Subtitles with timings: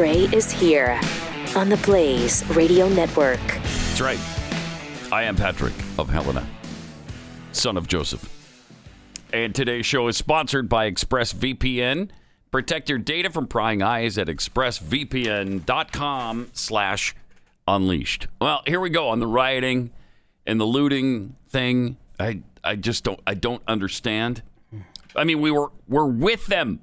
[0.00, 0.98] Gray is here
[1.54, 3.38] on the Blaze Radio Network.
[3.46, 4.18] That's right.
[5.12, 6.48] I am Patrick of Helena,
[7.52, 8.26] son of Joseph.
[9.34, 12.08] And today's show is sponsored by ExpressVPN.
[12.50, 17.14] Protect your data from prying eyes at expressvpn.com slash
[17.68, 18.26] unleashed.
[18.40, 19.90] Well, here we go on the rioting
[20.46, 21.98] and the looting thing.
[22.18, 24.40] I I just don't I don't understand.
[25.14, 26.80] I mean, we were we're with them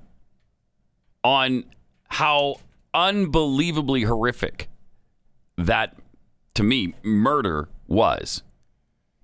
[1.24, 1.64] on
[2.10, 2.58] how
[2.98, 4.68] unbelievably horrific
[5.56, 5.96] that
[6.56, 8.42] to me murder was.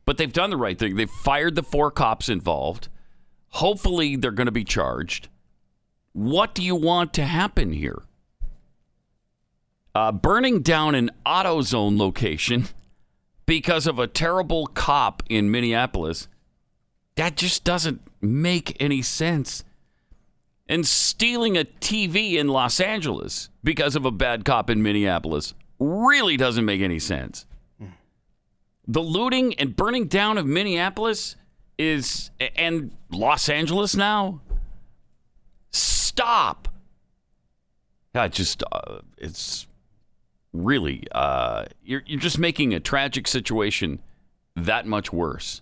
[0.05, 0.95] But they've done the right thing.
[0.95, 2.87] They've fired the four cops involved.
[3.49, 5.27] Hopefully they're going to be charged.
[6.11, 8.03] What do you want to happen here?
[9.95, 12.67] Uh, burning down an AutoZone location
[13.45, 16.27] because of a terrible cop in Minneapolis.
[17.15, 19.63] That just doesn't make any sense.
[20.67, 26.37] And stealing a TV in Los Angeles because of a bad cop in Minneapolis really
[26.37, 27.45] doesn't make any sense.
[28.87, 31.35] The looting and burning down of Minneapolis
[31.77, 34.41] is and Los Angeles now.
[35.71, 36.67] Stop.
[38.13, 39.67] Yeah, just uh, it's
[40.51, 43.99] really uh, you're you're just making a tragic situation
[44.55, 45.61] that much worse,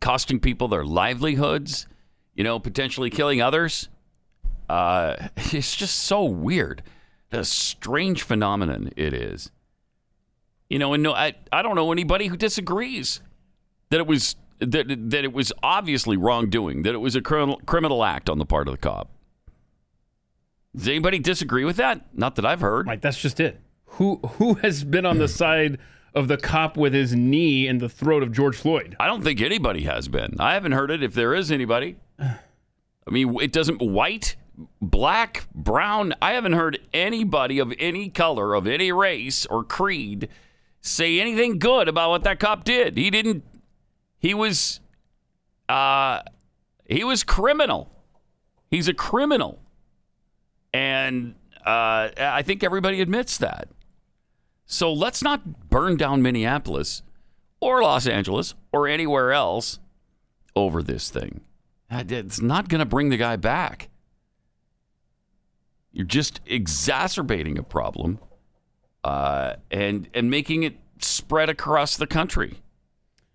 [0.00, 1.86] costing people their livelihoods.
[2.34, 3.88] You know, potentially killing others.
[4.70, 6.82] Uh, it's just so weird.
[7.30, 9.50] The strange phenomenon it is.
[10.68, 13.20] You know, and no, I, I don't know anybody who disagrees
[13.90, 18.04] that it was that that it was obviously wrongdoing, that it was a criminal criminal
[18.04, 19.10] act on the part of the cop.
[20.76, 22.16] Does anybody disagree with that?
[22.16, 22.86] Not that I've heard.
[22.86, 23.60] Right, that's just it.
[23.84, 25.78] Who who has been on the side
[26.14, 28.94] of the cop with his knee in the throat of George Floyd?
[29.00, 30.36] I don't think anybody has been.
[30.38, 31.02] I haven't heard it.
[31.02, 34.36] If there is anybody, I mean, it doesn't white,
[34.80, 36.14] black, brown.
[36.20, 40.28] I haven't heard anybody of any color, of any race or creed,
[40.80, 42.96] say anything good about what that cop did.
[42.96, 43.44] He didn't.
[44.18, 44.80] He was,
[45.68, 46.20] uh,
[46.86, 47.90] he was criminal.
[48.70, 49.58] He's a criminal,
[50.72, 51.34] and
[51.66, 53.68] uh, I think everybody admits that.
[54.66, 57.02] So let's not burn down Minneapolis
[57.60, 59.80] or Los Angeles or anywhere else
[60.54, 61.40] over this thing.
[61.90, 63.88] It's not going to bring the guy back.
[65.92, 68.18] You're just exacerbating a problem
[69.04, 72.60] uh, and and making it spread across the country.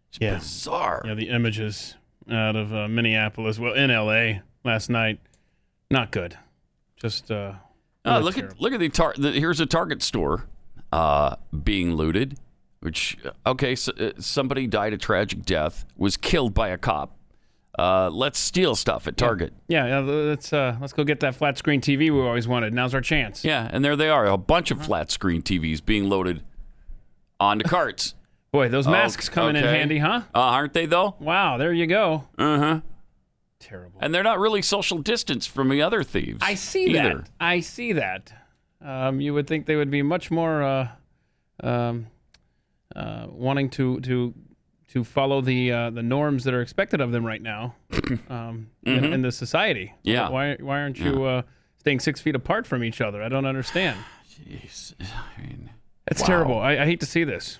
[0.09, 0.35] It's Yeah.
[0.37, 1.01] bizarre.
[1.05, 1.95] Yeah, the images
[2.31, 4.41] out of uh, Minneapolis, well, in L.A.
[4.63, 5.19] last night,
[5.91, 6.37] not good.
[6.97, 7.53] Just uh,
[8.05, 8.53] Oh, look terrible.
[8.55, 10.45] at look at the, tar- the here's a Target store
[10.91, 12.37] uh, being looted.
[12.81, 13.17] Which
[13.47, 17.17] okay, so, uh, somebody died a tragic death, was killed by a cop.
[17.77, 19.53] Uh, let's steal stuff at Target.
[19.67, 22.73] Yeah, yeah, let's uh, let's go get that flat screen TV we always wanted.
[22.73, 23.43] Now's our chance.
[23.43, 26.43] Yeah, and there they are, a bunch of flat screen TVs being loaded
[27.39, 28.15] onto carts.
[28.51, 29.77] Boy, those masks coming in Okay.
[29.77, 30.21] handy, huh?
[30.33, 31.15] Uh, aren't they though?
[31.19, 32.23] Wow, there you go.
[32.37, 32.79] Uh huh.
[33.59, 33.99] Terrible.
[34.01, 36.39] And they're not really social distance from the other thieves.
[36.41, 37.17] I see either.
[37.19, 37.29] that.
[37.39, 38.31] I see that.
[38.81, 40.87] Um, you would think they would be much more uh,
[41.61, 42.07] um,
[42.95, 44.33] uh, wanting to to
[44.95, 47.75] to follow the uh, the norms that are expected of them right now
[48.29, 49.87] um, in, in the society.
[49.97, 50.09] Mm-hmm.
[50.09, 50.29] Yeah.
[50.29, 51.41] Why why aren't you uh,
[51.77, 53.21] staying six feet apart from each other?
[53.21, 53.99] I don't understand.
[54.49, 54.93] Jeez.
[55.01, 55.69] I mean,
[56.07, 56.27] It's Wow.
[56.27, 56.59] terrible.
[56.59, 57.59] I, I hate to see this.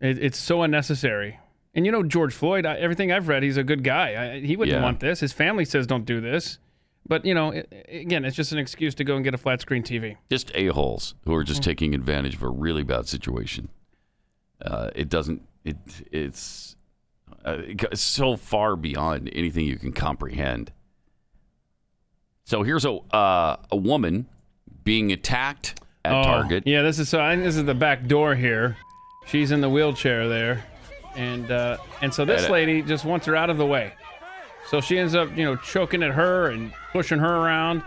[0.00, 1.38] It, it's so unnecessary.
[1.72, 2.66] And you know George Floyd.
[2.66, 4.34] I, everything I've read, he's a good guy.
[4.34, 4.82] I, he wouldn't Yeah.
[4.82, 5.20] want this.
[5.20, 6.58] His family says don't do this.
[7.06, 9.60] But you know, i again, it's just an excuse to go and get a flat
[9.60, 10.16] screen TV.
[10.30, 13.68] just a-holes who are just taking advantage of a really bad situation.
[14.60, 15.42] Uh, it doesn't.
[15.64, 15.76] It
[16.10, 16.76] it's
[17.44, 17.58] uh,
[17.94, 20.72] so far beyond anything you can comprehend.
[22.44, 24.26] So here's a uh, a woman
[24.84, 26.64] being attacked at Oh, Target.
[26.66, 27.20] Yeah, this is so.
[27.20, 28.76] I, this is the back door here.
[29.26, 30.64] She's in the wheelchair there,
[31.14, 33.92] and uh, and so this lady just wants her out of the way.
[34.68, 37.82] So she ends up, you know, choking at her and pushing her around.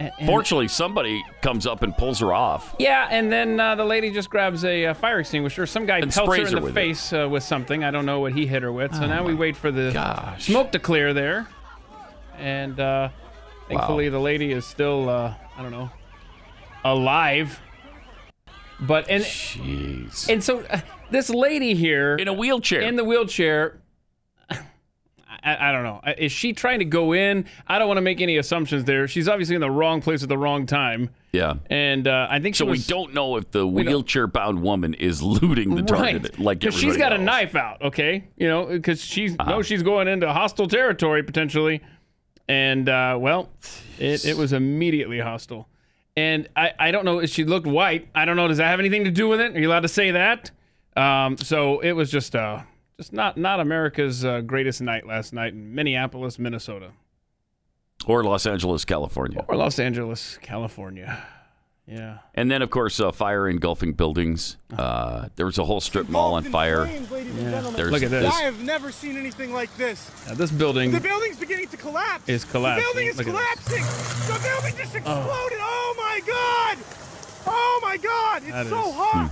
[0.00, 2.74] And- and- Fortunately, somebody comes up and pulls her off.
[2.78, 5.66] yeah, and then uh, the lady just grabs a uh, fire extinguisher.
[5.66, 6.68] Some guy And pelts her in her the.
[6.68, 7.82] Oh face uh, with something.
[7.82, 8.94] I don't know what he hit her with.
[8.94, 10.46] So now we wait for the gosh.
[10.46, 11.48] smoke to clear there,
[12.38, 13.08] and uh,
[13.68, 15.90] thankfully the lady is still, uh, I don't know,
[16.84, 17.60] alive.
[18.80, 20.28] But and Jeez.
[20.28, 20.80] and so uh,
[21.10, 22.80] this lady here In a wheelchair.
[22.82, 23.80] in the wheelchair.
[25.42, 26.00] I, I don't know.
[26.18, 27.44] Is she trying to go in?
[27.66, 29.06] I don't want to make any assumptions there.
[29.08, 31.54] She's obviously in the wrong place at the wrong time, yeah.
[31.70, 35.22] and uh, I think So Was, we don't know if the wheelchair bound woman is
[35.22, 36.38] looting the target right.
[36.38, 37.80] like because she's got a knife out.
[37.82, 39.50] Okay, you know, because she's Uh-huh.
[39.50, 41.82] no, she's going into hostile territory potentially,
[42.48, 43.50] and uh, well,
[43.98, 45.68] it, it was immediately hostile.
[46.16, 47.20] and I, I don't know.
[47.20, 48.08] if She looked white.
[48.14, 48.48] I don't know.
[48.48, 49.54] Does that have anything to do with it?
[49.54, 50.50] Are you allowed to say that?
[50.96, 52.62] Um, so it was just uh,
[52.98, 56.90] just not not America's uh, greatest night last night in Minneapolis, Minnesota,
[58.06, 59.44] Or Los Angeles, California.
[59.48, 61.24] or Los Angeles, California.
[61.86, 62.18] Yeah.
[62.34, 64.58] And then, of course, uh, fire engulfing buildings.
[64.76, 66.84] Uh, there was a whole strip mall on fire.
[66.84, 67.76] flames, ladies and gentlemen.
[67.78, 68.30] There's Look at this.
[68.34, 70.10] I have never seen anything like this.
[70.28, 70.90] Now, this building.
[70.90, 72.28] The building's beginning to collapse.
[72.28, 72.82] Is collapsing.
[72.84, 73.82] The building is Look collapsing.
[74.34, 75.58] The building just exploded.
[75.62, 75.94] Oh.
[75.96, 76.78] my god!
[77.46, 78.42] Oh my god!
[78.42, 79.30] It's That so is- hot.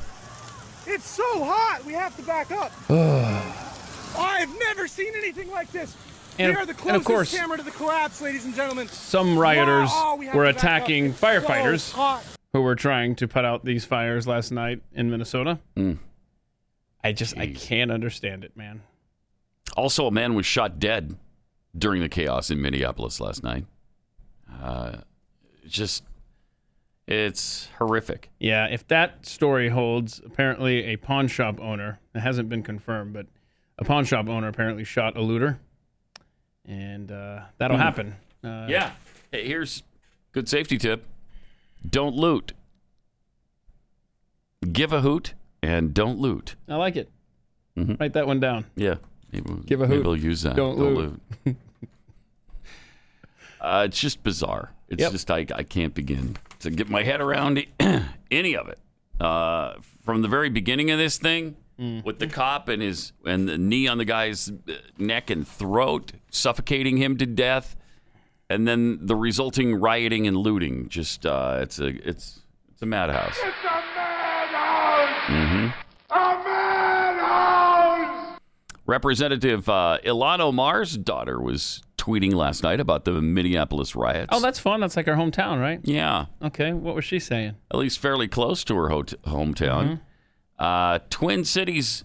[0.87, 1.85] It's so hot.
[1.85, 2.73] We have to back up.
[4.19, 5.95] I've never seen anything like this.
[6.39, 8.89] And, we are the and closest of course- camera to the collapse, ladies and gentlemen.
[8.89, 10.57] some rioters Wow, we were to back up.
[10.57, 12.21] attacking It's so firefighters
[12.53, 15.59] who were trying to put out these fires last night in Minnesota.
[15.77, 15.99] Mm.
[17.03, 18.83] I just I can't understand it, man.
[19.77, 21.17] Also, a man was shot dead
[21.77, 23.65] during the chaos in Minneapolis last night.
[24.63, 24.99] Uh,
[25.67, 26.03] just,
[27.07, 28.31] it's horrific.
[28.39, 33.27] Yeah, if that story holds, apparently a pawn shop owner, it hasn't been confirmed, but
[33.79, 35.61] a pawn shop owner apparently shot a looter.
[36.65, 37.81] And uh, that'll Mhm.
[37.81, 38.17] happen.
[38.43, 38.93] Uh, Yeah.
[39.31, 39.83] Hey, here's
[40.33, 41.05] good safety tip:
[41.89, 42.53] don't loot.
[44.73, 46.57] Give a hoot and don't loot.
[46.69, 47.11] I like it.
[47.77, 48.01] Mhm.
[48.01, 48.65] Write that one down.
[48.75, 48.97] Yeah.
[49.33, 50.07] Maybe, Give a maybe hoot.
[50.07, 50.57] we'll use that.
[50.57, 51.21] Don't loot.
[53.61, 54.73] uh, it's just bizarre.
[54.89, 55.13] It's Yep.
[55.13, 56.37] just I, I can't begin
[56.67, 57.65] to get my head around
[58.31, 58.79] any of it.
[59.21, 59.75] Uh,
[60.05, 62.03] from the very beginning of this thing, Mm.
[62.07, 66.13] with the cop and his and the knee on the guy's uh, neck and throat,
[66.31, 67.77] suffocating him to death,
[68.49, 70.89] and then the resulting rioting and looting.
[70.89, 72.41] Just uh, it's a it's
[72.73, 73.37] it's a madhouse.
[73.37, 75.27] It's a madhouse!
[75.27, 75.69] hmm
[76.11, 76.43] A
[77.37, 78.39] madhouse!
[78.87, 84.29] Representative uh, Ilhan Omar's daughter was tweeting last night about the Minneapolis riots.
[84.33, 84.81] Oh, that's fun.
[84.81, 85.81] That's like our hometown, right?
[85.83, 86.73] yeah, Okay.
[86.73, 87.55] What was she saying?
[87.71, 90.01] at least fairly close to her hot- hometown.
[90.59, 92.05] Uh, Twin Cities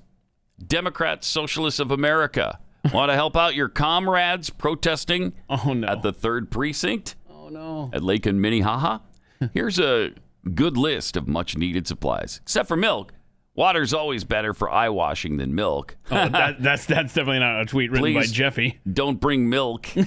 [0.65, 2.59] Democrats, Socialists of America
[2.93, 5.87] want to help out your comrades protesting Oh, no.
[5.87, 7.89] at the third precinct oh, no.
[7.93, 8.99] at Lake and Minnehaha.
[9.53, 10.11] Here's a
[10.55, 13.13] good list of much needed supplies, except for milk.
[13.53, 15.97] Water's always better for eye washing than milk.
[16.09, 18.31] Oh, that, that's that's definitely not a tweet written by Please.
[18.31, 18.79] Jeffy.
[18.91, 19.87] Don't bring milk.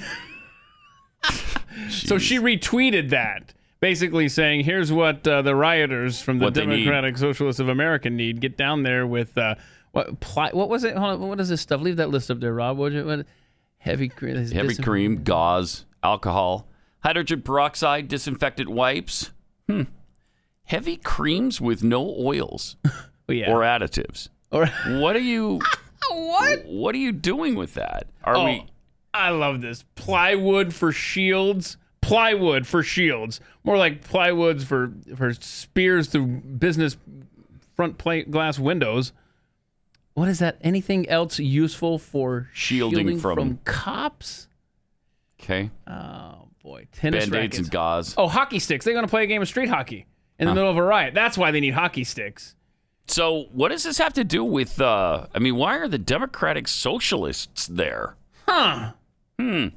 [1.90, 6.66] So she retweeted that, basically saying, "Here's what uh, the rioters from the What they
[6.66, 6.84] need.
[6.84, 8.40] Democratic Socialists of America need.
[8.40, 9.56] Get down there with uh,
[9.92, 10.20] what?
[10.20, 10.96] Pli- what was it?
[10.96, 11.80] Hold on, what is this stuff?
[11.80, 12.78] Leave that list up there, Rob.
[12.78, 12.92] What?
[13.04, 13.26] what
[13.78, 14.36] heavy cream.
[14.36, 16.68] heavy cream, gauze, alcohol,
[17.00, 19.32] hydrogen peroxide, disinfectant wipes.
[19.68, 19.82] Hmm.
[20.64, 22.76] Heavy creams with no oils
[23.28, 23.50] yeah.
[23.52, 24.28] or additives.
[24.50, 25.60] Or- What are you?
[26.10, 26.64] what?
[26.66, 28.06] What are you doing with that?
[28.24, 28.66] Are Oh, we?
[29.12, 29.84] I love this.
[29.94, 31.76] Plywood for shields.
[32.02, 33.40] Plywood for shields.
[33.62, 36.96] More like plywoods for for spears through business
[37.76, 39.12] front plate glass windows.
[40.14, 40.58] What is that?
[40.60, 44.48] Anything else useful for Shielding from- from cops?
[45.40, 45.70] Okay.
[45.86, 47.58] Oh boy, tennis Band aids rackets.
[47.58, 48.14] and gauze.
[48.18, 48.84] Oh, hockey sticks.
[48.84, 50.06] They're going to play a game of street hockey
[50.38, 50.54] in the Huh.
[50.54, 51.14] middle of a riot.
[51.14, 52.54] That's why they need hockey sticks.
[53.06, 54.80] So what does this have to do with?
[54.80, 58.16] Uh, I mean, why are the Democratic Socialists there?
[58.48, 58.92] Huh?
[59.38, 59.68] Hmm.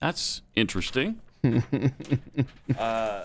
[0.00, 1.20] That's interesting.
[2.78, 3.24] uh,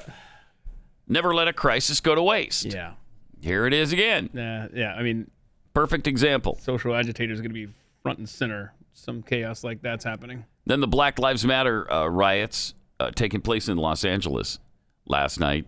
[1.08, 2.66] never let a crisis go to waste.
[2.66, 2.94] Yeah.
[3.42, 4.30] Here it is again.
[4.38, 4.94] Uh, yeah.
[4.96, 5.30] I mean,
[5.74, 6.58] Perfect example.
[6.62, 7.68] social agitators going to be
[8.02, 8.74] front and center.
[8.94, 10.46] Some chaos like that's happening.
[10.66, 14.58] Then the Black Lives Matter uh, riots uh, taking place in Los Angeles
[15.06, 15.68] last night.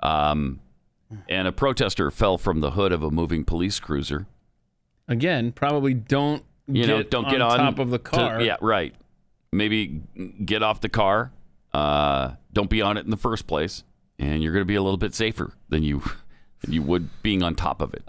[0.00, 0.60] Um,
[1.28, 4.26] and a protester fell from the hood of a moving police cruiser.
[5.08, 8.40] Again, probably don't You get know, don't on get on top of the to- car.
[8.42, 8.94] yeah, right.
[9.52, 10.02] Maybe
[10.44, 11.30] get off the car.
[11.72, 13.84] Uh, don't be on it in the first place,
[14.18, 16.02] and you're going to be a little bit safer than you
[16.62, 18.04] than you would being on top of it.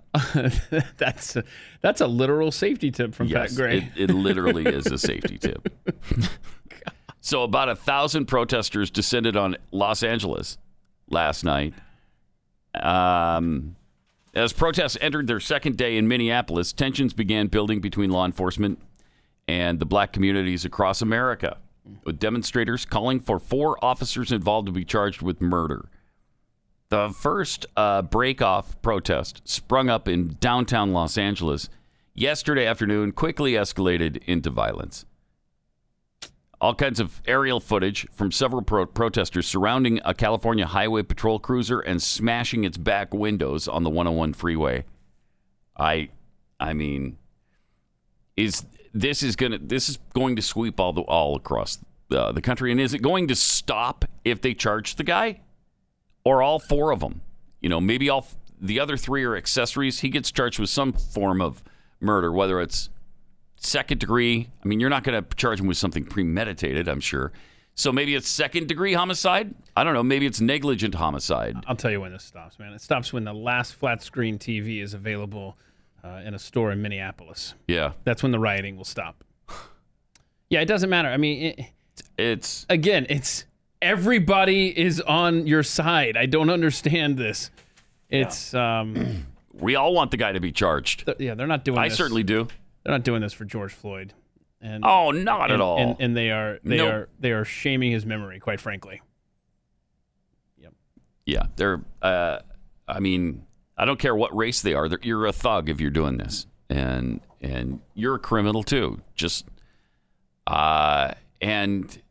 [0.98, 1.44] that's a,
[1.82, 3.78] that's a literal safety tip from Yes, Pat Gray.
[3.96, 5.68] it, it literally is a safety tip.
[7.22, 10.58] so about a thousand protesters descended on Los Angeles
[11.10, 11.74] last night.
[12.84, 13.76] Um,
[14.34, 18.80] as protests entered their second day in Minneapolis, tensions began building between law enforcement
[19.48, 21.58] and the black communities across America,
[22.04, 25.90] with demonstrators calling for four officers involved to be charged with murder.
[26.90, 31.70] The first uh, break-off protest sprung up in downtown Los Angeles
[32.14, 35.06] yesterday afternoon, quickly escalated into violence.
[36.62, 41.80] All kinds of aerial footage from several pro- protesters surrounding a California Highway Patrol cruiser
[41.80, 44.86] and smashing its back windows on the 101 freeway.
[45.78, 46.10] I,
[46.60, 47.18] I mean,
[48.38, 51.80] is this is gonna this is going to sweep all the all across
[52.12, 55.42] uh, the country, and is it going to stop if they charge the guy?
[56.26, 57.22] or all four of them.
[57.62, 58.28] You know, maybe all
[58.60, 60.00] the other three are accessories.
[60.00, 61.64] He gets charged with some form of
[62.02, 62.90] murder, whether it's
[63.66, 64.50] second degree.
[64.64, 67.32] I mean, you're not going to charge him with something premeditated, I'm sure.
[67.76, 69.54] So maybe it's second degree homicide.
[69.76, 70.04] I don't know.
[70.04, 71.58] Maybe it's negligent homicide.
[71.68, 72.72] I'll tell you when this stops, man.
[72.72, 75.58] It stops when the last flat screen TV is available
[76.04, 77.54] uh, in a store in Minneapolis.
[77.68, 79.24] Yeah, That's when the rioting will stop.
[80.50, 81.10] Yeah, it doesn't matter.
[81.10, 81.66] I mean, it,
[82.18, 83.46] it's again, it's
[83.82, 86.16] everybody is on your side.
[86.16, 87.50] I don't understand this.
[88.10, 91.06] It's um, we all want the guy to be charged.
[91.06, 91.80] th- yeah, they're not doing.
[91.80, 91.98] I this.
[91.98, 92.48] certainly do.
[92.86, 94.14] They're not doing this for George Floyd.
[94.62, 95.78] And Oh, not and, at all.
[95.80, 96.94] And, and they are they Nope.
[96.94, 99.02] are they are shaming his memory, quite frankly.
[100.58, 100.74] Yep.
[101.26, 101.82] Yeah, they're.
[102.02, 102.40] Uh,
[102.88, 103.46] I mean,
[103.78, 104.88] I don't care what race they are.
[104.88, 109.02] They're, you're a thug if you're doing this, and and you're a criminal too.
[109.16, 109.46] Just,
[110.48, 111.12] uh,
[111.42, 112.02] and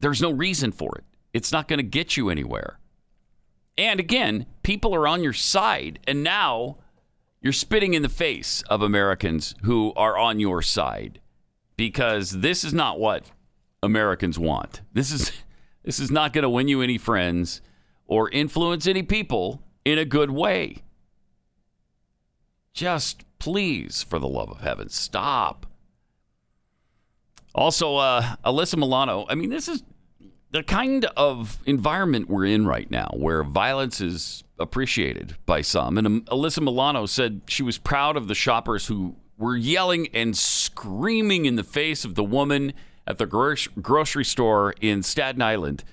[0.00, 1.04] there's no reason for it.
[1.32, 2.78] It's not going to get you anywhere.
[3.78, 6.78] And again, people are on your side, and now
[7.46, 11.20] you're spitting in the face of Americans who are on your side
[11.76, 13.30] because this is not what
[13.84, 14.80] Americans want.
[14.92, 15.30] This is
[15.84, 17.62] this is not going to win you any friends
[18.08, 20.82] or influence any people in a good way.
[22.72, 25.66] Just please, for the love of heaven, stop.
[27.54, 29.24] Also, uh, Alyssa Milano.
[29.28, 29.84] I mean, this is
[30.50, 35.98] the kind of environment we're in right now, where violence is appreciated by some.
[35.98, 40.36] And um, Alyssa Milano said she was proud of the shoppers who were yelling and
[40.36, 42.72] screaming in the face of the woman
[43.06, 45.84] at the gro- grocery store in Staten Island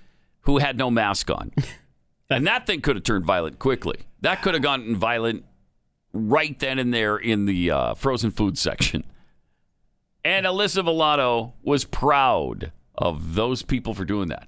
[0.41, 1.51] who had no mask on.
[2.29, 3.99] and that thing could have turned violent quickly.
[4.21, 5.45] That could have gotten violent
[6.13, 9.03] right then and there in the uh, frozen food section.
[10.23, 14.47] And Alyssa Milano was proud of those people for doing that.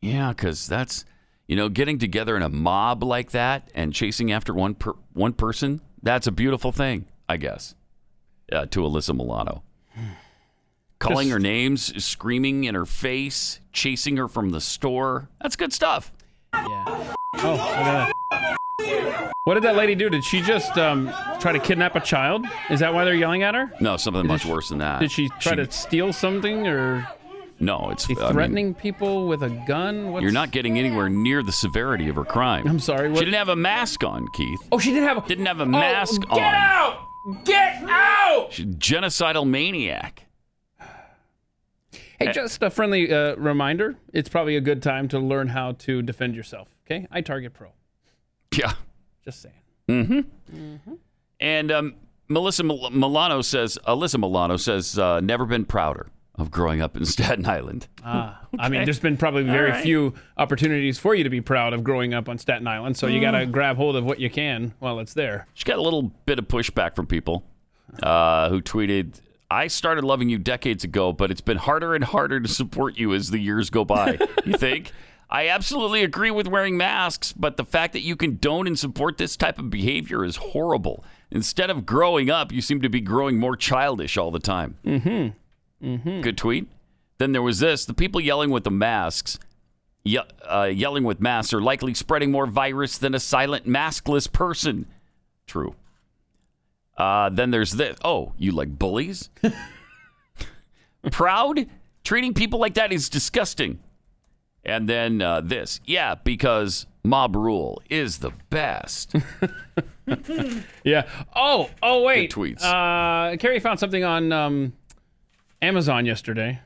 [0.00, 1.04] Yeah, because that's
[1.50, 5.32] you know getting together in a mob like that and chasing after one per, one
[5.32, 5.80] person.
[6.00, 7.74] That's a beautiful thing, I guess.
[8.52, 9.64] Uh, to Alyssa Milano,
[11.00, 15.28] calling Just- her names, screaming in her face, chasing her from the store.
[15.42, 16.12] That's good stuff.
[16.54, 16.84] Yeah.
[17.38, 18.56] Oh, look at that.
[19.44, 20.08] What did that lady do?
[20.08, 22.46] Did she just um, try to kidnap a child?
[22.70, 23.72] Is that why they're yelling at her?
[23.80, 25.00] No, something much she- worse than that.
[25.00, 27.08] Did she try to steal something or
[27.60, 30.12] No, it's I mean, threatening people with a gun?
[30.12, 30.22] What's...
[30.22, 32.66] you're not getting anywhere near the severity of her crime.
[32.66, 33.12] I'm sorry.
[33.14, 34.60] She didn't have a mask on, Keith.
[34.72, 35.24] Oh, she didn't have.
[35.24, 35.28] A...
[35.28, 36.54] Didn't have a Oh, mask get on.
[36.54, 37.06] out!
[37.44, 38.48] Get out!
[38.50, 40.24] She's a genocidal maniac.
[42.18, 43.96] Hey, just a friendly uh, reminder.
[44.12, 46.68] It's probably a good time to learn how to defend yourself.
[46.86, 47.72] Okay, I Target Pro.
[48.56, 48.72] Yeah.
[49.24, 49.54] Just saying.
[49.88, 50.56] Mm-hmm.
[50.56, 50.94] mm-hmm.
[51.40, 51.94] And um,
[52.28, 56.08] Melissa Mil- Milano says, Alyssa Milano says, uh, never been prouder
[56.40, 57.88] of growing up in Staten Island.
[58.04, 59.82] Ah, I mean, there's been probably very right.
[59.82, 62.96] few opportunities for you to be proud of growing up on Staten Island.
[62.96, 65.46] So you got to grab hold of what you can while it's there.
[65.54, 67.44] She got a little bit of pushback from people
[68.02, 69.20] uh, who tweeted,
[69.50, 73.14] I started loving you decades ago, but it's been harder and harder to support you
[73.14, 74.18] as the years go by.
[74.44, 74.92] you think?
[75.28, 79.36] I absolutely agree with wearing masks, but the fact that you condone and support this
[79.36, 81.04] type of behavior is horrible.
[81.30, 84.76] Instead of growing up, you seem to be growing more childish all the time.
[84.84, 85.28] Mm-hmm.
[85.82, 86.20] Mm-hmm.
[86.20, 86.68] Good tweet.
[87.18, 89.38] Then there was this: the people yelling with the masks,
[90.04, 90.18] ye-
[90.48, 94.86] uh, yelling with masks, are likely spreading more virus than a silent maskless person.
[95.46, 95.74] True.
[96.96, 97.96] Uh, then there's this.
[98.04, 99.30] Oh, you like bullies?
[101.10, 101.66] Proud?
[102.04, 103.78] Treating people like that is disgusting.
[104.64, 105.80] And then uh, this.
[105.86, 109.14] Yeah, because mob rule is the best.
[110.82, 111.06] Yeah.
[111.36, 112.34] Oh, oh, wait.
[112.34, 112.62] Good tweets.
[112.64, 114.72] Uh, Carrie found something on um,
[115.62, 116.60] Amazon yesterday.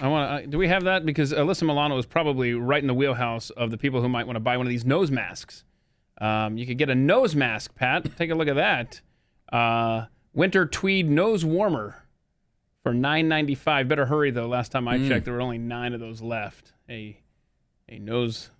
[0.00, 0.46] I want to.
[0.46, 1.04] Uh, do we have that?
[1.04, 4.36] Because Alyssa Milano is probably right in the wheelhouse of the people who might want
[4.36, 5.64] to buy one of these nose masks.
[6.20, 8.06] Um, you could get a nose mask, Pat.
[8.16, 9.00] Take a look at that.
[9.52, 12.02] Uh, winter tweed nose warmer
[12.82, 13.88] for nine ninety five.
[13.88, 14.48] Better hurry though.
[14.48, 16.72] Last time I checked, there were only nine of those left.
[16.88, 17.20] A
[17.88, 18.50] a nose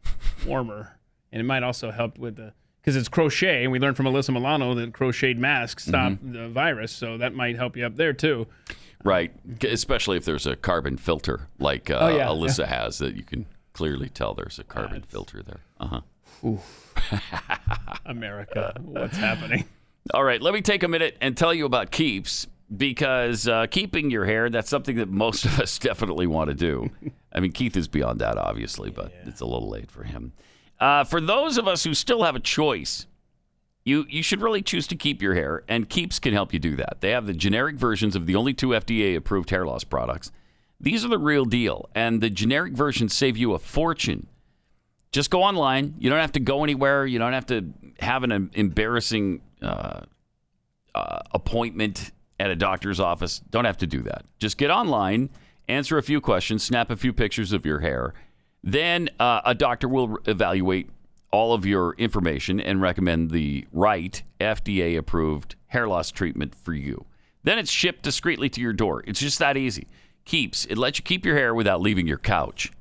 [0.46, 0.98] warmer,
[1.32, 4.30] and it might also help with the because it's crochet, and we learned from Alyssa
[4.32, 8.46] Milano that crocheted masks stop the virus, so that might help you up there too.
[9.04, 9.32] Right.
[9.62, 12.26] Especially if there's a carbon filter like uh, Oh, yeah.
[12.26, 15.60] Alyssa has, that you can clearly tell there's a carbon filter there.
[15.78, 16.00] Uh
[16.42, 16.56] huh.
[18.06, 19.64] America, what's happening?
[20.14, 24.10] All right, let me take a minute and tell you about Keeps because uh, keeping
[24.10, 26.90] your hair, that's something that most of us definitely want to do.
[27.32, 30.32] I mean, Keith is beyond that, obviously, but it's a little late for him.
[30.78, 33.06] Uh, for those of us who still have a choice,
[33.90, 36.76] you, you should really choose to keep your hair, and Keeps can help you do
[36.76, 37.00] that.
[37.00, 40.30] They have the generic versions of the only two FDA approved hair loss products.
[40.80, 44.28] These are the real deal, and the generic versions save you a fortune.
[45.12, 45.96] Just go online.
[45.98, 47.04] You don't have to go anywhere.
[47.04, 50.02] You don't have to have an embarrassing uh,
[50.94, 53.40] uh, appointment at a doctor's office.
[53.50, 54.24] Don't have to do that.
[54.38, 55.30] Just get online,
[55.68, 58.14] answer a few questions, snap a few pictures of your hair.
[58.62, 60.90] Then uh, a doctor will evaluate
[61.32, 67.04] all of your information and recommend the right FDA approved hair loss treatment for you.
[67.42, 69.02] Then it's shipped discreetly to your door.
[69.06, 69.86] It's just that easy.
[70.24, 72.72] Keeps, it lets you keep your hair without leaving your couch.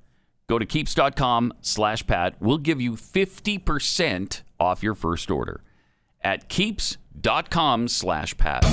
[0.47, 2.35] Go to keeps.com slash Pat.
[2.39, 5.61] We'll give you 50% off your first order
[6.21, 8.65] at keeps.com slash Pat.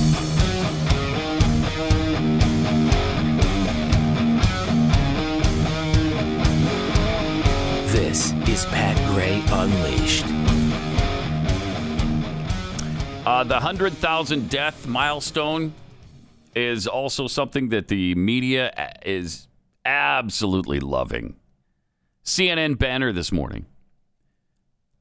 [7.96, 10.26] This is Pat Gray Unleashed.
[13.26, 15.72] Uh, the 100,000 death milestone
[16.54, 18.70] is also something that the media
[19.02, 19.48] is
[19.86, 21.36] absolutely loving.
[22.22, 23.64] CNN banner this morning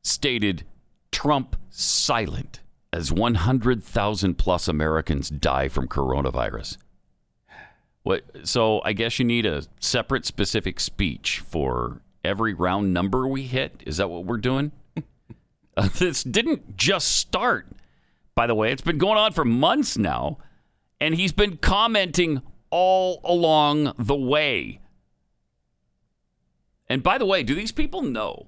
[0.02, 0.64] stated
[1.12, 2.62] Trump silent
[2.94, 6.78] as 100,000 plus Americans die from coronavirus.
[8.04, 8.24] What?
[8.44, 13.84] So I guess you need a separate specific speech for every round number we hit.
[13.86, 14.72] Is that what we're doing?
[15.78, 17.68] Uh, this didn't just start,
[18.34, 18.72] by the way.
[18.72, 20.38] It's been going on for months now,
[21.02, 24.80] and he's been commenting all along the way.
[26.88, 28.48] And by the way, do these people know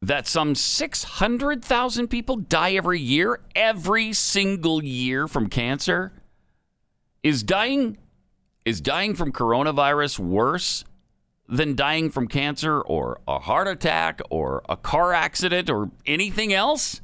[0.00, 6.12] that some 600,000 people die every year, every single year from cancer?
[7.24, 7.98] Is dying
[8.64, 10.84] is dying from coronavirus worse
[11.48, 17.00] than dying from cancer or a heart attack or a car accident or anything else?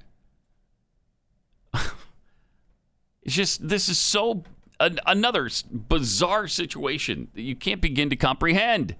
[1.75, 4.45] it's just this is so
[4.81, 8.97] an, another bizarre situation that you can't begin to comprehend.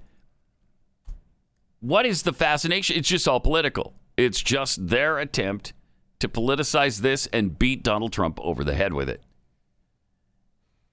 [1.81, 2.97] What is the fascination?
[2.97, 3.95] It's just all political.
[4.17, 5.73] It's just their attempt
[6.21, 9.21] to politicize this and beat Donald Trump over the head with it.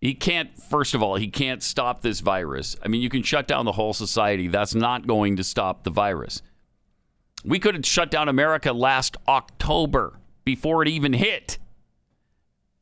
[0.02, 2.78] He can't, first of all, he can't stop this virus.
[2.84, 4.48] I mean, you can shut down the whole society.
[4.48, 6.42] That's not going to stop the virus.
[7.44, 11.58] We could have shut down America last October before it even hit.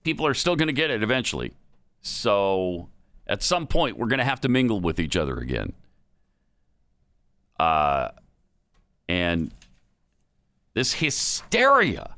[0.04, 1.54] People are still going to get it eventually.
[2.02, 2.90] So
[3.26, 5.74] at some point, we're going to have to mingle with each other again.
[7.60, 8.10] Uh,
[9.10, 9.52] and
[10.76, 12.16] this hysteria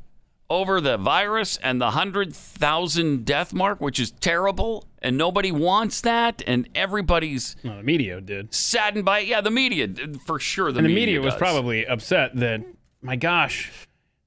[0.50, 6.42] over the virus and the 100,000 death mark, which is terrible, and nobody wants that,
[6.48, 8.54] and everybody's No, the media did.
[8.54, 9.28] saddened by it.
[9.28, 9.88] Yeah, the media,
[10.26, 10.72] for sure.
[10.72, 11.40] The and the media, media was does.
[11.40, 12.62] probably upset that,
[13.02, 13.72] my gosh,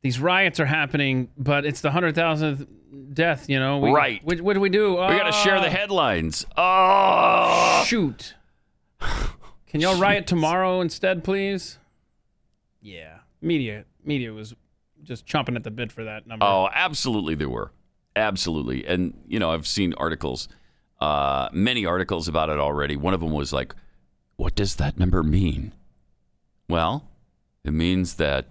[0.02, 2.66] these riots are happening, but it's the 100,000th
[3.14, 3.78] death, you know?
[3.78, 4.24] We, Right.
[4.24, 4.92] What, what do we do?
[4.92, 6.46] We got to share the Ah, headlines.
[6.56, 8.35] Oh, Shoot.
[9.66, 11.78] Can y'all riot tomorrow instead, please?
[12.80, 13.18] Yeah.
[13.40, 14.54] Media media was
[15.03, 16.45] just chomping at the bit for that number.
[16.45, 17.73] Oh, absolutely, there were.
[18.15, 18.87] Absolutely.
[18.87, 20.49] And, you know, I've seen articles,
[21.01, 22.97] uh, many articles about it already.
[22.97, 23.75] One of them was like,
[24.37, 25.73] what does that number mean?
[26.69, 27.09] Well,
[27.65, 28.47] it means that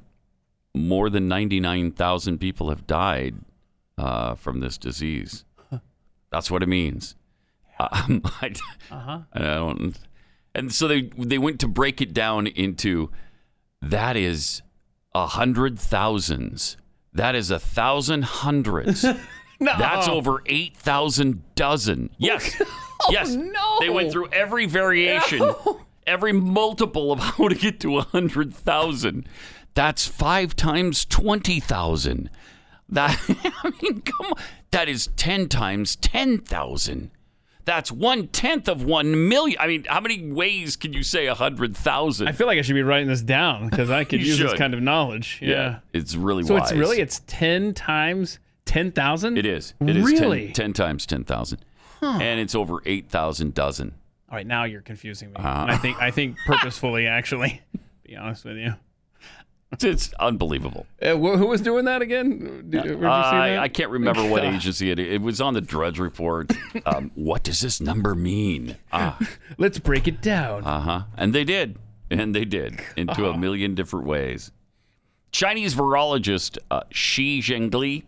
[0.74, 3.36] more than 99,000 people have died
[3.98, 5.46] uh, from this disease.
[6.32, 7.16] That's what it means.
[7.80, 8.54] Um, I,
[8.90, 9.98] I don't.
[10.56, 13.10] And so they they went to break it down into
[13.82, 14.62] that is
[15.14, 16.78] a hundred thousands.
[17.14, 19.04] That is a thousand hundreds.
[19.60, 19.74] no.
[19.78, 22.10] That's over eight thousand dozen.
[22.18, 23.32] Yes, oh, yes.
[23.32, 23.78] no.
[23.80, 25.54] They went through every variation,
[26.08, 29.28] every multiple of how to get to a hundred thousand.
[29.74, 32.30] That's five times twenty thousand.
[32.90, 33.20] That
[33.64, 34.44] I mean, come on.
[34.72, 37.12] That is ten times ten thousand.
[37.66, 39.58] That's one tenth of one million.
[39.60, 42.28] I mean, how many ways can you say a hundred thousand?
[42.28, 44.74] I feel like I should be writing this down because I could use this kind
[44.74, 45.40] of knowledge.
[45.42, 45.80] Yeah.
[45.94, 46.72] it's really So wise.
[46.72, 49.38] it's really it's 10 times 10,000?
[49.38, 49.74] It is.
[49.82, 50.48] It is Really?
[50.48, 51.60] 10, 10 times 10,000.
[52.02, 53.94] And it's over 8,000 dozen.
[54.30, 55.36] All right, now you're confusing me.
[55.36, 55.66] Uh-huh.
[55.68, 57.62] I think I think purposefully actually.
[58.06, 58.74] Be honest with you.
[59.72, 60.86] It's, it's unbelievable.
[61.02, 62.66] Uh, wh- who was doing that again?
[62.70, 63.60] Did, you see I, that?
[63.60, 66.52] I can't remember what agency it It was on the Drudge Report.
[66.86, 68.78] Um, what does this number mean?
[68.92, 69.18] Ah,
[69.58, 70.64] Let's break it down.
[70.66, 71.02] uh huh.
[71.18, 71.78] And they did.
[72.10, 74.52] And they did into a million different ways.
[75.32, 78.04] Chinese virologist uh, Shi Zhengli,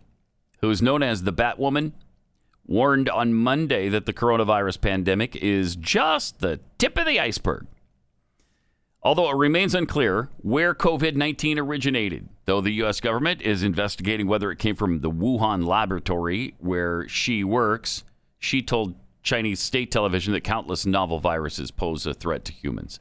[0.60, 1.92] who is known as the Batwoman,
[2.66, 7.66] warned on Monday that the coronavirus pandemic is just the tip of the iceberg.
[9.04, 13.00] Although it remains unclear where COVID 19 originated, though the U.S.
[13.00, 18.04] government is investigating whether it came from the Wuhan laboratory where she works,
[18.38, 22.98] she told Chinese state television that countless novel viruses pose a threat to humans.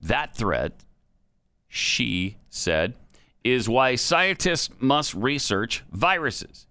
[0.00, 0.84] That threat
[1.70, 2.94] she said,
[3.44, 6.66] is why scientists must research viruses.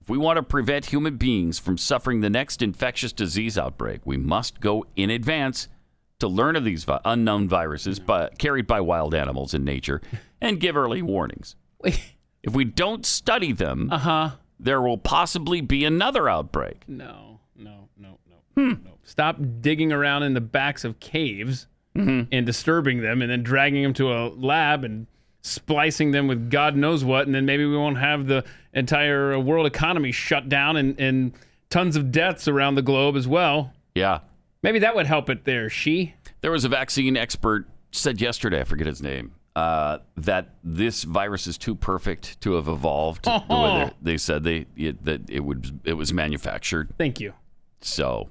[0.00, 4.18] If we want to prevent human beings from suffering the next infectious disease outbreak, we
[4.18, 5.68] must go in advance
[6.22, 10.00] to learn of these vi- unknown viruses by, carried by wild animals in nature
[10.40, 11.54] and give early warnings.
[11.84, 14.30] If we don't study them, Uh huh.
[14.58, 16.82] there will possibly be another outbreak.
[16.88, 18.18] No, no, no,
[18.56, 18.76] no, no.
[19.04, 23.92] Stop digging around in the backs of caves and disturbing them and then dragging them
[23.94, 25.06] to a lab and
[25.42, 27.26] splicing them with God knows what.
[27.26, 31.32] And then maybe we won't have the entire uh, world economy shut down and, and
[31.68, 33.72] tons of deaths around the globe as well.
[33.94, 34.20] Yeah.
[34.62, 36.14] Maybe that would help it there, she.
[36.40, 41.46] There was a vaccine expert said yesterday, I forget his name, uh, that this virus
[41.46, 43.24] is too perfect to have evolved.
[43.24, 43.84] the way Oh.
[43.84, 46.94] they- they said they it, that it would it was manufactured.
[46.96, 47.34] Thank you.
[47.80, 48.30] So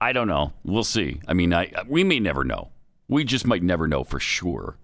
[0.00, 0.52] I don't know.
[0.64, 1.20] We'll see.
[1.28, 2.70] I mean, I we may never know.
[3.06, 4.76] We just might never know for sure.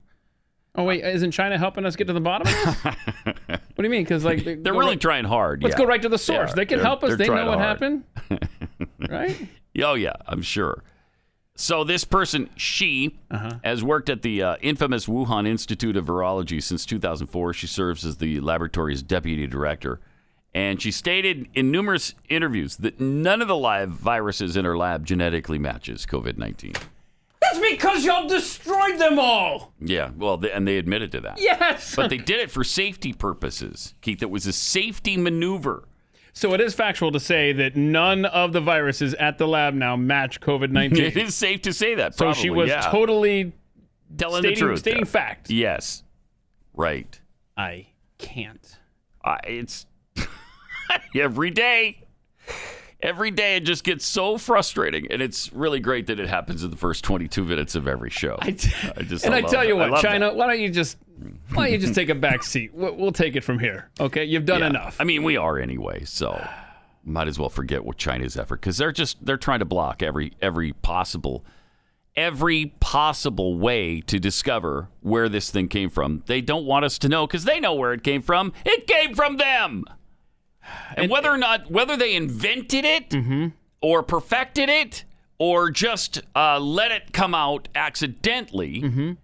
[0.77, 2.77] Oh, wait, isn't China helping us get to the bottom of this?
[3.47, 4.05] what do you mean?
[4.05, 5.65] Because, like, they They're really right- trying hard.
[5.65, 5.79] Let's yeah.
[5.79, 6.53] go right to the source.
[6.53, 6.55] are.
[6.55, 7.17] They can They're- help us.
[7.19, 7.81] they're know what hard.
[7.81, 8.05] happened.
[9.09, 9.49] right?
[9.83, 10.83] Oh yeah, I'm sure.
[11.57, 13.59] So this person, she, Uh-huh.
[13.63, 17.53] has worked at the uh, infamous Wuhan Institute of Virology since 2004.
[17.53, 20.01] She serves as the laboratory's deputy director,
[20.55, 25.05] and she stated in numerous interviews that none of the live viruses in her lab
[25.05, 26.81] genetically matches COVID-19.
[27.43, 29.73] That's because y'all destroyed them all.
[29.81, 31.41] Yeah, well, they, and they admitted to that.
[31.41, 31.95] Yes.
[31.95, 34.23] But they did it for safety purposes, Keith.
[34.23, 35.85] It was a safety maneuver.
[36.33, 39.97] So it is factual to say that none of the viruses at the lab now
[39.97, 41.05] match COVID nineteen.
[41.05, 42.15] it is safe to say that.
[42.15, 42.83] so she was yeah.
[42.83, 43.53] totally
[44.17, 44.79] telling stating, the truth.
[44.79, 45.07] stating there.
[45.07, 45.51] fact.
[45.51, 46.03] Yes,
[46.75, 47.21] right.
[47.57, 47.89] I
[48.19, 48.79] can't.
[49.25, 49.87] I it's
[51.15, 52.05] every day.
[53.03, 56.71] Every day it just gets so frustrating, and it's really great that it happens in
[56.71, 58.37] the first 22 minutes of every show.
[58.41, 59.91] I t- I just and I tell you that.
[59.91, 60.37] What, China, that.
[60.37, 60.99] why don't you just
[61.55, 62.75] why don't you just take a back seat?
[62.75, 63.91] We'll, we'll take it from here.
[63.99, 64.69] Okay, you've done Yeah.
[64.69, 64.97] enough.
[65.01, 66.47] I mean, we are anyway, so
[67.03, 70.33] might as well forget what China's effort because they're just they're trying to block every
[70.43, 71.45] every possible
[72.17, 76.23] every possible way to discover where this thing came from.
[76.27, 78.53] They don't want us to know because they know where it came from.
[78.67, 79.85] It came from them.
[80.97, 83.15] And, whether or not whether they invented it
[83.81, 85.05] or perfected it
[85.39, 89.17] or just uh, let it come out accidentally,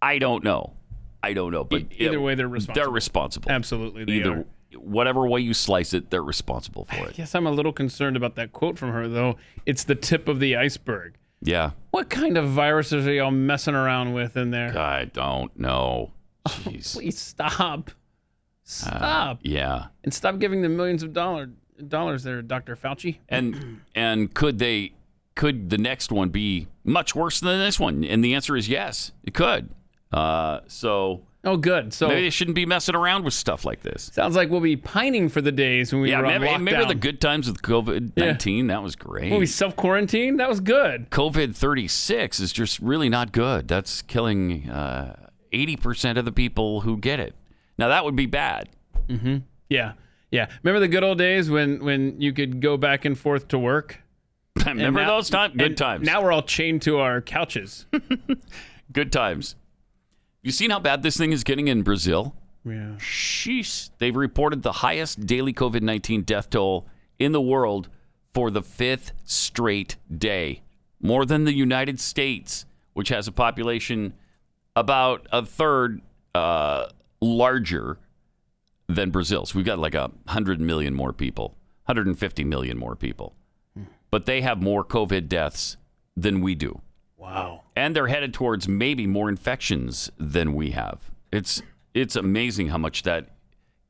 [0.00, 0.72] I don't know.
[1.22, 1.64] I don't know.
[1.64, 2.74] But E- either way, they're responsible.
[2.82, 3.50] They're responsible.
[3.50, 4.44] Absolutely, they Either are.
[4.80, 7.16] whatever way you slice it, they're responsible for it.
[7.18, 9.36] Yes, I'm a little concerned about that quote from her, though.
[9.64, 11.14] It's the tip of the iceberg.
[11.40, 11.70] Yeah.
[11.92, 14.76] What kind of viruses are y'all messing around with in there?
[14.76, 16.10] I don't know.
[16.48, 16.94] Jeez.
[16.94, 17.90] Please stop.
[18.72, 19.40] Stop.
[19.42, 19.86] yeah.
[20.04, 21.50] and stop giving them millions of dollar,
[21.88, 22.76] dollars there, Dr.
[22.76, 23.18] Fauci.
[23.28, 24.92] And and could they
[25.34, 28.04] could the next one be much worse than this one?
[28.04, 29.70] And the answer is yes, it could.
[30.12, 31.92] Uh, so Oh, good.
[31.92, 34.10] So maybe they shouldn't be messing around with stuff like this.
[34.14, 36.62] sounds like we'll be pining for the days when we Yeah, were lockdown.
[36.62, 38.68] maybe the good times with COVID nineteen.
[38.68, 39.30] That was great.
[39.32, 41.10] When we self quarantined, that was good.
[41.10, 43.66] COVID 36 is just really not good.
[43.66, 45.16] That's killing uh,
[45.52, 47.34] 80% of the people who get it.
[47.78, 48.68] Now, that would be bad.
[49.68, 49.92] Yeah,
[50.30, 50.46] yeah.
[50.62, 54.00] Remember the good old days when when you could go back and forth to work.
[54.66, 55.54] Remember now- those times?
[55.56, 56.06] Good times.
[56.06, 57.86] Now we're all chained to our couches.
[58.92, 59.56] Good times.
[60.42, 62.34] You seen how bad this thing is getting in Brazil?
[62.64, 62.94] yeah.
[62.98, 63.90] Sheesh.
[63.98, 66.86] They've reported the highest daily COVID 19 death toll
[67.18, 67.88] in the world
[68.32, 70.62] for the fifth straight day,
[71.00, 74.14] more than the United States, which has a population
[74.76, 76.00] about a third
[76.34, 76.86] uh,
[77.22, 77.98] larger
[78.88, 79.46] than Brazil.
[79.46, 81.56] So we've got like a 100 million more people,
[81.86, 83.34] 150 million more people.
[84.10, 85.78] But they have more COVID deaths
[86.16, 86.82] than we do
[87.16, 87.62] Wow.
[87.74, 91.00] and they're headed towards maybe more infections than we have.
[91.32, 91.62] It's
[91.94, 93.28] it's amazing how much that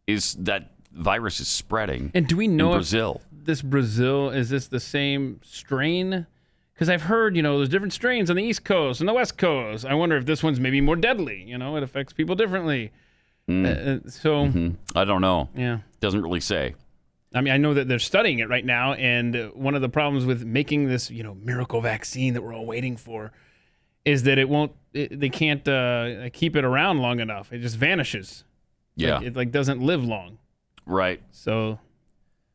[0.07, 3.23] is that virus is spreading And do we know in Brazil.
[3.33, 6.27] this Brazil is this the same strain?
[6.75, 9.37] Because I've heard you know there's different strains on the East Coast and the West
[9.39, 9.85] Coast.
[9.85, 11.43] I wonder if this one's maybe more deadly.
[11.43, 12.93] You know, it affects people differently.
[13.49, 13.67] Hmm.
[13.67, 15.49] Uh, uh, so I don't know.
[15.57, 15.79] yeah.
[16.01, 16.75] Doesn't really say.
[17.35, 20.27] I mean, I know that they're studying it right now, and one of the problems
[20.27, 23.33] with making this, you know, miracle vaccine that we're all waiting for,
[24.05, 24.73] is that it won't.
[24.93, 27.53] It, they can't uh, keep it around long enough.
[27.53, 28.45] It just vanishes.
[28.97, 30.37] Yeah, Like, it like doesn't live long.
[30.85, 31.23] right.
[31.31, 31.79] So,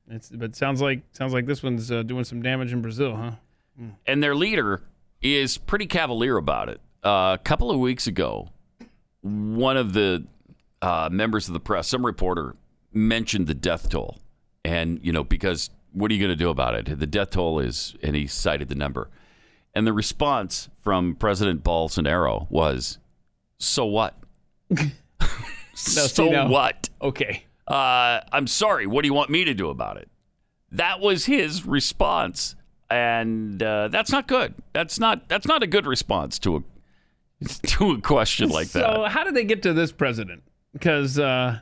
[0.10, 3.32] it's but sounds like sounds like this one's uh, doing some damage in Brazil, huh?
[4.06, 4.84] And their leader
[5.22, 6.80] is pretty cavalier about it.
[7.04, 8.50] Uh, a couple of weeks ago,
[9.22, 10.26] one of the
[10.82, 12.56] uh, members of the press, some reporter,
[12.94, 14.20] mentioned the death toll,
[14.64, 17.00] and you know because what are you going to do about it?
[17.00, 19.10] The death toll is, and he cited the number,
[19.74, 23.00] and the response from President Bolsonaro was,
[23.58, 24.16] So what?
[25.74, 26.90] so see, now- what?
[27.02, 27.46] Okay.
[27.68, 28.88] Uh, I'm sorry.
[28.88, 30.10] What do you want me to do about it?
[30.72, 32.56] That was his response,
[32.90, 34.54] and uh, that's not good.
[34.74, 38.96] That's not that's not a good response to a to a question like that.
[38.96, 40.44] so how did they get to this president?
[40.80, 41.60] Because uh,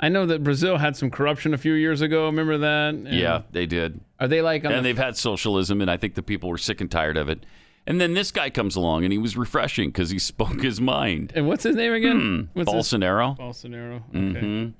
[0.00, 2.26] I know that Brazil had some corruption a few years ago.
[2.26, 2.94] Remember that?
[2.94, 4.00] And Yeah, they did.
[4.20, 6.58] Are they like on and the they've had socialism, and I think the people were
[6.58, 7.44] sick and tired of it.
[7.86, 11.32] And then this guy comes along, and he was refreshing because he spoke his mind.
[11.34, 12.48] And what's his name again?
[12.54, 14.02] What's his- Bolsonaro, Bolsonaro.
[14.14, 14.72] Okay.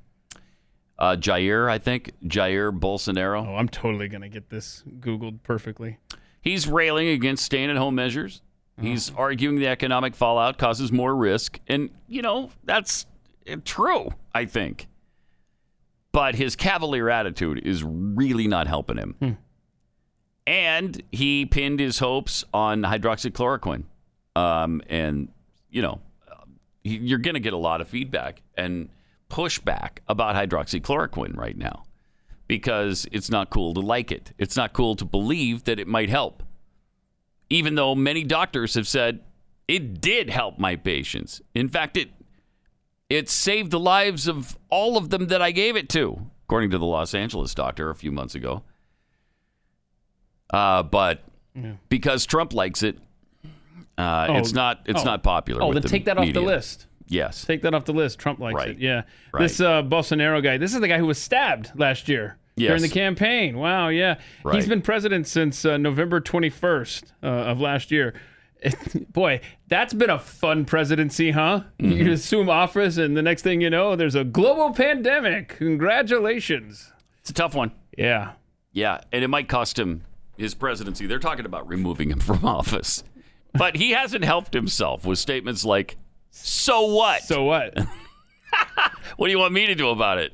[0.98, 3.46] uh, Jair, I think Jair Bolsonaro.
[3.46, 5.98] Oh, I'm totally gonna get this googled perfectly.
[6.40, 8.42] He's railing against staying-at-home measures.
[8.80, 13.06] He's arguing the economic fallout causes more risk, and you know that's
[13.64, 14.10] true.
[14.34, 14.88] I think,
[16.12, 19.38] but his cavalier attitude is really not helping him.
[20.46, 23.84] And he pinned his hopes on hydroxychloroquine,
[24.36, 25.28] um, and
[25.70, 26.00] you know
[26.82, 28.90] you're going to get a lot of feedback and
[29.30, 31.84] pushback about hydroxychloroquine right now
[32.46, 34.32] because it's not cool to like it.
[34.36, 36.42] It's not cool to believe that it might help
[37.50, 39.20] even though many doctors have said
[39.68, 41.40] it did help my patients.
[41.54, 42.10] In fact, it
[43.14, 46.78] it saved the lives of all of them that I gave it to, according to
[46.78, 48.62] the Los Angeles doctor a few months ago.
[50.50, 51.24] Uh, but
[51.88, 52.98] because Trump likes it,
[53.96, 55.04] uh, Oh, it's not it's oh.
[55.04, 55.62] not popular.
[55.62, 56.86] Oh, then the take that off the list.
[57.06, 57.44] Yes.
[57.44, 58.18] Take that off the list.
[58.18, 58.70] Trump likes Right.
[58.70, 58.78] it.
[58.78, 59.02] Yeah.
[59.32, 59.42] Right.
[59.42, 60.56] This uh, Bolsonaro guy.
[60.56, 63.58] This is the guy who was stabbed last year during the campaign.
[63.58, 63.88] Wow.
[63.88, 64.16] Yeah.
[64.42, 64.56] Right.
[64.56, 68.14] He's been president since uh, November 21st uh, of last year.
[69.12, 71.62] Boy, that's been a fun presidency, huh?
[71.78, 71.92] Mm-hmm.
[71.92, 75.48] You assume office, and the next thing you know, there's a global pandemic.
[75.48, 76.92] Congratulations.
[77.20, 77.72] It's a tough one.
[77.96, 78.32] Yeah.
[78.72, 80.02] Yeah, and it might cost him
[80.36, 81.06] his presidency.
[81.06, 83.04] They're talking about removing him from office.
[83.52, 85.96] But he hasn't helped himself with statements like,
[86.30, 87.22] so what?
[87.22, 87.78] So what?
[89.16, 90.32] what do you want me to do about it?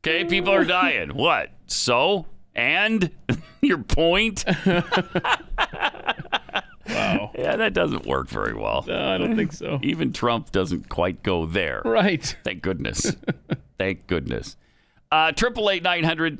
[0.00, 1.10] Okay, people are dying.
[1.10, 1.50] What?
[1.66, 2.26] So?
[2.54, 3.10] And?
[3.60, 4.44] Your point?
[6.88, 7.30] Wow.
[7.38, 8.84] Yeah, that doesn't work very well.
[8.86, 9.78] No, I don't think so.
[9.82, 11.82] Even Trump doesn't quite go there.
[11.84, 12.36] Right.
[12.44, 13.14] Thank goodness.
[13.78, 14.56] Thank goodness.
[15.10, 16.38] Uh, Triple eight nine hundred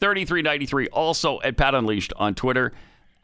[0.00, 0.88] thirty three ninety three.
[0.88, 2.72] Also at Pat Unleashed on Twitter.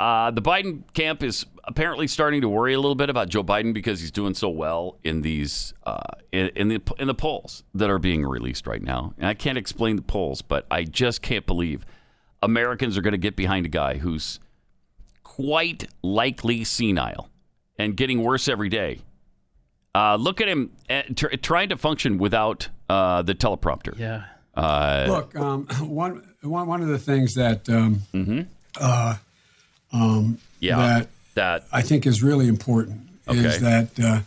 [0.01, 3.75] Uh, the Biden camp is apparently starting to worry a little bit about Joe Biden
[3.75, 5.99] because he's doing so well in these uh,
[6.31, 9.13] in, in the in the polls that are being released right now.
[9.19, 11.85] And I can't explain the polls, but I just can't believe
[12.43, 14.39] Americans are going to get behind a guy who's
[15.38, 17.29] quite likely senile
[17.79, 18.98] and getting worse every day.
[19.94, 23.96] Uh, look at him uh, tr- trying to function without uh, the teleprompter.
[23.98, 24.24] Yeah.
[24.55, 28.03] Uh, Look, um, one, one, one of the things that um,
[30.61, 33.38] yeah, that that I think is really important Okay.
[33.40, 34.20] is that uh,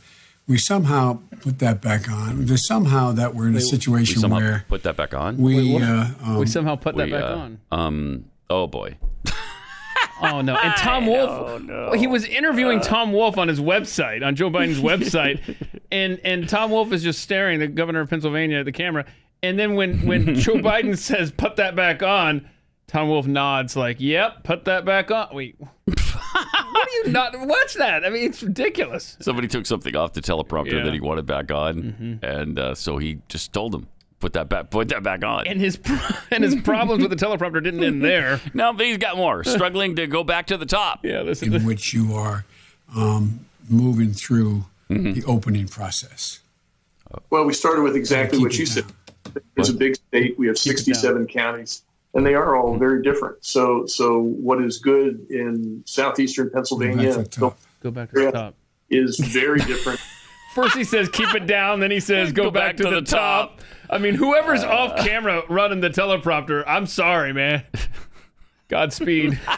[0.47, 2.45] we somehow put that back on.
[2.45, 5.37] There's somehow that we're in a we situation somehow where put that back on.
[5.37, 5.83] we, what?
[5.83, 7.59] uh, um, We somehow put that We, back uh, on.
[7.71, 8.25] Um.
[8.49, 8.95] Oh boy.
[10.21, 10.55] Oh no!
[10.55, 15.57] And Tom Wolf, he was interviewing Tom Wolf on his website, on Joe Biden's website,
[15.91, 19.05] and and Tom Wolf is just staring, the governor of Pennsylvania, at the camera.
[19.43, 22.47] And then when when Joe Biden says, "Put that back on,"
[22.87, 25.55] Tom Wolf nods like, "Yep, put that back on." Wait,
[25.85, 28.05] what do you not watch that?
[28.05, 29.17] I mean, it's ridiculous.
[29.21, 30.73] Somebody took something off the teleprompter Yeah.
[30.73, 30.85] Mm-hmm.
[30.85, 33.87] that he wanted back on, and uh, so he just told him
[34.21, 35.47] put that back, put that back on.
[35.47, 35.79] And his
[36.31, 38.39] and his problems with the teleprompter didn't end there.
[38.53, 41.01] now he's got more, struggling to go back to the top.
[41.11, 41.51] Yeah, listen.
[41.53, 42.45] in which you are
[42.95, 46.41] um, moving through the opening process.
[47.31, 48.85] Well, we started with exactly what it you said.
[48.85, 49.43] down.
[49.57, 50.37] It's a big state.
[50.37, 53.43] We have 67 counties, and they are all very different.
[53.43, 57.57] So, so what is good in southeastern Pennsylvania That's the top.
[57.81, 58.55] Go back to the top.
[58.89, 59.99] is very different.
[60.53, 63.61] First he says keep it down, then he says go, back, to, the, top.
[63.91, 67.63] I mean, whoever's off camera running the teleprompter, I'm sorry, man.
[68.69, 69.37] Godspeed.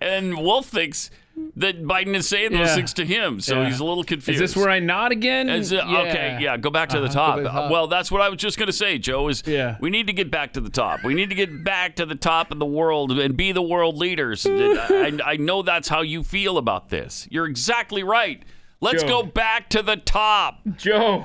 [0.00, 1.10] And Wolf thinks
[1.56, 2.74] that Biden is saying those Yeah.
[2.74, 3.68] things to him, so Yeah.
[3.68, 4.42] he's a little confused.
[4.42, 5.48] Is this where I nod again?
[5.48, 7.36] It- Okay, yeah, go back to the Uh-huh, top.
[7.36, 7.70] to the top.
[7.70, 9.28] Well, that's what I was just going to say, Joe.
[9.28, 9.76] Is Yeah.
[9.80, 11.02] we need to get back to the top.
[11.04, 13.96] We need to get back to the top of the world and be the world
[13.96, 14.44] leaders.
[14.50, 17.26] I, I know that's how you feel about this.
[17.30, 18.42] You're exactly right.
[18.82, 19.08] Let's Joe.
[19.08, 20.58] go back to the top.
[20.76, 21.24] Joe.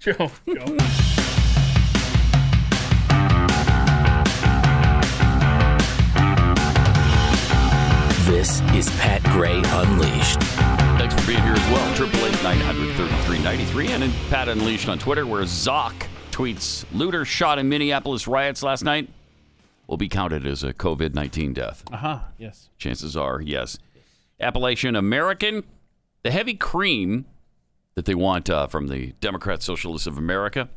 [0.00, 0.28] Joe.
[0.44, 0.76] Joe.
[8.26, 10.40] This is Pat Gray Unleashed.
[10.98, 11.94] Thanks for being here as well.
[11.94, 15.44] Triple eight nine hundred thirty three ninety three, and in Pat Unleashed on Twitter, where
[15.44, 15.94] Zoc
[16.32, 19.08] tweets: "Looter shot in Minneapolis riots last night
[19.86, 22.18] will be counted as a COVID nineteen death." Uh-huh.
[22.36, 22.68] Yes.
[22.78, 23.78] Chances are, yes.
[24.40, 25.62] Appalachian American,
[26.26, 27.24] the heavy cream
[27.94, 30.68] that they want uh, from the Democrat Socialists of America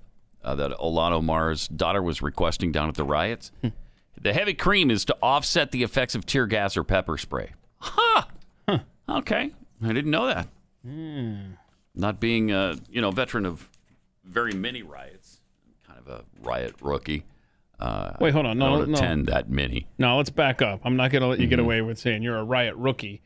[0.43, 3.51] uh, that Ilhan Omar's daughter was requesting down at the riots.
[4.21, 7.53] the heavy cream is to offset the effects of tear gas or pepper spray.
[7.79, 8.25] Huh.
[9.09, 9.49] Okay.
[9.83, 10.47] I didn't know that.
[11.95, 13.67] Not being a you know veteran of
[14.23, 15.41] very many riots,
[15.87, 17.23] kind of a riot rookie.
[17.79, 18.61] Uh, Wait, hold on.
[18.61, 18.97] I No, don't no.
[18.97, 19.87] attend that many.
[19.97, 20.81] No, let's back up.
[20.83, 21.49] I'm not going to let you Mm-hmm.
[21.49, 23.21] get away with saying you're a riot rookie.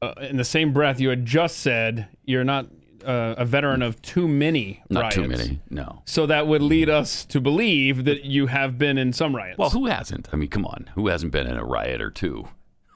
[0.00, 2.66] Uh, in the same breath, you had just said you're not
[3.04, 5.16] uh, a veteran of too many Not riots.
[5.16, 5.60] too many.
[5.70, 6.02] No.
[6.04, 9.58] So that would lead us to believe that you have been in some riots.
[9.58, 10.28] Well, who hasn't?
[10.32, 10.90] I mean, come on.
[10.94, 12.48] Who hasn't been in a riot or two?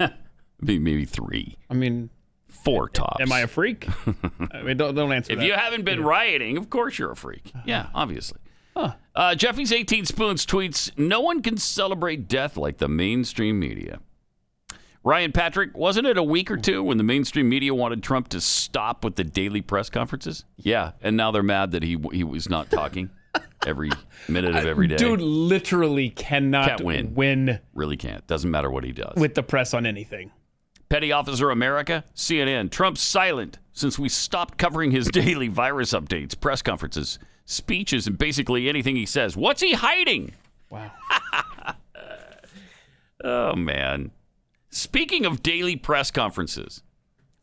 [0.60, 2.10] maybe, maybe three, I mean,
[2.48, 3.20] four tops.
[3.20, 3.86] am I a freak?
[4.52, 5.44] I mean, don't, don't answer If that.
[5.46, 7.52] you haven't been rioting, of course you're a freak.
[7.64, 8.38] Yeah, obviously.
[9.14, 14.00] Uh, Jeffy's 18 Spoons tweets No one can celebrate death like the mainstream media.
[15.04, 18.40] Ryan Patrick, wasn't it a week or two when the mainstream media wanted Trump to
[18.40, 20.44] stop with the daily press conferences?
[20.56, 23.10] Yeah, and now they're mad that he he was not talking
[23.66, 23.90] every
[24.28, 24.96] minute of every day.
[24.96, 27.14] Dude literally cannot Can't win.
[27.14, 28.24] win really can't.
[28.28, 29.14] Doesn't matter what he does.
[29.16, 30.30] with the press on anything.
[30.88, 32.70] Petty Officer America, CNN.
[32.70, 38.68] Trump's silent since we stopped covering his daily virus updates, press conferences, speeches, and basically
[38.68, 39.36] anything he says.
[39.36, 40.32] What's he hiding?
[40.70, 40.92] Wow.
[43.24, 44.10] Oh, man.
[44.72, 46.82] Speaking of daily press conferences,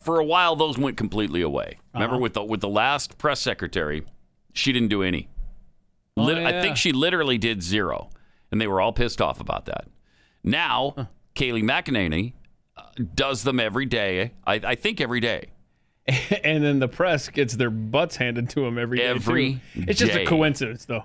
[0.01, 1.77] for a while those went completely away.
[1.93, 4.03] Remember with the with the last press secretary,
[4.53, 5.29] she didn't do any.
[6.15, 8.09] Lit- I think she literally did zero,
[8.51, 9.87] and they were all pissed off about that.
[10.43, 12.33] Now, Kayleigh McEnany
[12.75, 14.31] uh, does them every day.
[14.45, 15.51] I, I think every day.
[16.43, 19.05] and then the press gets their butts handed to them every day.
[19.05, 19.59] Every too.
[19.87, 20.23] It's just day.
[20.23, 21.03] a coincidence, though.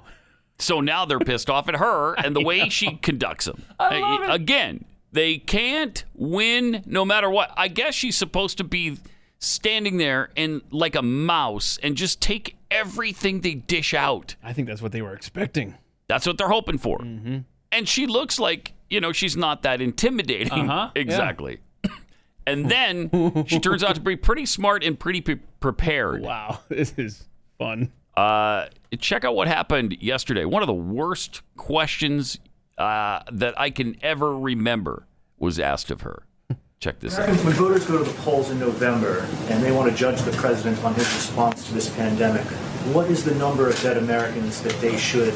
[0.59, 3.63] So now they're pissed off at her and the way she conducts them.
[3.79, 7.53] Again, they can't win no matter what.
[7.57, 8.99] I guess she's supposed to be
[9.39, 14.35] standing there and like a mouse and just take everything they dish out.
[14.43, 15.77] I think that's what they were expecting.
[16.09, 16.99] That's what they're hoping for.
[16.99, 17.39] Mm-hmm.
[17.71, 20.53] And she looks like, you know, she's not that intimidating.
[20.53, 21.01] Uh-huh, yeah.
[21.01, 21.61] Exactly.
[22.47, 26.21] And then she turns out to be pretty smart and pretty pre- prepared.
[26.21, 27.25] Wow, this is
[27.57, 27.91] fun.
[28.15, 28.67] Uh,
[28.99, 30.45] check out what happened yesterday.
[30.45, 32.39] One of the worst questions
[32.79, 35.07] uh, that I can ever remember
[35.39, 36.25] was asked of her.
[36.81, 37.29] Check this out.
[37.29, 40.83] When voters go to the polls in November and they want to judge the president
[40.85, 42.43] on his response to this pandemic,
[42.93, 45.33] what is the number of dead Americans that they should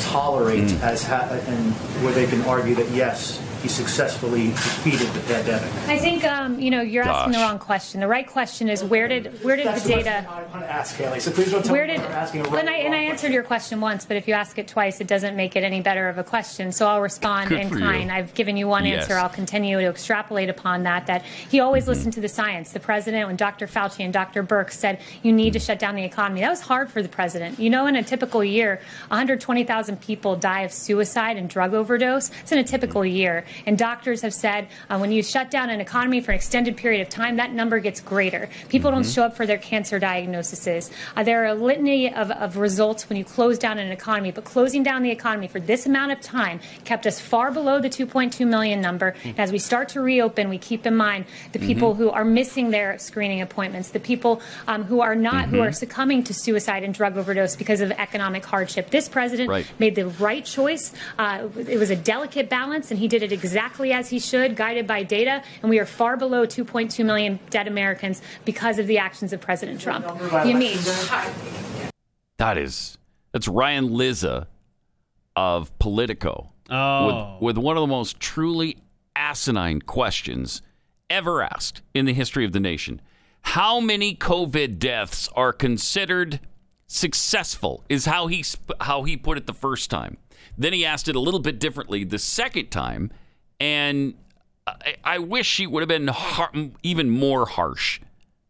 [0.00, 0.82] tolerate Hmm.
[0.84, 5.72] as ha- and where they can argue that yes, he successfully defeated the pandemic?
[5.88, 8.00] I think um, you know you're asking the wrong question.
[8.00, 10.64] The right question is where did where did That's the the data question I want
[10.64, 11.20] to ask, Haley.
[11.20, 12.94] So please don't tell where me did I'm asking a right and I or and
[12.94, 15.56] I wrong answered your question once, but if you ask it twice, it doesn't make
[15.56, 16.72] it any better of a question.
[16.72, 17.84] So I'll respond Good in for you.
[17.84, 18.12] kind.
[18.12, 19.02] I've given you one Yes.
[19.04, 19.18] answer.
[19.18, 21.06] I'll continue to extrapolate upon that.
[21.06, 21.90] That he always Mm-hmm.
[21.90, 22.72] listened to the science.
[22.72, 23.66] The president, when Dr.
[23.66, 24.42] Fauci and Dr.
[24.44, 27.58] Birx said you need to shut down the economy, that was hard for the president.
[27.58, 32.30] You know, in a typical year, 120,000 people die of suicide and drug overdose.
[32.42, 35.80] It's in a typical year, and doctors have said uh, when you shut down an
[35.80, 38.48] economy for an extended period of time, that number gets greater.
[38.68, 40.90] People don't show up for their cancer diagnoses.
[41.16, 44.44] Uh, there are a litany of, of results when you close down an economy, but
[44.44, 48.46] closing down the economy for this amount of time kept us far below the 2.2
[48.46, 49.14] million number.
[49.24, 52.70] And as we start to reopen, we keep in mind the people who are missing
[52.70, 56.94] their screening appointments, the people um, who are not, who are succumbing to suicide and
[56.94, 58.90] drug overdose because of economic hardship.
[58.90, 59.66] This president Right.
[59.78, 60.92] made the right choice.
[61.18, 64.86] Uh, it was a delicate balance, and he did it exactly as he should, guided
[64.86, 65.42] by data.
[65.62, 69.80] And we are far below 2.2 million dead Americans because of the actions of President
[69.80, 70.06] Trump.
[70.44, 70.78] You mean?
[72.38, 72.98] That is
[73.32, 74.48] that's Ryan Lizza
[75.34, 78.78] of Politico Oh, with, with one of the most truly
[79.16, 80.60] asinine questions
[81.08, 83.00] ever asked in the history of the nation.
[83.42, 86.40] How many COVID deaths are considered
[86.86, 87.84] successful?
[87.88, 88.44] Is how he
[88.80, 90.18] how he put it the first time.
[90.58, 93.10] Then he asked it a little bit differently the second time,
[93.60, 94.14] and
[94.66, 96.52] I, I wish she would have been har-
[96.82, 98.00] even more harsh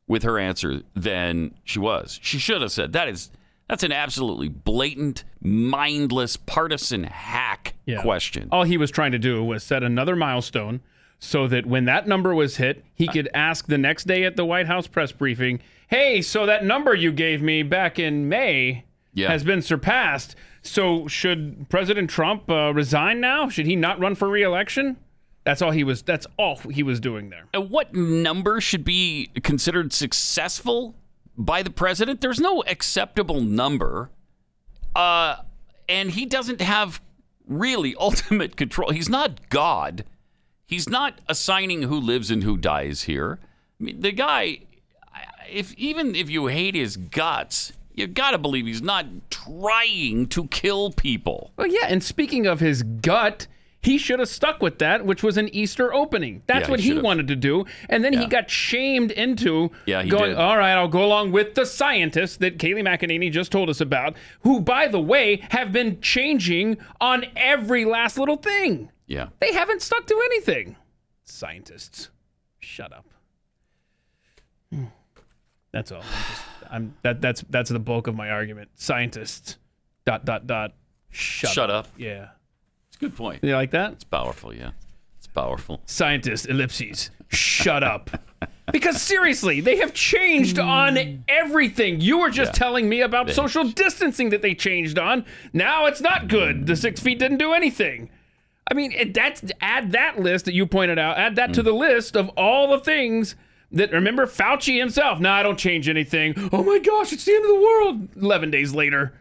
[0.06, 2.18] with her answer than she was.
[2.22, 3.30] She should have said that is
[3.68, 8.00] that's an absolutely blatant, mindless, partisan hack yeah.
[8.00, 8.48] question.
[8.50, 10.80] All he was trying to do was set another milestone
[11.18, 14.44] so that when that number was hit, he could ask the next day at the
[14.46, 19.28] White House press briefing, "Hey, so that number you gave me back in May Yeah.
[19.28, 20.34] has been surpassed.
[20.62, 23.48] So should President Trump uh, resign now?
[23.48, 24.96] Should he not run for re-election?"
[25.48, 26.02] That's all he was.
[26.02, 27.46] That's all he was doing there.
[27.54, 30.94] And what number should be considered successful
[31.38, 32.20] by the president?
[32.20, 34.10] There's no acceptable number.
[34.94, 35.36] Uh,
[35.88, 37.00] and he doesn't have
[37.46, 38.90] really ultimate control.
[38.90, 40.04] He's not God.
[40.66, 43.38] He's not assigning who lives and who dies here.
[43.80, 44.58] I mean, the guy,
[45.50, 50.46] if even if you hate his guts, you got to believe he's not trying to
[50.48, 51.52] kill people.
[51.56, 53.46] Well, yeah, and speaking of his gut,
[53.80, 56.42] he should have stuck with that, which was an Easter opening.
[56.46, 57.64] That's Yeah, what he he wanted to do.
[57.88, 60.36] And then he got shamed into Yeah, going, did.
[60.38, 64.16] all right, I'll go along with the scientists that Kayleigh McEnany just told us about,
[64.40, 68.90] who, by the way, have been changing on every last little thing.
[69.06, 69.28] Yeah.
[69.38, 70.76] They haven't stuck to anything.
[71.24, 72.10] Scientists.
[72.58, 73.06] Shut up.
[74.72, 74.84] Hmm.
[75.78, 76.02] That's all.
[76.02, 78.68] I'm just, I'm that that's that's the bulk of my argument.
[78.74, 79.58] Scientists.
[80.04, 80.74] Dot dot dot.
[81.10, 81.86] Shut, Shut up.
[81.96, 82.30] Yeah.
[82.88, 83.44] It's a good point.
[83.44, 83.92] You like that?
[83.92, 84.72] It's powerful, yeah.
[85.18, 85.80] It's powerful.
[85.86, 87.10] Scientists, ellipses.
[87.28, 88.10] Shut up.
[88.72, 92.00] Because seriously, they have changed on everything.
[92.00, 92.58] You were just Yeah.
[92.58, 95.24] telling me about They- social distancing that they changed on.
[95.52, 96.66] Now it's not good.
[96.66, 98.10] The six feet didn't do anything.
[98.68, 101.18] I mean, that's add that list that you pointed out.
[101.18, 101.66] Add that to mm.
[101.66, 103.36] the list of all the things
[103.72, 103.92] that.
[103.92, 105.20] Remember Fauci himself.
[105.20, 106.34] No, I don't change anything.
[106.52, 108.08] Oh my gosh, it's the end of the world.
[108.16, 109.14] Eleven days later,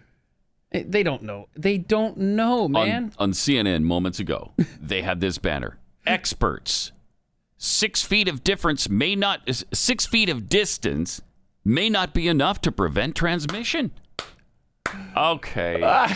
[0.72, 1.48] Eh, they don't know.
[1.56, 3.14] They don't know, man.
[3.18, 6.92] On, on CNN moments ago, they had this banner: experts.
[7.60, 9.42] Six feet of difference may not.
[9.74, 11.22] Six feet of distance
[11.66, 13.92] may not be enough to prevent transmission.
[15.16, 15.82] Okay.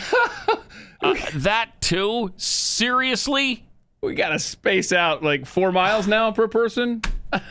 [1.03, 2.31] Uh, that too?
[2.37, 3.65] Seriously?
[4.03, 7.01] we gotta space out like four miles now per person.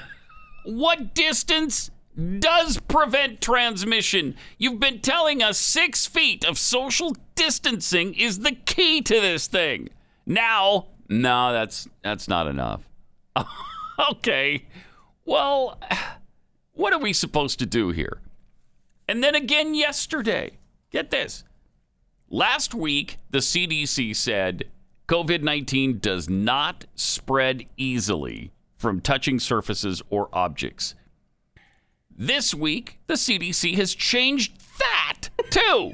[0.65, 1.91] What distance
[2.39, 4.37] does prevent transmission?
[4.59, 9.89] You've been telling us six feet of social distancing is the key to this thing.
[10.27, 12.89] Now, no, that's that's not enough.
[14.11, 14.67] okay.
[15.25, 15.79] Well,
[16.73, 18.21] what are we supposed to do here?
[19.09, 20.59] And then again yesterday.
[20.91, 21.45] Get this.
[22.29, 24.65] Last week, the CDC said
[25.09, 30.95] COVID 19 does not spread easily from touching surfaces or objects.
[32.17, 35.93] This week, the CDC has changed that too.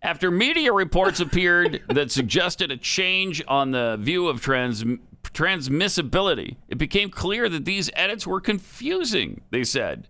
[0.00, 4.84] After media reports appeared that suggested a change on the view of trans-
[5.24, 10.06] transmissibility, it became clear that these edits were confusing, they said.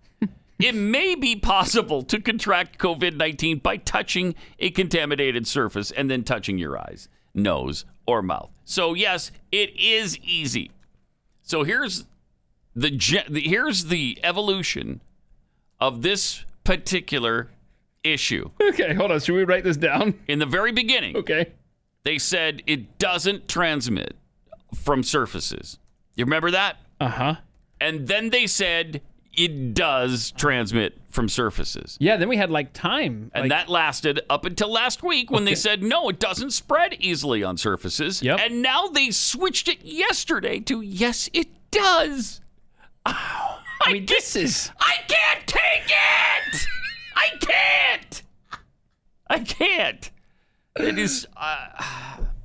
[0.59, 6.23] It may be possible to contract COVID 19 by touching a contaminated surface and then
[6.23, 8.51] touching your eyes, nose, or mouth.
[8.63, 10.69] So, yes, it is easy.
[11.51, 12.05] So, here's
[12.73, 12.89] the,
[13.29, 15.01] the here's the evolution
[15.81, 17.49] of this particular
[18.05, 18.51] issue.
[18.61, 19.19] Okay, hold on.
[19.19, 20.17] Should we write this down?
[20.29, 21.51] In the very beginning, Okay.
[22.05, 24.15] they said it doesn't transmit
[24.73, 25.77] from surfaces.
[26.15, 26.77] You remember that?
[27.01, 27.35] Uh huh.
[27.81, 29.01] And then they said
[29.33, 31.97] it does transmit from surfaces.
[31.99, 32.17] Yeah.
[32.17, 33.31] Then we had like time.
[33.33, 36.95] And like, that lasted up until last week when they said, no, it doesn't spread
[36.99, 38.21] easily on surfaces.
[38.21, 38.39] Yep.
[38.41, 42.41] And now they switched it yesterday to, yes, it does.
[43.05, 43.59] I,
[43.91, 46.67] mean, this is- I can't take it!
[47.15, 48.23] I can't!
[49.27, 50.11] I can't.
[50.75, 51.27] It is.
[51.35, 51.67] Uh,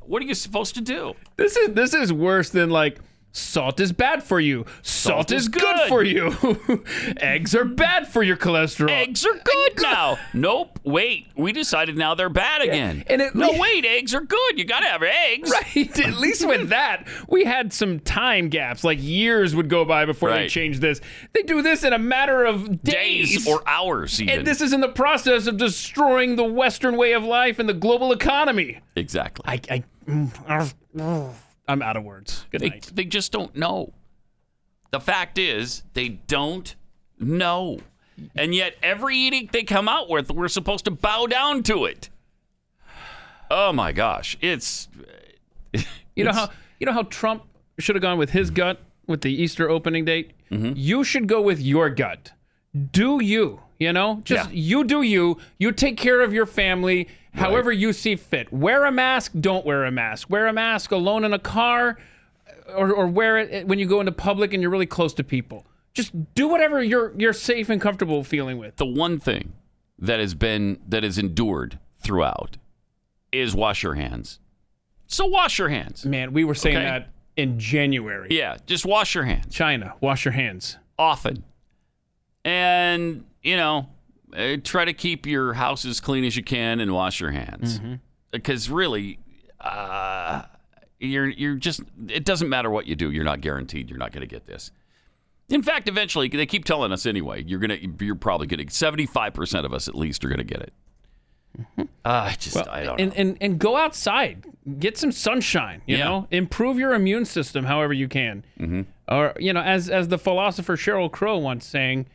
[0.00, 1.14] what are you supposed to do?
[1.36, 2.98] This is this is worse than like
[3.36, 4.64] salt is bad for you.
[4.82, 5.62] Salt, Salt is, is good.
[5.62, 5.88] good.
[5.88, 6.84] for you.
[7.18, 8.90] Eggs are bad for your cholesterol.
[8.90, 10.18] Eggs are good now.
[10.32, 10.78] Nope.
[10.84, 11.26] Wait.
[11.36, 13.04] We decided now they're bad again.
[13.06, 13.84] and at no, wait.
[13.84, 14.58] Eggs are good.
[14.58, 15.50] You got to have eggs.
[15.50, 15.98] Right.
[16.00, 18.84] At least with that, we had some time gaps.
[18.84, 20.50] Like years would go by before they Right.
[20.50, 21.00] changed this.
[21.32, 24.38] They do this in a matter of days, Days or hours, even.
[24.38, 27.74] and this is in the process of destroying the Western way of life and the
[27.74, 28.80] global economy.
[28.96, 29.44] exactly.
[29.46, 31.34] I, I mm,
[31.68, 32.44] I'm out of words.
[32.50, 32.90] Good They, night.
[32.94, 33.92] they just don't know.
[34.92, 36.74] The fact is, they don't
[37.18, 37.78] know.
[38.34, 42.08] And yet, every edict they come out with, we're supposed to bow down to it.
[43.50, 44.36] Oh my gosh.
[44.40, 44.88] It's.
[46.14, 46.48] You know how
[46.80, 47.42] you know how Trump
[47.78, 50.32] should have gone with his gut with the Easter opening date.
[50.50, 50.72] Mm-hmm.
[50.74, 52.32] You should go with your gut.
[52.92, 53.60] Do you?
[53.78, 54.56] You know, just Yeah.
[54.56, 55.38] you do you.
[55.58, 58.50] You take care of your family however you see fit.
[58.52, 59.32] Wear a mask.
[59.38, 60.30] Don't wear a mask.
[60.30, 61.98] Wear a mask alone in a car,
[62.68, 65.12] uh, or, or wear it uh, when you go into public and you're really close
[65.14, 65.66] to people.
[65.92, 68.76] Just do whatever you're you're safe and comfortable feeling with.
[68.76, 69.52] the one thing
[69.98, 72.56] that has been that has endured throughout
[73.32, 74.38] is wash your hands.
[75.06, 76.04] So wash your hands.
[76.06, 76.84] Man, we were saying Okay.
[76.86, 78.28] that in January.
[78.30, 80.78] Yeah, just wash your hands China, wash your hands.
[80.98, 81.44] often.
[82.44, 83.88] And, you know,
[84.36, 87.80] uh, try to keep your house as clean as you can and wash your hands.
[88.32, 89.18] Because really
[89.60, 90.42] uh,
[90.98, 94.20] you're you're just it doesn't matter what you do, you're not guaranteed you're not going
[94.22, 94.70] to get this.
[95.48, 98.66] In fact, eventually they keep telling us anyway, you're going to you're probably going to
[98.66, 100.72] 75% of us at least are going to get it.
[102.04, 103.16] I just I don't and, know.
[103.16, 104.44] and and go outside,
[104.78, 105.82] get some sunshine.
[105.86, 106.04] You Yeah.
[106.04, 108.44] know, improve your immune system however you can.
[108.60, 108.82] Mm-hmm.
[109.08, 112.06] Or you know, as as the philosopher Cheryl Crow once saying,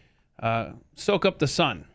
[0.42, 1.86] uh, soak up the sun.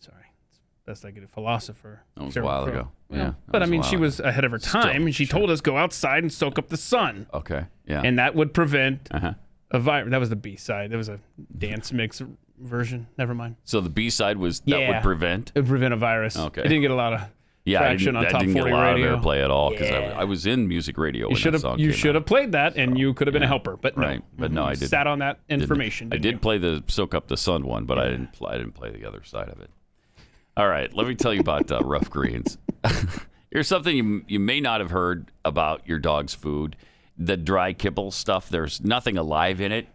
[0.00, 1.26] Sorry, it's best I could do.
[1.26, 2.02] Philosopher.
[2.16, 2.72] That was a while Crow.
[2.72, 2.88] ago.
[3.10, 5.50] Yeah, Yeah, but I mean, she was ahead of her Still, time, and she told
[5.50, 7.64] us go outside and soak up the sun, Okay.
[7.86, 8.02] Yeah.
[8.04, 9.34] and that would prevent uh-huh.
[9.70, 10.10] a virus.
[10.10, 10.90] That was the B side.
[10.90, 11.20] That was a
[11.56, 12.20] dance mix
[12.58, 13.06] version.
[13.18, 13.56] Never mind.
[13.64, 14.94] So the B side was that Yeah.
[14.94, 15.52] would prevent.
[15.54, 16.36] It would prevent a virus.
[16.36, 16.62] Okay.
[16.62, 17.20] It didn't get a lot of
[17.66, 19.12] Yeah, I traction didn't, on that top didn't 40 get a lot radio.
[19.14, 20.14] of airplay at all because Yeah.
[20.16, 22.96] I, I was in music radio You should have you should have played that, and
[22.98, 23.76] you could have been a helper.
[23.76, 24.90] But no, Right, but no, I You didn't.
[24.90, 26.06] Sat on that Didn't- information.
[26.08, 26.38] I didn't did you?
[26.38, 28.32] play the soak up the sun one, but I didn't.
[28.32, 29.70] Play, I didn't play the other side of it.
[30.56, 32.56] All right, let me tell you about uh, Ruff Greens.
[33.50, 36.76] Here's something you you may not have heard about your dog's food.
[37.18, 38.48] The dry kibble stuff.
[38.48, 39.88] There's nothing alive in it.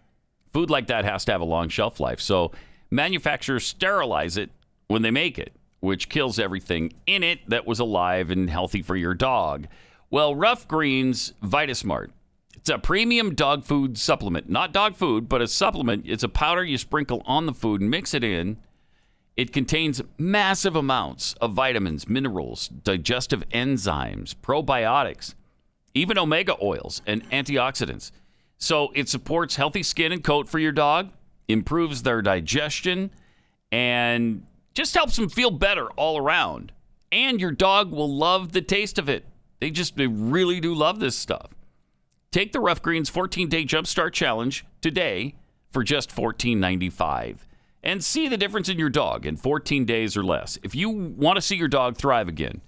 [0.51, 2.19] Food like that has to have a long shelf life.
[2.19, 2.51] So
[2.89, 4.49] manufacturers sterilize it
[4.87, 8.95] when they make it, which kills everything in it that was alive and healthy for
[8.95, 9.67] your dog.
[10.09, 12.11] Well, Ruff Greens Vitasmart.
[12.55, 14.47] It's a premium dog food supplement.
[14.47, 16.05] Not dog food, but a supplement.
[16.07, 18.57] It's a powder you sprinkle on the food and mix it in.
[19.35, 25.33] It contains massive amounts of vitamins, minerals, digestive enzymes, probiotics,
[25.95, 28.11] even omega oils and antioxidants.
[28.59, 31.09] So it supports healthy skin and coat for your dog,
[31.47, 33.09] improves their digestion,
[33.71, 36.71] and just helps them feel better all around.
[37.11, 39.25] And your dog will love the taste of it.
[39.59, 41.53] They just they really do love this stuff.
[42.31, 45.35] Take the Ruff Greens 14 Day Jumpstart Challenge today
[45.69, 47.37] for just $14.95
[47.83, 50.57] and see the difference in your dog in 14 days or less.
[50.63, 52.61] If you want to see your dog thrive again,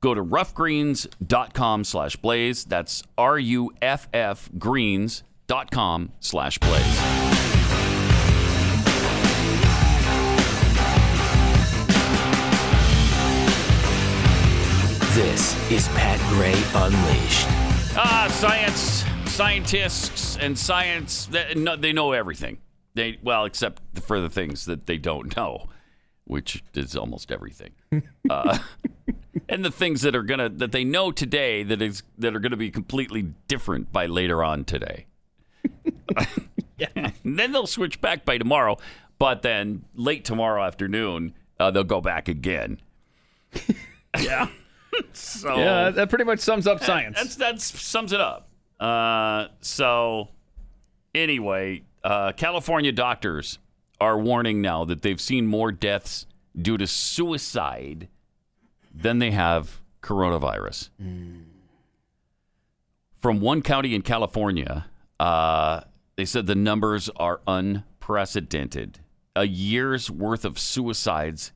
[0.00, 2.64] go to ruffgreens.com slash blaze.
[2.64, 7.17] That's R-U-F-F greens.com slash blaze.
[15.18, 17.48] This is Pat Gray Unleashed.
[17.98, 22.58] Ah, science, scientists, and science, they, no, they know everything.
[22.94, 25.66] They well, except for the things that they don't know,
[26.22, 27.72] which is almost everything.
[28.30, 28.58] uh,
[29.48, 32.56] and the things that are gonna that they know today that is that are gonna
[32.56, 35.06] be completely different by later on today.
[36.94, 38.76] and then they'll switch back by tomorrow,
[39.18, 42.80] but then late tomorrow afternoon uh, they'll go back again.
[44.20, 44.46] yeah.
[45.12, 47.16] so Yeah, that pretty much sums up science.
[47.16, 48.48] that's that sums it up.
[48.80, 50.28] Uh, so
[51.14, 53.58] anyway, uh, California doctors
[54.00, 56.26] are warning now that they've seen more deaths
[56.60, 58.08] due to suicide
[58.94, 60.90] than they have coronavirus.
[63.20, 64.86] From one county in California,
[65.18, 65.80] uh,
[66.16, 69.00] they said the numbers are unprecedented.
[69.34, 71.52] A year's worth of suicides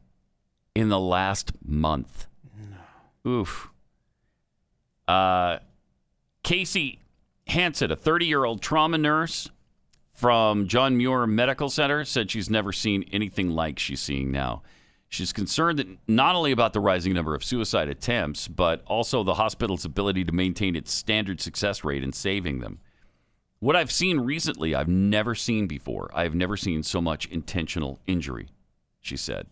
[0.75, 2.27] in the last month.
[3.27, 3.71] Oof.
[5.07, 5.59] Uh,
[6.43, 7.01] Casey
[7.47, 9.49] Hansen, a 30 year old trauma nurse
[10.13, 14.63] from John Muir Medical Center, said she's never seen anything like she's seeing now.
[15.09, 19.35] She's concerned that not only about the rising number of suicide attempts, but also the
[19.35, 22.81] hospital's ability to maintain its standard success rate in saving them.
[23.59, 26.11] What I've seen recently, I've never seen before.
[26.15, 28.49] I've never seen so much intentional injury,
[29.01, 29.47] she said.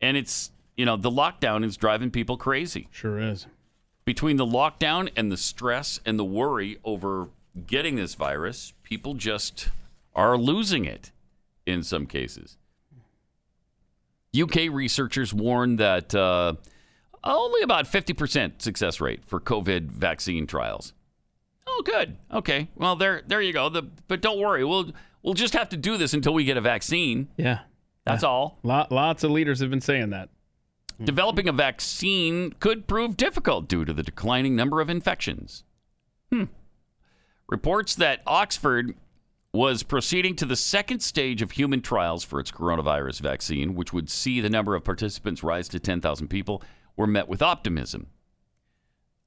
[0.00, 3.46] And it's, you know, the lockdown is driving people crazy sure is.
[4.04, 7.28] between the lockdown and the stress and the worry over
[7.66, 9.68] getting this virus, people just
[10.14, 11.10] are losing it
[11.66, 12.56] in some cases.
[14.40, 16.54] UK researchers warn that uh,
[17.24, 20.92] only about 50% success rate for COVID vaccine trials.
[21.66, 22.16] Oh, good.
[22.32, 22.68] Okay.
[22.76, 23.68] Well, there, there you go.
[23.68, 24.64] The, but don't worry.
[24.64, 27.28] We'll, we'll just have to do this until we get a vaccine.
[27.36, 27.60] Yeah.
[28.04, 28.58] That's all.
[28.62, 30.30] Lot, lots of leaders have been saying that.
[31.02, 35.62] Developing a vaccine could prove difficult due to the declining number of infections.
[36.32, 36.44] Hmm.
[37.48, 38.94] Reports that Oxford
[39.52, 44.10] was proceeding to the second stage of human trials for its coronavirus vaccine, which would
[44.10, 46.62] see the number of participants rise to 10,000 people,
[46.96, 48.08] were met with optimism.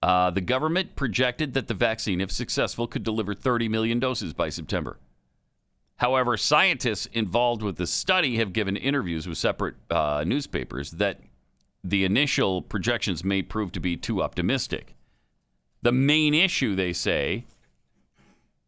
[0.03, 4.49] Uh, the government projected that the vaccine, if successful, could deliver 30 million doses by
[4.49, 4.99] September.
[5.97, 11.19] However, scientists involved with the study have given interviews with separate uh, newspapers that
[11.83, 14.95] the initial projections may prove to be too optimistic.
[15.81, 17.45] The main issue, they say,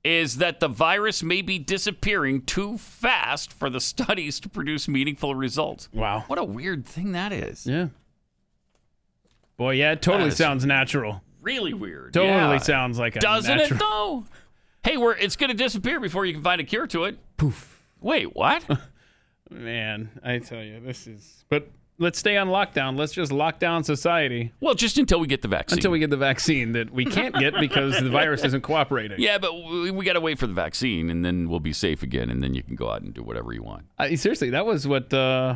[0.04, 5.36] is that the virus may be disappearing too fast for the studies to produce meaningful
[5.36, 5.90] results.
[5.94, 6.24] Wow.
[6.28, 7.66] What a weird thing that is.
[7.66, 7.88] Yeah.
[9.58, 11.22] Boy, yeah, it totally That is sounds natural.
[11.42, 12.14] Really weird.
[12.14, 12.58] Totally Yeah.
[12.58, 13.78] sounds like a Doesn't natural.
[13.78, 14.26] it though?
[14.84, 17.18] Hey, we're it's going to disappear before you can find a cure to it.
[17.38, 17.84] Poof.
[18.02, 18.66] Wait, what?
[19.50, 21.46] Man, I tell you, this is.
[21.48, 21.70] But
[22.00, 22.98] let's stay on lockdown.
[22.98, 25.78] Let's just lock down society Well, just until we get the vaccine.
[25.80, 29.20] until we get the vaccine that we can't get because the virus isn't cooperating.
[29.20, 32.04] Yeah, but we, we got to wait for the vaccine, and then we'll be safe
[32.04, 33.86] again, and then you can go out and do whatever you want.
[33.98, 35.56] I, seriously, that was what uh,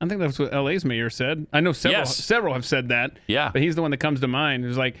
[0.00, 1.46] I think that's what LA's mayor said.
[1.52, 2.16] I know several Yes.
[2.16, 3.18] several have said that.
[3.26, 3.50] Yeah.
[3.52, 4.64] but he's the one that comes to mind.
[4.64, 4.96] He's like,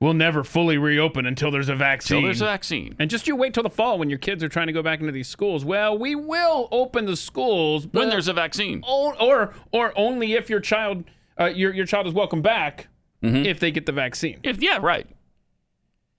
[0.00, 2.20] we'll never fully reopen until there's a vaccine.
[2.22, 2.94] So there's a vaccine.
[2.98, 5.00] and just you wait till the fall when your kids are trying to go back
[5.00, 5.64] into these schools.
[5.64, 8.82] Well, we will open the schools but When there's a vaccine.
[8.86, 11.04] o- or or only if your child
[11.40, 12.88] uh, your your child is welcome back
[13.22, 13.46] Mm-hmm.
[13.46, 14.38] if they get the vaccine.
[14.44, 15.04] If yeah, right.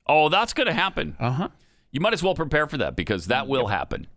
[0.06, 1.16] Oh, that's going to happen.
[1.18, 1.48] Uh huh.
[1.92, 4.08] You might as well prepare for that because that will happen.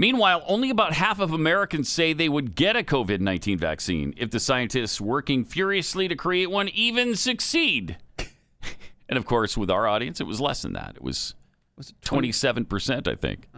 [0.00, 4.30] Meanwhile, only about half of Americans say they would get a COVID 19 vaccine if
[4.30, 7.98] the scientists working furiously to create one even succeed.
[9.10, 10.96] and of course, with our audience, it was less than that.
[10.96, 11.34] It was,
[11.76, 13.50] Was it 27%, I think.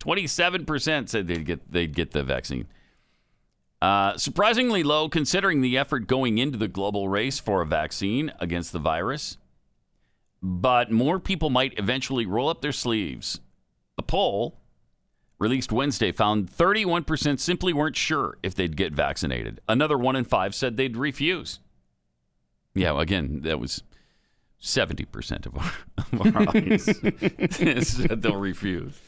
[0.00, 2.66] 27% said they'd get, they'd get the vaccine.
[3.80, 8.72] Uh, surprisingly low considering the effort going into the global race for a vaccine against
[8.72, 9.38] the virus.
[10.42, 13.38] But more people might eventually roll up their sleeves.
[13.96, 14.58] A poll
[15.38, 19.60] released Wednesday found 31% simply weren't sure if they'd get vaccinated.
[19.68, 21.58] Another one in five said they'd refuse.
[22.74, 23.82] Yeah, again, that was
[24.60, 25.72] 70% of our,
[26.26, 26.84] of our audience
[27.88, 28.98] said they'll refuse.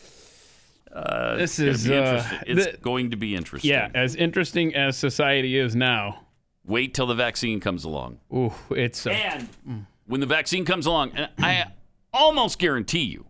[0.93, 2.39] Uh, This is, gonna be uh, interesting.
[2.59, 3.71] It's the- going to be interesting.
[3.71, 6.23] Yeah, as interesting as society is now.
[6.65, 8.19] Wait till the vaccine comes along.
[8.35, 11.67] Ooh, it's uh, And when the vaccine comes along, and I
[12.13, 13.27] almost guarantee you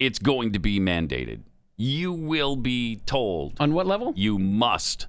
[0.00, 1.42] it's going to be mandated.
[1.82, 4.12] You will be told on what level?
[4.14, 5.06] you must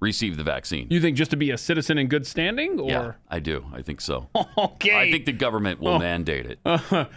[0.00, 0.88] receive the vaccine.
[0.90, 3.64] You think just to be a citizen in good standing, or yeah, I do.
[3.72, 4.28] I think so.
[4.58, 4.92] okay?
[4.96, 5.98] I think the government will Oh.
[6.00, 6.58] mandate it.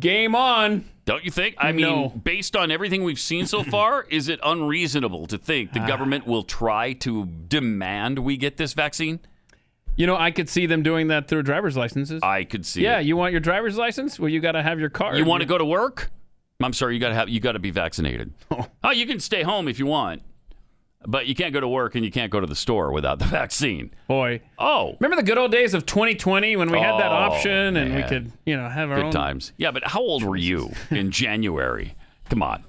[0.00, 0.84] game on.
[1.04, 1.54] Don't you think?
[1.58, 5.80] I mean, based on everything we've seen so far, is it unreasonable to think Ah.
[5.80, 9.20] the government will try to demand we get this vaccine?
[9.96, 12.22] You know, I could see them doing that through driver's licenses.
[12.22, 13.06] I could see yeah, it.
[13.06, 14.18] you want your driver's license?
[14.18, 15.16] Well, you got to have your car.
[15.16, 16.10] You want to go to work?
[16.62, 18.32] I'm sorry, you got to have you got to be vaccinated.
[18.50, 18.66] Oh.
[18.84, 20.22] oh, you can stay home if you want,
[21.06, 23.24] but you can't go to work and you can't go to the store without the
[23.40, 23.90] vaccine.
[24.08, 27.76] Boy, Oh, remember the good old days of 2020 when we had that Oh, option
[27.76, 28.08] and we man.
[28.08, 29.52] could, you know, have our good own times.
[29.56, 31.94] Yeah, but how old were you in January?
[32.28, 32.64] Come on.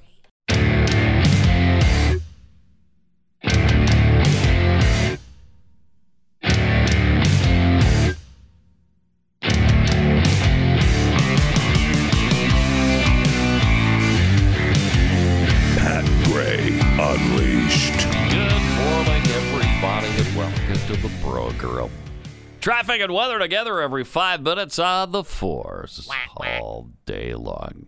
[22.62, 26.08] Traffic and weather together every five minutes on the force
[26.38, 27.88] all day long.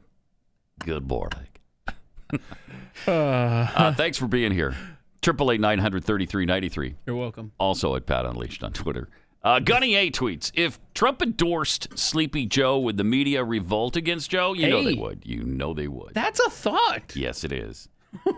[0.79, 1.47] Good morning.
[3.07, 4.75] uh, thanks for being here.
[5.21, 6.95] Triple eight nine hundred thirty three ninety three.
[7.05, 7.51] You're welcome.
[7.59, 9.09] Also at Pat Unleashed on Twitter.
[9.43, 14.53] Uh, Gunny A tweets: If Trump endorsed Sleepy Joe, would the media revolt against Joe?
[14.53, 15.21] You know they would.
[15.23, 16.13] You know they would.
[16.15, 17.15] That's a thought.
[17.15, 17.89] yes, it is.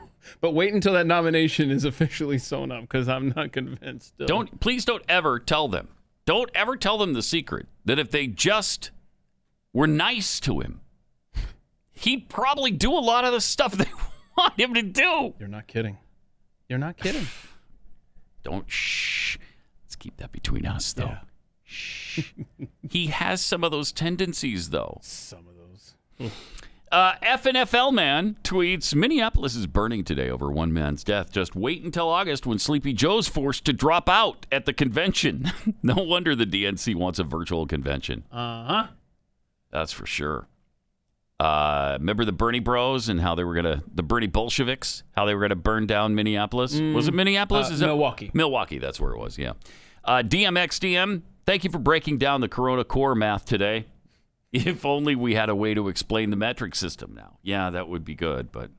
[0.41, 4.07] But wait until that nomination is officially sewn up because I'm not convinced.
[4.15, 4.25] still.
[4.25, 5.89] Don't please don't ever tell them.
[6.25, 8.91] Don't ever tell them the secret that if they just
[9.73, 10.81] were nice to him,
[11.93, 13.89] he'd probably do a lot of the stuff they
[14.37, 15.35] want him to do.
[15.39, 15.97] You're not kidding.
[16.67, 17.27] You're not kidding.
[18.43, 19.37] Don't shh.
[19.83, 21.05] Let's keep that between us, though.
[21.05, 21.19] Yeah.
[21.63, 22.33] Shh.
[22.89, 24.99] he has some of those tendencies, though.
[25.01, 26.31] Some of those.
[26.95, 31.29] Uh, FNFL man tweets Minneapolis is burning today over one man's death.
[31.29, 35.51] Just wait until August when Sleepy Joe's forced to drop out at the convention.
[35.83, 38.23] no wonder the DNC wants a virtual convention.
[38.31, 38.87] Uh huh.
[39.71, 40.47] That's for sure.
[41.37, 45.35] Uh, remember the Bernie Bros and how they were gonna the Bernie Bolsheviks, how they
[45.35, 46.79] were gonna burn down Minneapolis?
[46.79, 47.71] was it Minneapolis?
[47.71, 48.31] uh, Is Milwaukee.
[48.33, 48.77] Milwaukee.
[48.79, 49.37] That's where it was.
[49.37, 49.51] Yeah.
[50.05, 51.23] Uh, DMXDM.
[51.45, 53.87] Thank you for breaking down the Corona core math today.
[54.65, 57.37] If only we had a way to explain the metric system now.
[57.43, 58.71] Yeah, that would be good, but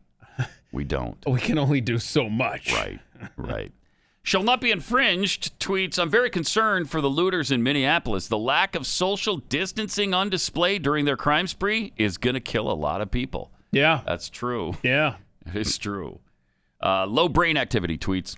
[0.72, 1.16] we don't.
[1.26, 2.72] We can only do so much.
[2.72, 3.00] Right,
[3.36, 3.72] right.
[4.22, 8.26] Shall not be infringed tweets I'm very concerned for the looters in Minneapolis.
[8.26, 12.68] The lack of social distancing on display during their crime spree is going to kill
[12.68, 13.52] a lot of people.
[13.70, 14.00] Yeah.
[14.06, 14.74] That's true.
[14.82, 15.16] Yeah.
[15.54, 16.18] It's true.
[16.82, 18.36] Uh, low brain activity tweets.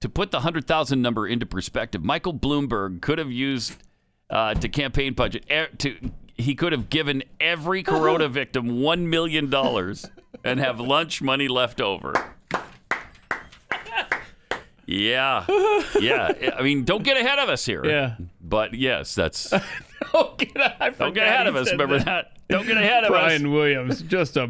[0.00, 3.76] To put the 100,000 number into perspective, Michael Bloomberg could have used
[4.28, 9.50] uh, to campaign budget e- to he could have given every corona victim 1 million
[9.50, 10.06] dollars
[10.44, 12.12] and have lunch money left over.
[14.86, 15.44] Yeah.
[16.00, 16.32] Yeah.
[16.56, 17.84] I mean, don't get ahead of us here.
[17.84, 18.16] Yeah.
[18.40, 19.52] But yes, that's
[20.14, 20.54] Oh, get
[20.98, 21.70] don't get ahead of us.
[21.70, 22.32] Remember that.
[22.48, 23.18] Don't get ahead of us.
[23.18, 24.48] Brian Williams, just a.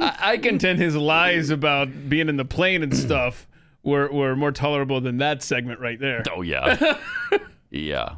[0.00, 3.46] I, I contend his lies about being in the plane and stuff
[3.82, 6.24] were were more tolerable than that segment right there.
[6.34, 6.96] Oh yeah,
[7.70, 8.16] yeah.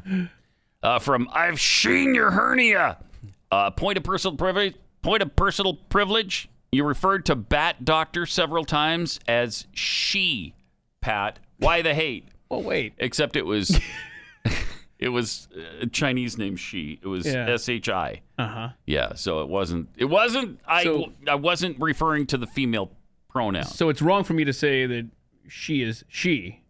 [0.83, 2.97] Uh, from I've seen your hernia.
[3.51, 4.75] Uh, point of personal privilege.
[5.01, 6.49] Point of personal privilege.
[6.71, 10.55] You referred to Bat Doctor several times as she,
[11.01, 11.39] Pat.
[11.57, 12.27] Why the hate?
[12.49, 12.93] Well, wait.
[12.99, 13.79] Except it was,
[14.99, 15.47] it was
[15.81, 16.99] a Chinese name she.
[17.01, 17.49] It was Yeah.
[17.49, 18.21] S H I.
[18.37, 18.69] Uh huh.
[18.85, 19.15] Yeah.
[19.15, 19.89] So it wasn't.
[19.97, 20.59] It wasn't.
[20.67, 20.83] I.
[20.83, 22.91] So- I wasn't referring to the female
[23.29, 23.63] pronoun.
[23.63, 25.09] So it's wrong for me to say that
[25.47, 26.61] she is she.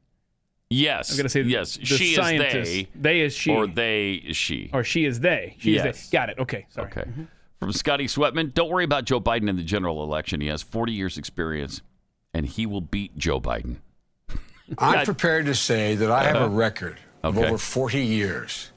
[0.74, 1.12] Yes.
[1.12, 1.78] I'm gonna say yes.
[1.78, 2.56] the she scientist.
[2.56, 2.88] is they.
[2.96, 3.52] They is she.
[3.52, 4.70] Or they is she.
[4.74, 5.56] Or she is they.
[5.60, 6.10] She is Yes.
[6.10, 6.18] they.
[6.18, 6.40] Got it.
[6.40, 6.66] Okay.
[6.70, 6.88] Sorry.
[6.92, 7.06] Okay.
[7.60, 10.42] From Scotty Sweatman, don't worry about Joe Biden in the general election.
[10.42, 11.82] He has 40 years experience,
[12.34, 13.78] and he will beat Joe Biden.
[14.78, 16.50] I'm prepared to say that I have a Uh-huh.
[16.56, 17.48] record of Okay.
[17.48, 18.72] over 40 years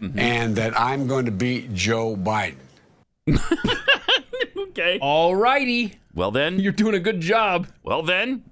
[0.00, 2.56] and that I'm going to beat Joe Biden.
[4.56, 4.98] Okay.
[5.02, 5.98] All righty.
[6.14, 7.66] Well then, You're doing a good job.
[7.82, 8.42] well then,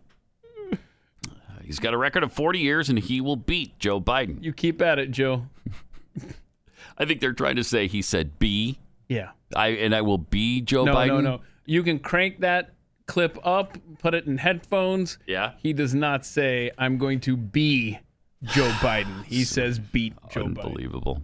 [1.70, 4.42] he's got a record of 40 years, and he will beat Joe Biden.
[4.42, 5.46] You keep at it, Joe.
[6.98, 8.80] I think they're trying to say he said be.
[9.08, 9.30] Yeah.
[9.54, 11.08] I and I will be Joe no, Biden.
[11.08, 11.30] no, no.
[11.36, 11.40] No.
[11.66, 12.72] You can crank that
[13.06, 15.18] clip up, put it in headphones.
[15.28, 15.52] Yeah.
[15.58, 18.00] He does not say, I'm going to be
[18.42, 19.24] Joe Biden.
[19.24, 20.46] He says, beat Joe Biden.
[20.58, 21.22] Unbelievable.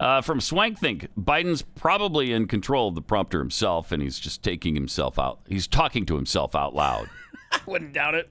[0.00, 4.42] Uh, from Swank Think, Biden's probably in control of the prompter himself, and he's just
[4.42, 5.40] taking himself out.
[5.48, 7.08] He's talking to himself out loud.
[7.52, 8.30] I wouldn't doubt it.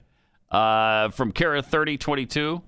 [0.50, 2.62] Uh, from Kara 3022,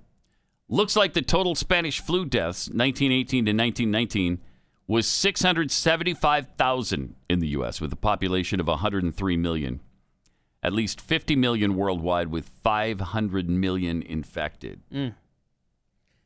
[0.69, 4.41] looks like the total Spanish flu deaths 1918 to 1919
[4.89, 7.81] was 675,000 in the U.S.
[7.81, 9.81] with a population of 103 million.
[10.63, 14.81] At least 50 million worldwide with 500 million infected.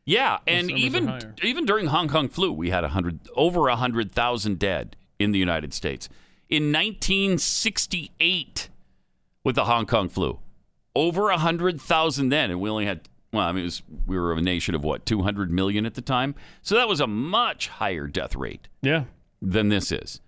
[0.06, 5.32] Yeah, and even even during Hong Kong flu, we had 100 over 100,000 dead in
[5.32, 6.08] the United States.
[6.48, 8.70] In 1968
[9.44, 10.38] with the Hong Kong flu,
[10.96, 14.32] over a 100,000 then and we only had well, I mean it was we were
[14.32, 16.34] a nation of what, 200 million at the time.
[16.62, 19.04] So that was a much higher death rate Yeah.
[19.40, 20.20] than this is.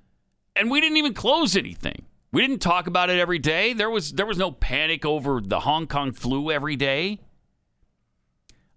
[0.54, 2.04] And we didn't even close anything.
[2.30, 3.72] We didn't talk about it every day.
[3.72, 7.18] There was there was no panic over the Hong Kong flu every day.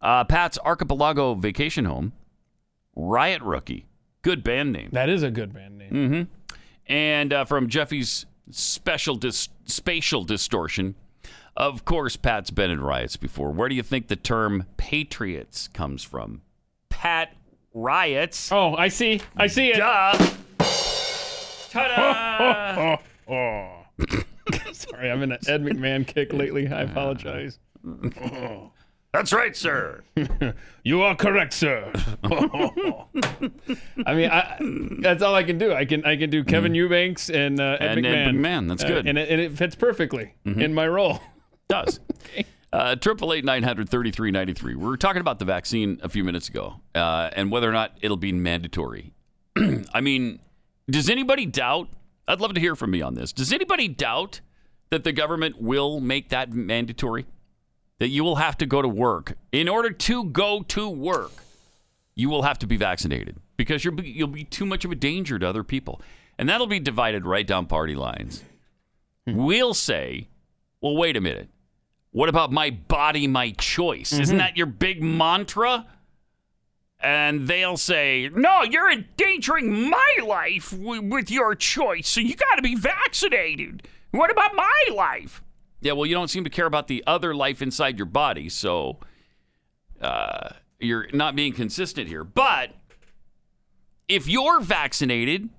[0.01, 2.13] Uh, Pat's Archipelago Vacation Home,
[2.95, 3.86] Riot Rookie,
[4.21, 4.89] good band name.
[4.91, 5.91] That is a good band name.
[5.91, 6.53] Mm-hmm.
[6.88, 10.95] And uh, from Jeffy's special dis- spatial distortion,
[11.58, 13.51] of course, Pat's been in riots before.
[13.51, 16.41] Where do you think the term patriots comes from?
[16.89, 17.34] Pat
[17.74, 18.51] riots.
[18.51, 19.22] Oh, I see.
[19.38, 19.78] I see it.
[19.78, 20.18] Duh.
[21.72, 22.97] Ta-da!
[24.72, 26.68] Sorry, I'm in an Ed McMahon kick lately.
[26.68, 27.60] I apologize.
[29.14, 30.03] That's right, sir.
[30.84, 31.91] You are correct, sir.
[32.24, 34.58] I mean, I,
[35.01, 35.74] that's all I can do.
[35.74, 38.28] I can I can do Kevin Eubanks and uh, Ed And McMahon.
[38.28, 39.08] Ed McMahon, that's Uh, good.
[39.08, 41.22] and, it, and it fits perfectly in my role.
[41.68, 41.99] Does.
[42.74, 44.76] Uh, Triple eight nine hundred thirty three ninety three.
[44.76, 47.97] We were talking about the vaccine a few minutes ago, uh, and whether or not
[48.01, 49.13] it'll be mandatory.
[49.93, 50.41] I mean,
[50.89, 51.88] does anybody doubt?
[52.28, 53.32] I'd love to hear from me on this.
[53.32, 54.41] Does anybody doubt
[54.89, 57.26] that the government will make that mandatory?
[57.99, 61.32] That you will have to go to work in order to go to work.
[62.13, 64.95] You will have to be vaccinated because you'll be, you'll be too much of a
[64.95, 66.01] danger to other people,
[66.38, 68.43] and that'll be divided right down party lines.
[69.26, 70.28] We'll say,
[70.82, 71.47] well, wait a minute.
[72.16, 74.13] What about my body, my choice?
[74.13, 75.86] Isn't that your big mantra?
[77.01, 82.55] And they'll say, no, you're endangering my life w- with your choice, so you got
[82.55, 83.86] to be vaccinated.
[84.11, 85.43] What about my life?
[85.82, 88.99] Yeah, well, you don't seem to care about the other life inside your body, so
[89.99, 92.24] uh, you're not being consistent here.
[92.24, 92.72] But
[94.07, 95.49] if you're vaccinated,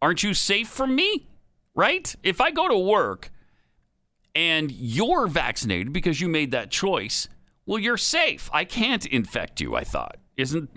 [0.00, 1.28] aren't you safe from me?
[1.74, 2.16] Right?
[2.22, 3.30] If I go to work
[4.34, 7.28] and you're vaccinated because you made that choice,
[7.66, 8.50] well, you're safe.
[8.52, 10.16] I can't infect you, I thought.
[10.36, 10.70] Isn't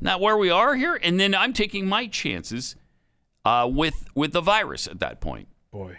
[0.00, 0.98] that where we are here?
[1.02, 2.76] And then I'm taking my chances
[3.44, 5.48] uh, with with the virus at that point.
[5.72, 5.98] Boy.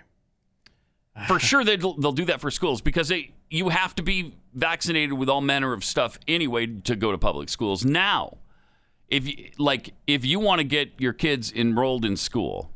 [1.27, 5.13] For sure, they'll, they'll do that for schools because they you have to be vaccinated
[5.13, 7.83] with all manner of stuff anyway to go to public schools.
[7.83, 8.37] Now,
[9.07, 12.71] if you, like if you want to get your kids enrolled in school,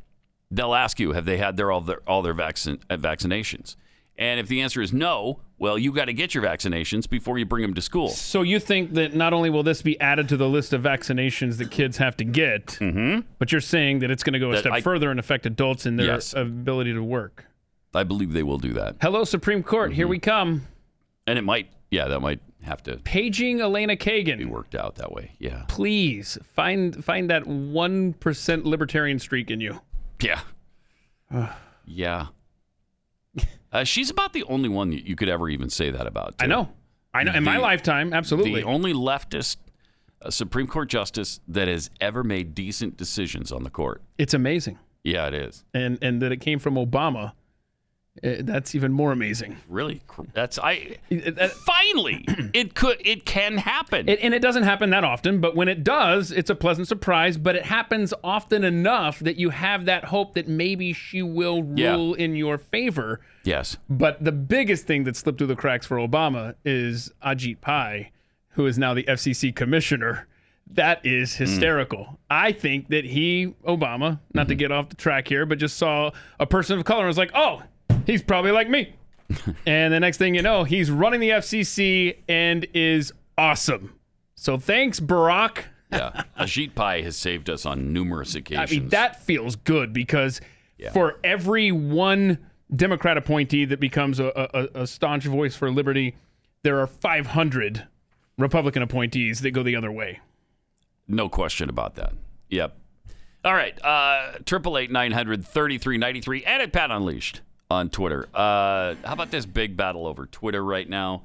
[0.52, 3.76] they'll ask you have they had their all their all their vaccine uh, vaccinations,
[4.18, 7.46] and if the answer is no, well, you got to get your vaccinations before you
[7.46, 8.10] bring them to school.
[8.10, 11.58] So you think that not only will this be added to the list of vaccinations
[11.58, 13.22] that kids have to get, mm-hmm.
[13.40, 15.46] but you're saying that it's going to go a That step I- further and affect
[15.46, 16.34] adults in their Yes.
[16.34, 17.46] ability to work.
[17.96, 19.94] I believe they will do that, Hello, Supreme Court.
[19.94, 20.30] Here we mm-hmm.
[20.30, 20.68] come.
[21.28, 25.12] and it might yeah that might have to Paging Elena Kagan be worked out that
[25.12, 25.32] way.
[25.40, 29.80] Yeah, Please find find that one percent libertarian streak in you.
[30.22, 30.42] yeah,
[31.86, 32.28] yeah.
[33.74, 36.36] Uh, she's about the only one you could ever even say that about.
[36.40, 36.70] I know.
[37.14, 37.34] I know.
[37.34, 38.62] In my lifetime, absolutely.
[38.62, 39.58] The only leftist
[40.22, 44.02] uh, Supreme Court justice that has ever made decent decisions on the court.
[44.18, 44.80] it's amazing.
[45.04, 45.66] Yeah, it is.
[45.74, 47.34] And and that it came from Obama.
[48.22, 49.58] Eh, that's even more amazing.
[49.70, 50.02] Really,
[50.34, 50.98] that's I.
[51.10, 54.08] It- that- Finally, it could, it can happen.
[54.08, 57.38] It, and it doesn't happen that often, but when it does, it's a pleasant surprise.
[57.38, 61.94] But it happens often enough that you have that hope that maybe she will Yeah.
[61.96, 63.22] rule in your favor.
[63.44, 63.78] yes.
[63.90, 68.12] But the biggest thing that slipped through the cracks for Obama is Ajit Pai,
[68.50, 70.28] who is now the FCC commissioner.
[70.72, 72.20] That is hysterical.
[72.30, 76.12] I think that he, Obama, not to get off the track here, but just saw
[76.40, 77.62] a person of color and was like, oh,
[78.06, 78.94] he's probably like me.
[79.66, 83.94] and the next thing you know, he's running the FCC and is awesome.
[84.36, 85.64] So thanks, Barack.
[85.92, 86.24] Yeah.
[86.40, 88.72] Ajit Pai has saved us on numerous occasions.
[88.72, 90.42] I mean, that feels good because
[90.78, 90.92] Yeah.
[90.92, 92.40] for every one
[92.76, 94.32] Democrat appointee that becomes a,
[94.76, 96.16] a, a staunch voice for liberty,
[96.64, 97.88] there are 500
[98.38, 100.20] Republican appointees that go the other way.
[101.08, 102.14] No question about that.
[102.50, 102.76] Yep.
[103.46, 103.78] All right.
[103.86, 108.28] uh, Triple eight nine hundred thirty three ninety three and at Pat Unleashed on Twitter.
[108.34, 111.24] Uh, how about this big battle over Twitter right now?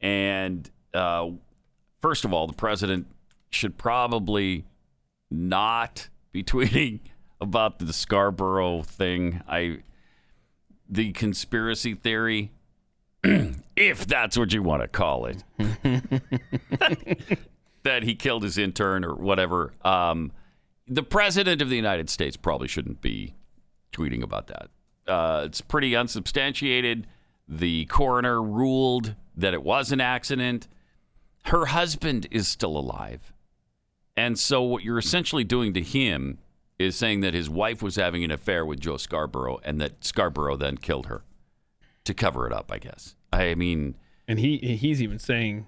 [0.00, 1.30] And uh,
[2.00, 3.06] first of all, the president
[3.50, 4.64] should probably
[5.30, 7.00] not be tweeting
[7.40, 9.42] about the Scarborough thing.
[9.48, 9.78] I
[10.88, 12.52] the conspiracy theory,
[13.76, 15.42] if that's what you want to call it
[17.82, 19.72] that he killed his intern or whatever.
[19.84, 20.32] Um,
[20.86, 23.34] the president of the United States probably shouldn't be
[23.92, 24.68] tweeting about that.
[25.06, 27.06] Uh, it's pretty unsubstantiated.
[27.48, 30.68] The coroner ruled that it was an accident.
[31.46, 33.32] Her husband is still alive.
[34.16, 36.38] And so, what you're essentially doing to him
[36.78, 40.56] is saying that his wife was having an affair with Joe Scarborough and that Scarborough
[40.56, 41.22] then killed her
[42.04, 43.14] to cover it up, I guess.
[43.32, 43.94] I mean,
[44.28, 45.66] And he he's even saying,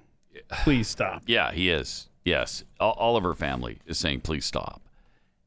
[0.62, 1.22] please stop.
[1.26, 2.09] yeah, he is.
[2.24, 2.64] Yes.
[2.80, 4.82] All, all of her family is saying, please stop.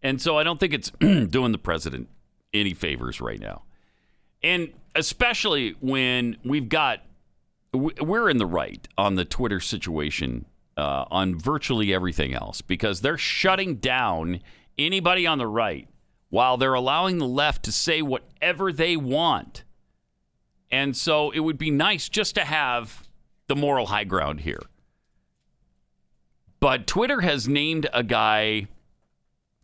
[0.04, 2.10] And so I don't think it's doing the president
[2.54, 3.64] any favors right now.
[4.48, 7.02] And especially when we've got,
[7.74, 10.46] we- we're in the right on the Twitter situation
[10.78, 14.40] uh, on virtually everything else because they're shutting down
[14.78, 15.90] anybody on the right
[16.30, 19.66] while they're allowing the left to say whatever they want.
[20.72, 23.04] And so it would be nice just to have
[23.48, 24.62] the moral high ground here.
[26.62, 28.68] But Twitter has named a guy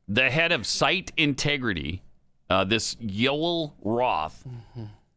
[0.09, 2.02] the head of site integrity,
[2.53, 4.43] uh, this Yoel Roth,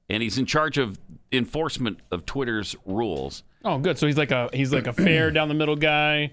[0.09, 0.99] and he's in charge of
[1.33, 3.43] enforcement of Twitter's rules.
[3.65, 3.99] Oh, good.
[3.99, 6.33] So he's like a he's like a fair down the middle guy,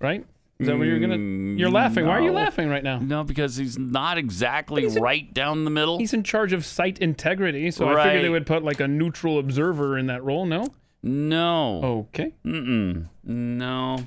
[0.00, 0.24] right?
[0.58, 1.16] Is that what you're gonna?
[1.56, 2.04] You're laughing.
[2.06, 2.98] Why are you laughing right now?
[2.98, 5.98] No, because he's not exactly He's in- right down the middle.
[5.98, 9.38] He's in charge of site integrity, so I figured they would put like a neutral
[9.38, 10.46] observer in that role.
[10.46, 10.66] No.
[11.00, 11.80] No.
[12.10, 12.34] Okay.
[12.44, 13.06] Mm-mm.
[13.22, 14.06] No.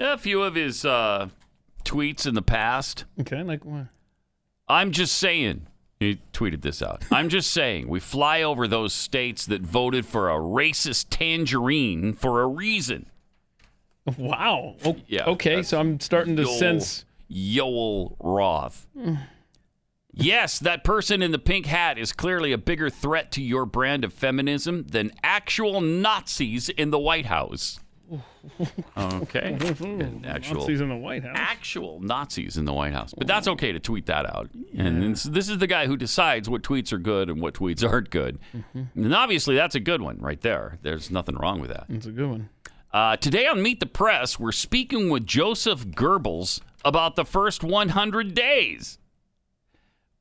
[0.00, 1.28] A few of his uh,
[1.84, 3.04] tweets in the past.
[3.20, 3.44] Okay.
[3.44, 3.86] Like what?
[4.68, 5.66] I'm just saying.
[6.00, 7.02] He tweeted this out.
[7.12, 12.42] I'm just saying we fly over those states that voted for a racist tangerine for
[12.42, 13.06] a reason.
[14.18, 14.76] Wow.
[14.84, 15.62] O- Yeah, Okay.
[15.62, 17.04] So I'm starting to Yoel- sense.
[17.30, 18.86] Yoel Roth.
[20.12, 24.04] yes, that person in the pink hat is clearly a bigger threat to your brand
[24.04, 27.80] of feminism than actual Nazis in the White House.
[28.96, 29.56] Okay.
[29.80, 31.36] And actual Nazis in the White House.
[31.38, 33.14] actual Nazis in the White House.
[33.16, 34.50] But that's okay to tweet that out.
[34.76, 37.88] And this, this is the guy who decides what tweets are good and what tweets
[37.88, 38.38] aren't good.
[38.94, 40.78] And obviously, that's a good one right there.
[40.82, 41.86] There's nothing wrong with that.
[41.88, 42.48] That's a good one.
[42.92, 48.34] Uh, today on Meet the Press, we're speaking with Joseph Goebbels about the first 100
[48.34, 48.98] days.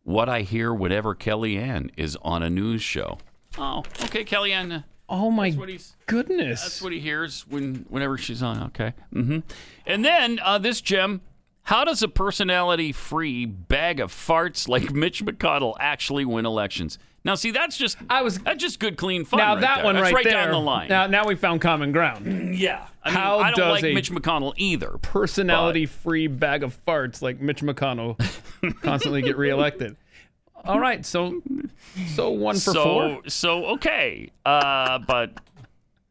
[0.04, 3.20] What I hear whenever Kellyanne is on a news show.
[3.58, 4.84] Oh, okay, Kellyanne.
[5.10, 6.62] Oh my what he's- goodness.
[6.62, 8.64] That's what he hears when whenever she's on.
[8.64, 8.94] Okay.
[9.14, 9.40] mm-hmm.
[9.86, 11.22] And then uh, this gem.
[11.68, 17.00] How does a personality-free bag of farts like Mitch McConnell actually win elections?
[17.24, 19.38] Now, see, that's just I was that's just good, clean fun.
[19.40, 19.86] now right that there.
[19.86, 20.34] one That's right, there.
[20.34, 20.90] down the line.
[20.90, 22.58] Now, now we found common ground.
[22.58, 22.86] yeah.
[23.02, 24.98] I mean, How I don't does like a Mitch McConnell either.
[25.02, 28.20] Personality-free bag of farts like Mitch McConnell
[28.82, 29.96] constantly get reelected.
[30.66, 31.06] All right.
[31.06, 31.42] So,
[32.16, 33.22] so one for so four.
[33.28, 35.40] so okay, uh, but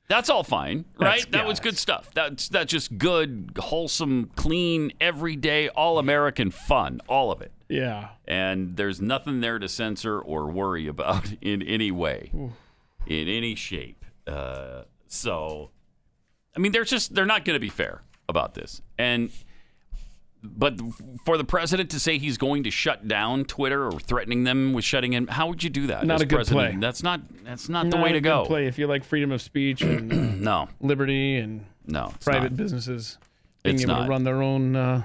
[0.08, 1.20] that's all fine, right?
[1.20, 2.10] That's- that was good stuff.
[2.14, 7.52] That's that's just good, wholesome, clean, everyday, all American fun, all of it.
[7.68, 8.10] Yeah.
[8.28, 12.30] And there's nothing there to censor or worry about in any way,
[13.06, 14.04] in any shape.
[14.26, 15.70] Uh, so,
[16.54, 19.30] I mean, they're just they're not going to be fair about this, and
[20.42, 20.78] but
[21.24, 24.84] for the president to say he's going to shut down Twitter or threatening them with
[24.84, 26.04] shutting in, how would you do that?
[26.06, 26.72] Not as a good president?
[26.74, 26.80] play.
[26.80, 28.44] That's not that's not the way a to go.
[28.44, 32.56] Play if you like freedom of speech and No, liberty and no, private not.
[32.56, 33.18] businesses
[33.62, 34.04] being It's able not.
[34.04, 35.04] to run their own uh,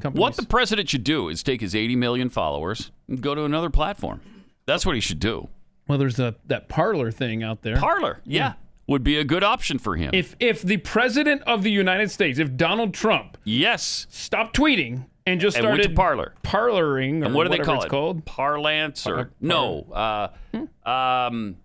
[0.00, 0.20] companies.
[0.20, 3.68] What the president should do is take his 80 million followers and go to another
[3.70, 4.20] platform.
[4.66, 5.48] That's what he should do.
[5.88, 7.76] well, there's a, that Parler thing out there.
[7.76, 8.54] Parler, yeah,
[8.90, 10.10] would be a good option for him.
[10.12, 15.40] if if the president of the United States, if Donald Trump yes, stopped tweeting and
[15.40, 16.34] just and started to Parler.
[16.42, 17.88] parloring, or And what do they call it?
[17.88, 18.24] called?
[18.24, 19.86] Parlance or Par- no?
[19.92, 21.56] Uh, um,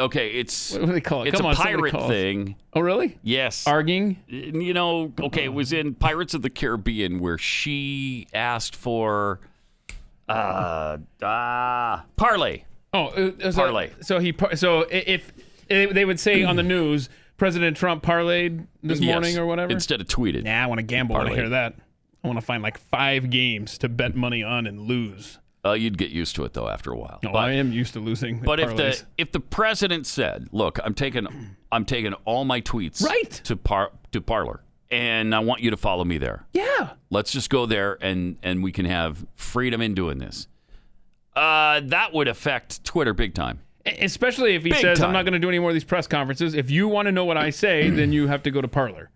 [0.00, 1.28] okay, it's What do they call it?
[1.28, 2.56] It's Come a on, pirate thing.
[2.72, 3.18] Oh, really?
[3.22, 3.68] Yes.
[3.68, 4.18] Arguing?
[4.26, 9.38] you know, okay, it was in Pirates of the Caribbean where she asked for
[10.28, 12.64] uh, uh parlay.
[12.92, 13.90] Oh, uh, uh, so, Parlay.
[14.00, 15.32] So he so if,
[15.68, 19.72] if they would say on the news, President Trump parlayed this Yes, morning or whatever.
[19.72, 20.44] Instead of tweeted.
[20.44, 21.34] Nah, I want to gamble I Parlayed.
[21.34, 21.74] hear that.
[22.22, 25.38] I want to find like five games to bet money on and lose.
[25.66, 27.18] Uh, you'd get used to it though after a while.
[27.22, 28.38] No, But- I am used to losing.
[28.40, 31.26] But if the if the president said, "Look, I'm taking
[31.72, 33.30] I'm taking all my tweets Right.
[33.44, 36.46] to par to Parler, and I want you to follow me there.
[36.52, 40.48] yeah, Let's just go there, and and we can have freedom in doing this."
[41.34, 43.60] Uh, that would affect Twitter big time.
[43.86, 46.06] Especially if he Big says, "I'm not going to do any more of these press
[46.06, 48.68] conferences." If you want to know what I say, then you have to go to
[48.68, 49.10] Parler.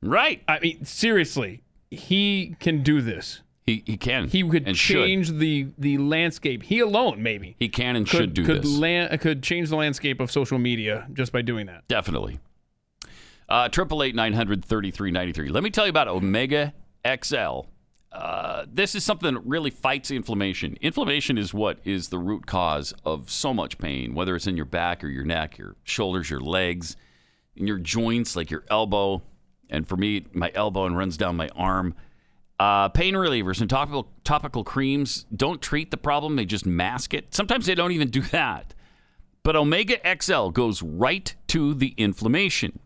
[0.00, 0.42] Right?
[0.48, 3.42] I mean, seriously, he can do this.
[3.66, 4.28] He he can.
[4.28, 4.96] He could and should.
[4.96, 6.64] change the the landscape.
[6.64, 7.56] He alone, maybe.
[7.58, 8.70] He can and could, should do could this.
[8.78, 11.86] lan- could change the landscape of social media just by doing that.
[11.88, 12.40] Definitely.
[13.48, 15.48] Uh, Triple eight nine hundred thirty three ninety three.
[15.48, 16.72] Let me tell you about Omega
[17.06, 17.62] XL.
[18.12, 20.76] Uh, this is something that really fights inflammation.
[20.82, 24.66] Inflammation is what is the root cause of so much pain, whether it's in your
[24.66, 26.96] back or your neck, your shoulders, your legs,
[27.56, 29.22] in your joints, like your elbow,
[29.70, 31.94] and for me, my elbow and runs down my arm.
[32.60, 37.34] Uh, pain relievers and topical topical creams don't treat the problem; they just mask it.
[37.34, 38.74] Sometimes they don't even do that.
[39.42, 42.78] But Omega XL goes right to the inflammation.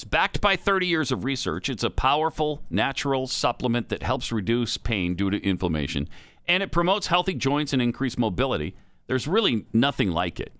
[0.00, 1.68] It's backed by 30 years of research.
[1.68, 6.08] It's a powerful natural supplement that helps reduce pain due to inflammation,
[6.48, 8.74] and it promotes healthy joints and increased mobility.
[9.08, 10.54] There's really nothing like it.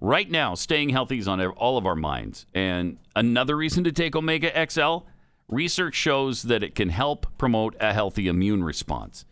[0.00, 2.46] Right now, staying healthy is on all of our minds.
[2.54, 5.06] And another reason to take Omega XL
[5.48, 9.24] research shows that it can help promote a healthy immune response.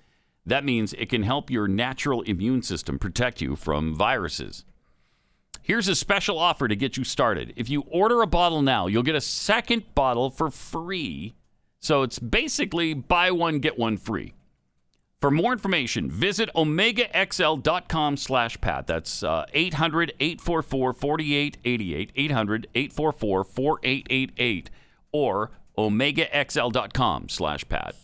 [0.46, 4.64] That means it can help your natural immune system protect you from viruses.
[5.62, 7.52] Here's a special offer to get you started.
[7.56, 11.34] If you order a bottle now, you'll get a second bottle for free.
[11.80, 14.34] So it's basically buy one, get one free.
[15.20, 18.86] For more information, visit omegaxl.com slash Pat.
[18.86, 24.70] That's uh, 800 844 4888, 800 844 4888,
[25.12, 27.96] or omegaxl.com slash Pat.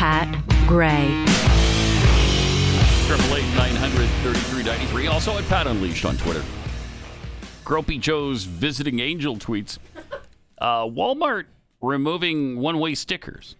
[0.00, 0.26] Pat
[0.66, 1.08] Gray.
[3.06, 5.08] Triple eight nine hundred thirty three ninety three.
[5.08, 6.42] Also at Pat Unleashed on Twitter.
[7.66, 9.76] Gropey Joe's visiting angel tweets.
[10.56, 11.44] Uh, Walmart
[11.82, 13.56] removing one way stickers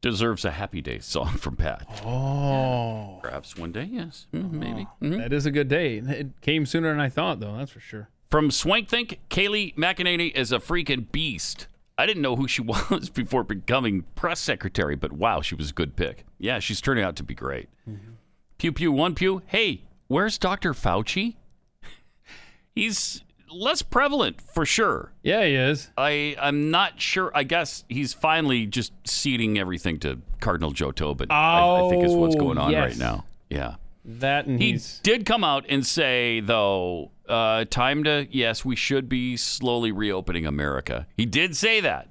[0.00, 1.84] deserves a Happy Day song from Pat.
[2.06, 4.86] Oh, Perhaps one day, yes, Mm, maybe.
[5.02, 5.18] Mhm.
[5.18, 5.96] that is a good day.
[5.98, 7.56] It came sooner than I thought, though.
[7.56, 8.10] That's for sure.
[8.30, 11.66] From Swank Think, Kayleigh McEnany is a freaking beast.
[12.00, 15.72] I didn't know who she was before becoming press secretary, but wow, she was a
[15.74, 16.24] good pick.
[16.38, 17.68] Yeah, she's turning out to be great.
[17.88, 18.12] Mm-hmm.
[18.58, 19.42] Pew Pew One Pew.
[19.46, 20.72] Hey, where's Dr.
[20.74, 21.36] Fauci?
[22.74, 23.22] He's
[23.52, 25.12] less prevalent for sure.
[25.22, 25.90] Yeah, he is.
[25.98, 27.32] I I'm not sure.
[27.34, 31.30] I guess he's finally just ceding everything to Cardinal Joe Tobin.
[31.30, 32.90] I, I think is what's Oh, going on yes.
[32.90, 33.24] right now.
[33.48, 33.74] Yeah.
[34.04, 38.76] That and He he's did come out and say, though, uh, time to, yes, we
[38.76, 41.06] should be slowly reopening America.
[41.16, 42.08] He did say that.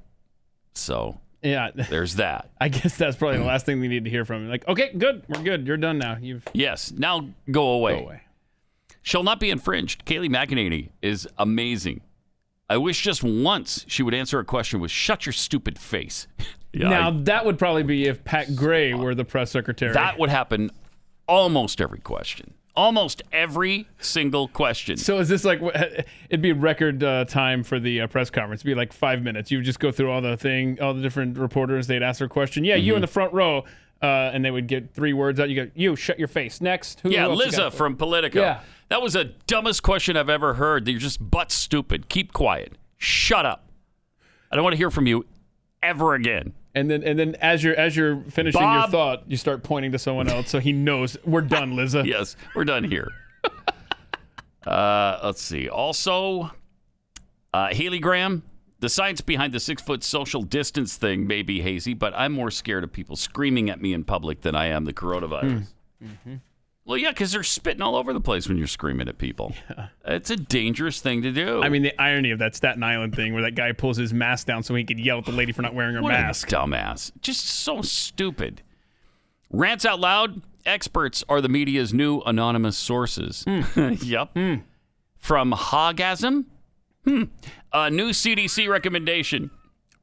[0.73, 1.69] So yeah.
[1.75, 2.49] there's that.
[2.61, 4.49] I guess that's probably the last thing we need to hear from him.
[4.49, 6.17] Like, okay, good, we're good, you're done now.
[6.19, 7.99] You've Yes, now go away.
[7.99, 8.21] go away.
[9.01, 10.05] Shall not be infringed.
[10.05, 12.01] Kayleigh McEnany is amazing.
[12.69, 16.27] I wish just once she would answer a question with "Shut your stupid face."
[16.73, 19.93] yeah, now I- that would probably be if Pat Gray were the press secretary.
[19.93, 20.69] that would happen
[21.27, 22.53] almost every question.
[22.79, 24.95] Almost every single question.
[24.95, 25.59] So is this like
[26.29, 28.61] it'd be record uh, time for the uh, press conference?
[28.61, 29.51] It'd be like five minutes.
[29.51, 31.87] You would just go through all the thing, all the different reporters.
[31.87, 32.63] They'd ask their question.
[32.63, 32.85] Yeah, Mm-hmm.
[32.85, 33.65] you in the front row,
[34.01, 35.49] uh, and they would get three words out.
[35.49, 36.61] You go, you shut your face.
[36.61, 38.39] Next, who Yeah, Liza from Politico.
[38.39, 38.61] Yeah.
[38.87, 40.87] That was the dumbest question I've ever heard.
[40.87, 42.07] You're just butt stupid.
[42.07, 42.71] Keep quiet.
[42.97, 43.69] Shut up.
[44.49, 45.25] I don't want to hear from you
[45.83, 46.53] ever again.
[46.79, 49.99] And then and then as you're as you're finishing your thought, you start pointing to
[49.99, 52.03] someone else, so he knows we're done, Liza.
[52.05, 53.09] Yes, we're done here.
[54.67, 55.69] Uh, let's see.
[55.69, 56.51] Also,
[57.53, 58.43] uh, Haley Graham,
[58.81, 62.51] the science behind the six foot social distance thing may be hazy, but I'm more
[62.51, 65.67] scared of people screaming at me in public than I am the coronavirus.
[66.89, 69.53] Well, yeah, because they're spitting all over the place when you're screaming at people.
[69.69, 69.89] Yeah.
[70.05, 71.61] It's a dangerous thing to do.
[71.61, 74.47] I mean, the irony of that Staten Island thing where that guy pulls his mask
[74.47, 76.51] down so he could yell at the lady for not wearing her What mask.
[76.51, 77.11] a dumbass.
[77.21, 78.63] Just so stupid.
[79.51, 80.41] Rants out loud.
[80.65, 83.45] Experts are the media's new anonymous sources.
[84.01, 84.35] yep.
[85.15, 86.45] From Hogasm.
[87.05, 87.23] Hmm.
[87.71, 89.51] A new CDC recommendation.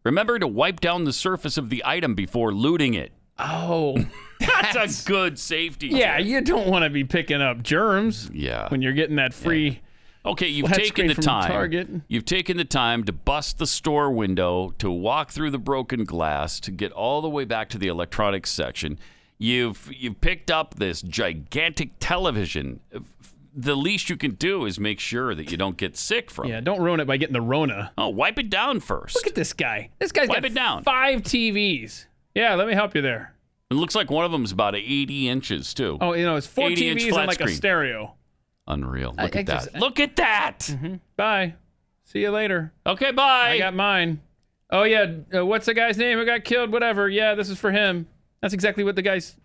[0.05, 3.11] Remember to wipe down the surface of the item before looting it.
[3.41, 3.97] Oh,
[4.41, 5.89] That's, a good safety.
[5.89, 6.27] yeah, tip.
[6.27, 8.69] you don't want to be picking up germs Yeah.
[8.69, 9.81] when you're getting that free.
[10.25, 11.49] Okay, you've flat taken the time.
[11.51, 11.89] Target.
[12.09, 16.59] You've taken the time to bust the store window, to walk through the broken glass,
[16.61, 18.99] to get all the way back to the electronics section.
[19.39, 22.81] You've you've picked up this gigantic television.
[23.55, 26.51] The least you can do is make sure that you don't get sick from it.
[26.51, 26.65] Yeah, it.
[26.65, 27.93] don't ruin it by getting the Rona.
[27.97, 29.15] Oh, wipe it down first.
[29.15, 29.91] Look at this guy.
[30.01, 30.83] This guy's Wipe got it down.
[30.83, 32.07] five TVs.
[32.35, 33.33] Yeah, let me help you there.
[33.71, 35.99] It looks like one of them's about 80 inches too.
[36.01, 37.57] Oh, you know, it's four 80 inch TVs flat and like a screen.
[37.57, 38.15] stereo.
[38.69, 39.15] Unreal.
[39.19, 39.81] I- Look I at just- that.
[39.81, 40.77] Look at that.
[41.17, 41.55] Bye.
[42.05, 42.73] See you later.
[42.87, 43.51] Okay, bye.
[43.51, 44.21] I got mine.
[44.71, 46.71] Oh yeah, uh, what's the guy's name who got killed?
[46.73, 47.09] Whatever.
[47.09, 48.07] Yeah, this is for him.
[48.41, 49.37] That's exactly what the guy's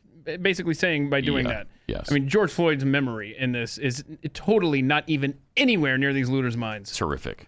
[0.42, 1.68] basically saying by doing Yeah, that.
[1.88, 2.12] yes.
[2.12, 4.04] I mean, George Floyd's memory in this is
[4.34, 6.96] totally not even anywhere near these looters' minds.
[6.96, 7.48] Terrific.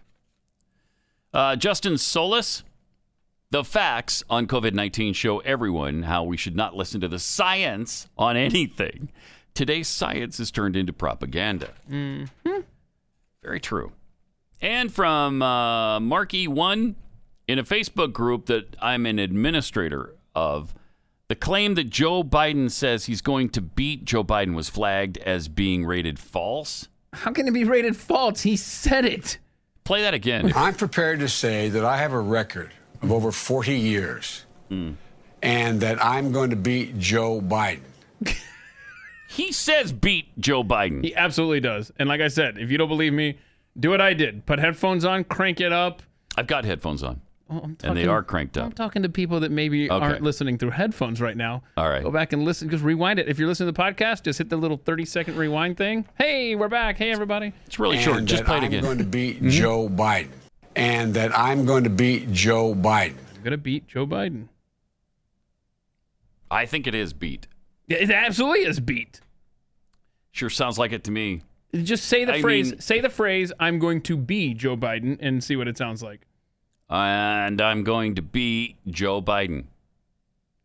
[1.32, 2.62] Uh, Justin Solis.
[3.54, 8.08] The facts on COVID 19 show everyone how we should not listen to the science
[8.18, 9.10] on anything.
[9.54, 11.70] Today's science is turned into propaganda.
[11.88, 12.60] Mm-hmm.
[13.44, 13.92] Very true.
[14.60, 16.96] And from uh, Marky1
[17.46, 20.74] in a Facebook group that I'm an administrator of,
[21.28, 25.46] the claim that Joe Biden says he's going to beat Joe Biden was flagged as
[25.46, 26.88] being rated false.
[27.12, 28.40] How can it be rated false?
[28.40, 29.38] He said it.
[29.84, 30.52] Play that again.
[30.56, 32.72] I'm prepared to say that I have a record
[33.04, 37.80] of over 40 years and that I'm going to beat Joe Biden.
[39.34, 41.02] He says beat Joe Biden.
[41.02, 41.90] He absolutely does.
[41.98, 43.36] And like I said, if you don't believe me,
[43.76, 44.46] do what I did.
[44.46, 46.02] Put headphones on, crank it up.
[46.36, 48.66] I've got headphones on, Oh, I'm and they are cranked up.
[48.66, 50.04] I'm talking to people that maybe Okay.
[50.04, 51.64] aren't listening through headphones right now.
[51.76, 52.04] All right.
[52.04, 52.70] Go back and listen.
[52.70, 53.26] Just rewind it.
[53.28, 56.06] If you're listening to the podcast, just hit the little 30 second rewind thing.
[56.16, 56.96] Hey, we're back.
[56.96, 57.52] Hey, everybody.
[57.66, 58.24] It's really and short.
[58.26, 58.78] Just play it again.
[58.78, 59.48] I'm going to beat mm-hmm.
[59.48, 60.28] Joe Biden.
[60.76, 63.16] And that I'm going to beat Joe Biden.
[63.36, 64.48] I'm going to beat Joe Biden.
[66.50, 67.46] I think it is beat.
[67.88, 69.20] It absolutely is beat.
[70.32, 71.42] Sure sounds like it to me.
[71.74, 72.70] Just say the I phrase.
[72.72, 73.52] mean- say the phrase.
[73.58, 76.26] I'm going to be Joe Biden and see what it sounds like.
[76.88, 79.64] And I'm going to be Joe Biden.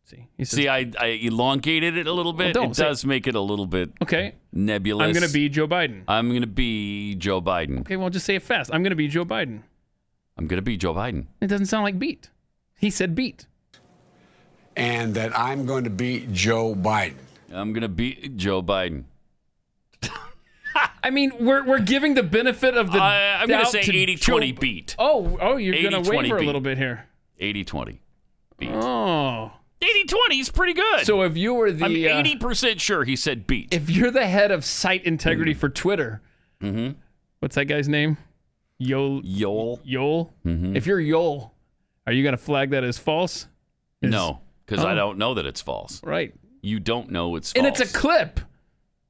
[0.04, 2.52] See, says, See, I, I elongated it a little bit.
[2.52, 5.04] don't it say- does make it a little bit okay, nebulous.
[5.06, 6.02] I'm going to be Joe Biden.
[6.08, 7.80] I'm going to be Joe Biden.
[7.80, 8.70] Okay, well, just say it fast.
[8.72, 9.62] I'm going to be Joe Biden.
[10.36, 11.26] I'm going to beat Joe Biden.
[11.40, 12.30] It doesn't sound like beat.
[12.78, 13.46] He said beat.
[14.76, 17.16] And that I'm going to beat Joe Biden.
[17.52, 19.04] I'm going to beat Joe Biden.
[21.02, 22.98] I mean, we're, we're giving the benefit of the.
[22.98, 24.18] I- I'm gonna say to 80-20
[24.54, 24.96] Joe- beat.
[24.98, 27.06] Oh, oh, you're going to 80-20 waver a little bit here.
[27.38, 28.02] 80 20.
[28.58, 28.70] Beat.
[28.70, 29.52] Oh,
[29.82, 31.06] 80 20 is pretty good.
[31.06, 33.72] so if you were the, I'm uh, 80% sure he said beat.
[33.72, 36.20] if you're the head of site integrity for Twitter,
[36.62, 36.98] mm-hmm.
[37.38, 38.18] what's that guy's name?
[38.80, 39.78] Yoel Yoel.
[39.86, 40.30] Yoel.
[40.44, 40.76] Mhm.
[40.76, 41.50] If you're Yoel,
[42.06, 43.46] are you going to flag that as false?
[44.02, 44.96] Is- No, because I Oh.
[44.96, 46.02] don't know that it's false.
[46.02, 46.34] Right.
[46.62, 47.58] You don't know it's false.
[47.64, 48.40] And it's a clip.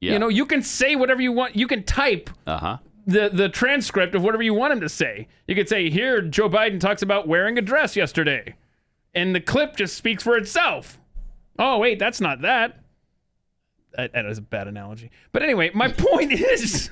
[0.00, 0.12] Yeah.
[0.12, 1.56] You know, you can say whatever you want.
[1.56, 2.78] You can type Uh huh.
[3.06, 5.28] the the transcript of whatever you want him to say.
[5.46, 8.54] You could say, "Here, Joe Biden talks about wearing a dress yesterday,"
[9.14, 10.98] and the clip just speaks for itself.
[11.58, 12.78] Oh wait, that's not that.
[13.96, 15.10] That, that is a bad analogy.
[15.32, 16.90] But anyway, my point is,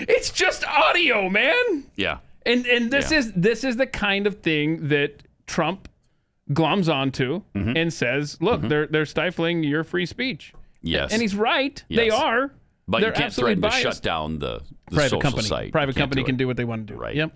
[0.00, 1.84] it's just audio, man.
[1.96, 2.18] Yeah.
[2.46, 3.18] And and this Yeah.
[3.18, 5.88] is this is the kind of thing that Trump
[6.50, 7.76] gloms onto Mm-hmm.
[7.76, 10.52] and says, "Look, they're they're stifling your free speech."
[10.82, 11.12] Yes.
[11.12, 11.82] And he's right.
[11.90, 12.50] They are.
[12.88, 15.42] but they're you can't threaten to shut down the, the private company.
[15.46, 15.72] site.
[15.72, 16.98] Private company do can do what they want to do.
[16.98, 17.14] Right.
[17.14, 17.32] Yep.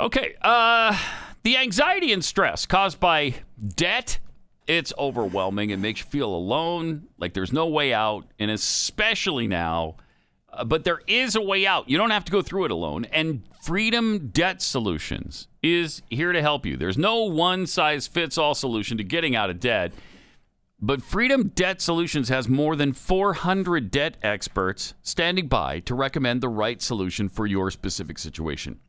[0.00, 0.34] Okay.
[0.40, 0.96] Uh,
[1.42, 3.34] the anxiety and stress caused by
[3.76, 4.18] debt,
[4.66, 5.70] it's overwhelming.
[5.70, 9.96] It makes you feel alone, like there's no way out, and especially now.
[10.52, 11.88] Uh, but there is a way out.
[11.88, 13.04] You don't have to go through it alone.
[13.06, 16.76] And Freedom Debt Solutions is here to help you.
[16.76, 19.92] There's no one size fits all solution to getting out of debt.
[20.82, 26.48] But Freedom Debt Solutions has more than 400 debt experts standing by to recommend the
[26.48, 28.80] right solution for your specific situation.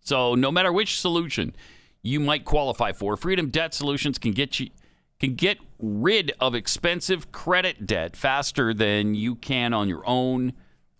[0.00, 1.56] So no matter which solution
[2.02, 4.70] you might qualify for, Freedom Debt Solutions can get you
[5.18, 10.52] can get rid of expensive credit debt faster than you can on your own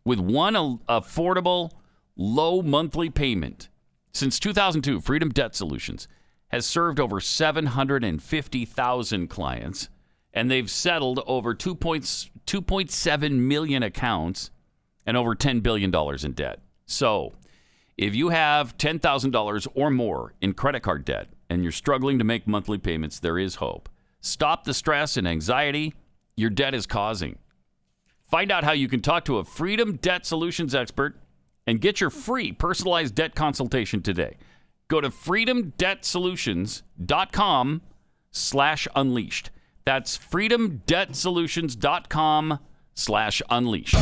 [0.05, 0.55] with one
[0.89, 1.71] affordable,
[2.17, 3.69] low monthly payment.
[4.13, 6.09] Since 2002, Freedom Debt Solutions
[6.49, 9.89] has served over 750,000 clients,
[10.35, 14.51] and they've settled over 2 points- 2.7 million accounts
[15.07, 16.61] and over $10 billion in debt.
[16.85, 17.33] So,
[17.97, 22.47] if you have $10,000 or more in credit card debt and you're struggling to make
[22.47, 23.89] monthly payments, there is hope.
[24.21, 25.95] Stop the stress and anxiety
[26.37, 27.39] your debt is causing.
[28.33, 31.21] Find out how you can talk to a Freedom Debt Solutions expert
[31.67, 34.39] and get your free personalized debt consultation today.
[34.89, 37.83] Go to freedomdebtsolutions.com
[38.31, 39.51] slash unleashed.
[39.85, 42.59] That's freedomdebtsolutions.com
[42.95, 43.97] slash unleashed.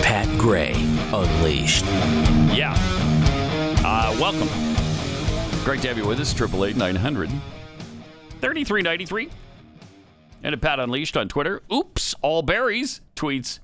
[0.00, 0.74] Pat Gray
[1.12, 1.84] Unleashed.
[2.56, 2.93] Yeah.
[4.20, 4.48] Welcome.
[5.64, 6.32] Great to have you with us.
[6.32, 7.30] Triple eight nine hundred
[8.40, 9.28] thirty three ninety three.
[10.42, 11.62] And at Pat Unleashed on Twitter.
[11.72, 13.58] Oops, all berries tweets.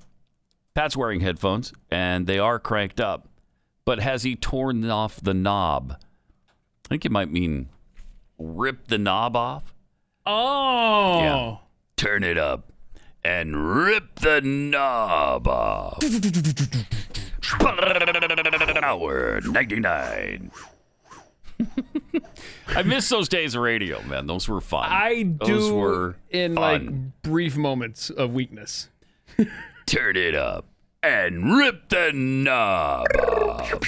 [0.73, 3.27] Pat's wearing headphones and they are cranked up.
[3.85, 5.95] But has he torn off the knob?
[5.99, 7.69] I think it might mean
[8.37, 9.73] rip the knob off.
[10.25, 11.19] Oh.
[11.19, 11.57] Yeah.
[11.95, 12.73] Turn it up
[13.23, 15.99] and rip the knob off.
[17.59, 20.51] Power 99.
[22.67, 24.27] I miss those days of radio, man.
[24.27, 24.87] Those were fun.
[24.89, 26.61] I Those do were in fun.
[26.85, 28.89] like brief moments of weakness.
[29.85, 30.65] Turn it up
[31.03, 33.83] and rip the knob off.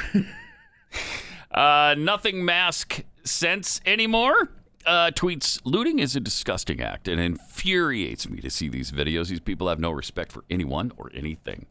[1.52, 4.50] uh, nothing mask sense anymore.
[4.88, 9.28] Uh, tweets looting is a disgusting act and infuriates me to see these videos.
[9.28, 11.66] These people have no respect for anyone or anything.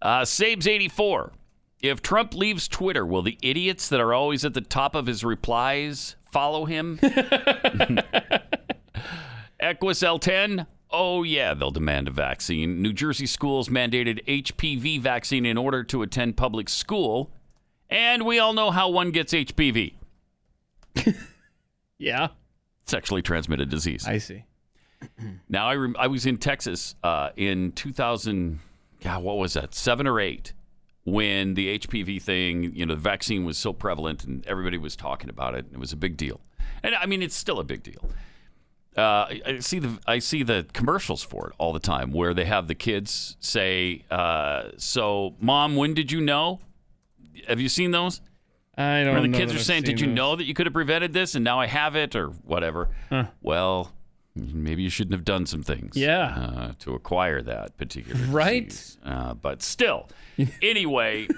[0.00, 1.32] Uh, Sabes84.
[1.82, 5.24] If Trump leaves Twitter, will the idiots that are always at the top of his
[5.24, 7.00] replies follow him?
[9.58, 10.68] Equus L10.
[10.92, 12.80] Oh, yeah, they'll demand a vaccine.
[12.80, 17.32] New Jersey schools mandated HPV vaccine in order to attend public school.
[17.90, 19.94] And we all know how one gets HPV
[21.98, 22.28] Yeah.
[22.86, 24.06] Sexually transmitted disease.
[24.06, 24.44] I see.
[25.48, 28.58] Now, I, rem- I was in Texas uh, in 2000,
[29.02, 30.54] God, what was that, seven or eight,
[31.04, 35.28] when the HPV thing, you know, the vaccine was so prevalent and everybody was talking
[35.28, 35.66] about it.
[35.66, 36.40] And it was a big deal.
[36.82, 38.08] And I mean, it's still a big deal.
[38.96, 42.32] Uh, I, I see the I see the commercials for it all the time, where
[42.32, 46.60] they have the kids say, uh, "So, mom, when did you know?"
[47.48, 48.20] Have you seen those?
[48.76, 50.44] I don't Where the know kids are I've saying, "Did you seen those." know that
[50.44, 53.26] you could have prevented this, and now I have it, or whatever?" Huh.
[53.42, 53.92] Well,
[54.34, 56.26] maybe you shouldn't have done some things, Yeah.
[56.26, 58.68] uh, to acquire that particular Right?
[58.68, 58.98] disease.
[59.04, 60.08] Uh, but still,
[60.62, 61.28] anyway,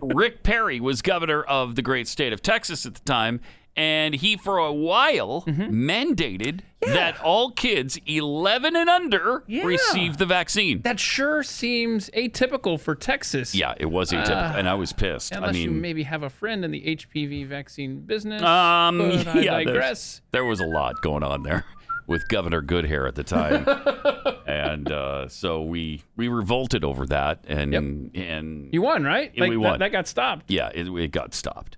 [0.00, 3.40] Rick Perry was governor of the great state of Texas at the time,
[3.76, 5.90] and he, for a while, Mm-hmm.
[5.90, 9.64] mandated that all kids 11 and under Yeah.
[9.64, 10.82] receive the vaccine.
[10.82, 13.54] That sure seems atypical for Texas.
[13.54, 15.32] Yeah, it was atypical, Uh, and I was pissed.
[15.32, 18.42] Unless I mean, you maybe have a friend in the HPV vaccine business.
[18.42, 20.20] Um, but I yeah, digress.
[20.32, 21.64] There was a lot going on there
[22.06, 23.66] with Governor Goodhair at the time,
[24.46, 29.36] and uh, so we we revolted over that, and and You won, right?
[29.36, 29.78] Like, we that- won.
[29.80, 30.44] That, got stopped.
[30.50, 31.76] yeah, it, it got stopped.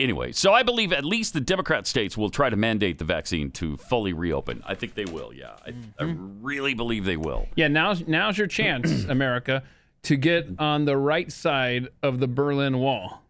[0.00, 3.50] Anyway, so I believe at least the Democrat states will try to mandate the vaccine
[3.52, 4.62] to fully reopen.
[4.66, 5.32] I think they will.
[5.32, 6.42] Yeah, I, I Mm-hmm.
[6.44, 7.46] really believe they will.
[7.54, 9.62] Yeah, now's now's your chance, America,
[10.04, 13.22] to get on the right side of the Berlin Wall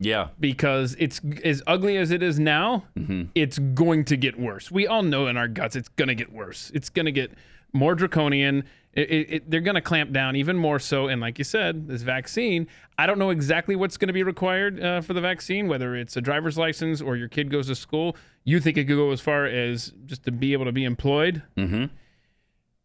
[0.00, 2.84] Yeah, because it's as ugly as it is now.
[2.98, 3.24] Mm-hmm.
[3.34, 4.70] It's going to get worse.
[4.70, 6.70] We all know in our guts it's going to get worse.
[6.74, 7.30] It's going to get
[7.72, 8.64] more draconian.
[8.96, 11.08] It, it, they're going to clamp down even more so.
[11.08, 14.80] And like you said, this vaccine, I don't know exactly what's going to be required
[14.80, 18.16] uh, for the vaccine, whether it's a driver's license or your kid goes to school.
[18.44, 21.42] You think it could go as far as just to be able to be employed?
[21.56, 21.86] Mm-hmm.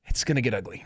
[0.06, 0.84] It's going to get ugly.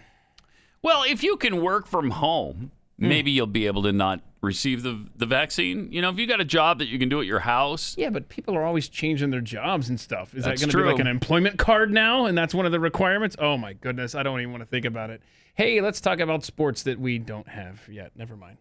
[0.82, 2.72] Well, if you can work from home.
[2.98, 5.92] Maybe you'll be able to not receive the the vaccine.
[5.92, 8.10] You know, if you got a job that you can do at your house, Yeah,
[8.10, 10.34] but people are always changing their jobs and stuff.
[10.36, 12.26] Is That's that going to be like an employment card now?
[12.26, 13.36] And that's one of the requirements?
[13.40, 15.22] Oh my goodness, I don't even want to think about it.
[15.56, 18.12] Hey, let's talk about sports that we don't have yet.
[18.16, 18.58] Never mind.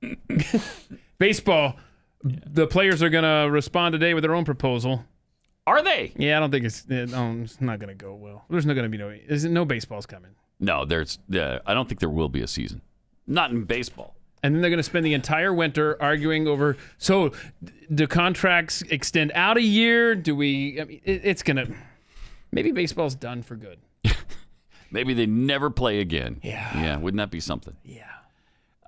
[1.18, 1.76] Baseball.
[2.22, 5.04] The players are going to respond today with their own proposal.
[5.66, 6.12] are they?
[6.16, 8.44] Yeah, I don't think it's it, um, it's not going to go well.
[8.50, 10.32] There's not going to be no is no baseball's coming.
[10.58, 11.18] No, there's.
[11.34, 12.82] Uh, I don't think there will be a season.
[13.30, 14.16] Not in baseball.
[14.42, 16.76] And then they're going to spend the entire winter arguing over.
[16.98, 17.32] So,
[17.94, 20.14] do contracts extend out a year?
[20.14, 20.80] Do we?
[20.80, 21.72] I mean, it, it's going to.
[22.50, 23.78] Maybe baseball's done for good.
[24.90, 26.40] Maybe they never play again.
[26.42, 26.68] Yeah.
[26.74, 26.96] Yeah.
[26.96, 27.76] Wouldn't that be something?
[27.84, 28.04] Yeah.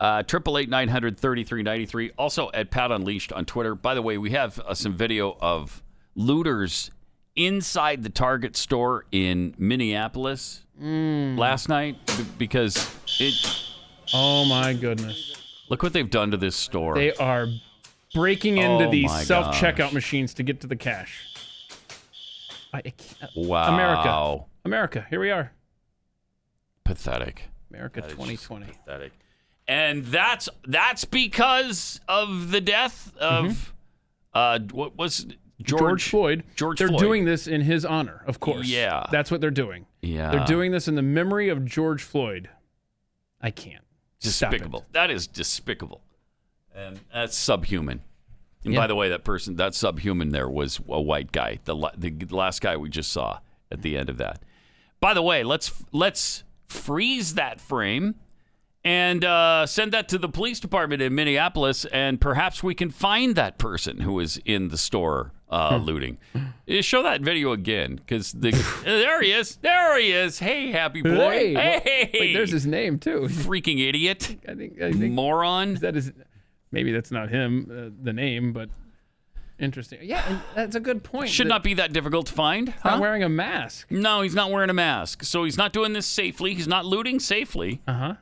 [0.00, 2.10] Uh, Triple eight nine hundred thirty three ninety three.
[2.18, 3.74] Also at Pat Unleashed on Twitter.
[3.76, 5.82] By the way, we have uh, some video of
[6.16, 6.90] looters
[7.36, 12.90] inside the Target store in Minneapolis last night b- because
[13.20, 13.34] it.
[14.14, 15.34] Oh my goodness!
[15.68, 16.94] Look what they've done to this store.
[16.94, 17.46] They are
[18.14, 21.26] breaking into Oh these self checkout machines to get to the cash.
[22.74, 23.72] I, I can't- wow.
[23.74, 25.52] America, America, here we are.
[26.84, 27.48] Pathetic.
[27.70, 28.66] America That is just 2020.
[28.66, 29.12] Pathetic.
[29.68, 33.72] And that's that's because of the death of
[34.34, 35.26] uh what was
[35.62, 36.44] George, George, Floyd.
[36.56, 37.00] George They're Floyd.
[37.00, 38.66] doing this in his honor, of course.
[38.66, 39.06] Yeah.
[39.12, 39.86] That's what they're doing.
[40.00, 40.30] Yeah.
[40.32, 42.50] They're doing this in the memory of George Floyd.
[43.40, 43.84] I can't.
[44.22, 44.86] Despicable.
[44.92, 46.00] That is despicable.
[46.74, 48.00] And that's subhuman.
[48.64, 48.80] And Yeah.
[48.80, 52.60] by the way, that person, that subhuman there was a white guy, the the last
[52.60, 53.40] guy we just saw
[53.70, 54.42] at the end of that.
[55.00, 58.14] By the way, let's let's freeze that frame
[58.84, 63.34] and uh, send that to the police department in Minneapolis, and perhaps we can find
[63.36, 66.18] that person who was in the store uh, looting.
[66.34, 68.50] Uh, Show that video again, because the
[68.84, 70.38] there he is, there he is.
[70.38, 71.10] Hey, happy boy.
[71.10, 73.22] Hey, well, hey, wait, there's his name too.
[73.28, 74.80] freaking idiot, I think.
[74.80, 75.74] I think moron.
[75.74, 76.12] is that is
[76.70, 78.70] maybe that's not him, uh, the name, but
[79.58, 79.98] interesting.
[80.02, 81.28] Yeah, that's a good point.
[81.28, 82.68] Should that not be that difficult to find.
[82.70, 83.90] he's not wearing a mask.
[83.90, 86.54] No, he's not wearing a mask, so he's not doing this safely.
[86.54, 87.82] He's not looting safely.
[87.86, 88.14] Uh huh.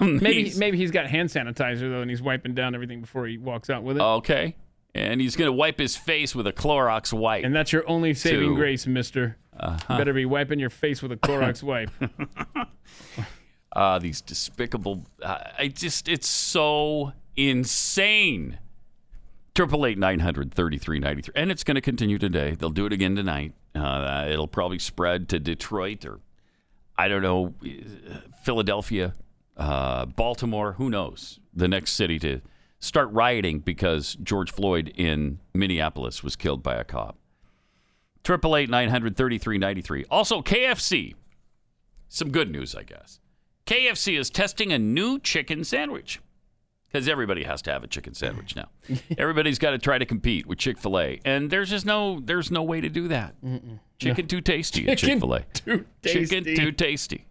[0.00, 3.26] Um, Maybe he's- maybe he's got hand sanitizer though, and he's wiping down everything before
[3.26, 4.02] he walks out with it.
[4.02, 4.56] okay,
[4.94, 7.44] and he's gonna wipe his face with a Clorox wipe.
[7.44, 8.56] And that's your only saving Two.
[8.56, 9.36] grace, Mister.
[9.58, 9.78] Uh-huh.
[9.90, 11.90] You better be wiping your face with a Clorox wipe.
[13.74, 15.04] uh, these despicable.
[15.22, 18.58] Uh, I just, it's so insane.
[19.54, 22.54] Triple eight nine hundred thirty three ninety three, and it's going to continue today.
[22.54, 23.52] They'll do it again tonight.
[23.74, 26.20] Uh, it'll probably spread to Detroit or
[26.96, 29.14] I don't know, uh, Philadelphia,
[29.56, 30.72] uh, Baltimore.
[30.74, 31.40] Who knows?
[31.52, 32.40] The next city to
[32.80, 37.16] start rioting because George Floyd in Minneapolis was killed by a cop.
[38.24, 40.04] Triple eight nine hundred thirty three ninety three.
[40.10, 41.14] Also, KFC.
[42.08, 43.20] Some good news, I guess.
[43.66, 46.20] KFC is testing a new chicken sandwich
[46.88, 48.68] because everybody has to have a chicken sandwich now.
[49.18, 52.50] Everybody's got to try to compete with Chick Fil A, and there's just no there's
[52.50, 53.36] no way to do that.
[53.98, 55.40] Chicken too tasty at Chick Chicken Fil A.
[55.54, 57.26] too Chicken too tasty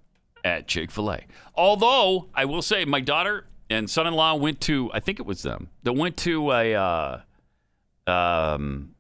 [0.46, 1.20] at Chick Fil A.
[1.56, 5.70] Although I will say, my daughter and son-in-law went to I think it was them
[5.84, 7.22] that went to a uh,
[8.08, 8.96] um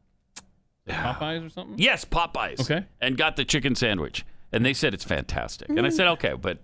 [0.87, 1.77] Popeyes or something.
[1.77, 2.59] Yes, Popeyes.
[2.61, 2.85] Okay.
[2.99, 4.25] And got the chicken sandwich.
[4.51, 5.69] And they said it's fantastic.
[5.69, 6.57] And I said, okay, but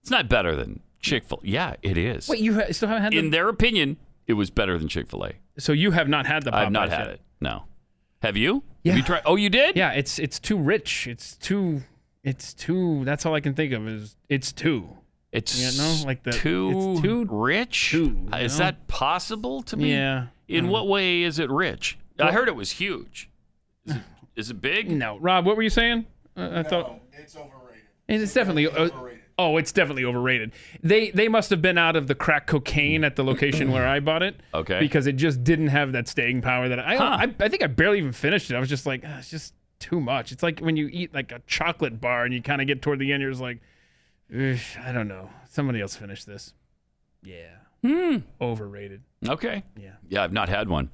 [0.00, 1.40] it's not better than Chick fil.
[1.44, 2.28] Yeah, it is.
[2.28, 5.26] Wait, you ha- still haven't had In their opinion, it was better than Chick fil
[5.26, 5.32] A.
[5.58, 7.08] So you have not had the Popeyes I've not had yet.
[7.08, 7.20] it.
[7.40, 7.64] No.
[8.22, 8.64] Have you?
[8.82, 8.92] Yeah.
[8.92, 9.22] Have you tried?
[9.26, 9.76] Oh, you did?
[9.76, 11.06] Yeah, it's it's too rich.
[11.06, 11.82] It's too.
[12.24, 13.04] It's too.
[13.04, 14.97] That's all I can think of is it's too.
[15.32, 17.90] It's You know, like the- too, it's too rich.
[17.90, 18.64] too, Uh, is you know?
[18.64, 19.92] that possible to me?
[19.92, 20.26] Yeah.
[20.48, 20.68] In Mm.
[20.70, 21.98] what way is it rich?
[22.18, 23.28] I heard it was huge.
[23.86, 24.02] Is it,
[24.36, 24.90] is it big?
[24.90, 26.06] No, Rob, what were you saying?
[26.36, 27.82] Uh, I thought It's overrated.
[28.08, 28.68] it's definitely.
[28.68, 28.88] Uh,
[29.38, 30.52] oh, it's definitely overrated.
[30.82, 34.00] They they must have been out of the crack cocaine at the location where I
[34.00, 34.36] bought it.
[34.54, 34.80] Okay.
[34.80, 36.96] Because it just didn't have that staying power that I.
[36.96, 37.04] Huh.
[37.20, 38.56] I, I think I barely even finished it.
[38.56, 40.32] I was just like, "Ah, it's just too much.
[40.32, 42.98] It's like when you eat like a chocolate bar and you kind of get toward
[42.98, 43.62] the end, you're just like, "Ugh,
[44.32, 45.30] I don't know.
[45.48, 46.52] Somebody else finish this.
[47.22, 47.56] Yeah.
[47.82, 48.18] Hmm.
[48.40, 49.02] Overrated.
[49.26, 49.62] Okay.
[49.80, 49.92] Yeah.
[50.08, 50.90] Yeah, I've not had one.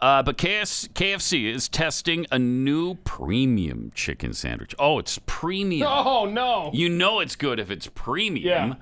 [0.00, 4.74] Uh, but KS, KFC is testing a new premium chicken sandwich.
[4.78, 5.88] Oh, it's premium.
[5.90, 6.70] Oh no.
[6.72, 8.76] You know it's good if it's premium.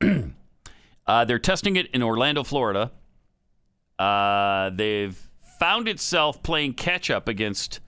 [1.06, 2.90] uh, they're testing it in Orlando, Florida.
[3.98, 5.16] Uh, they've
[5.60, 7.80] found itself playing catch up against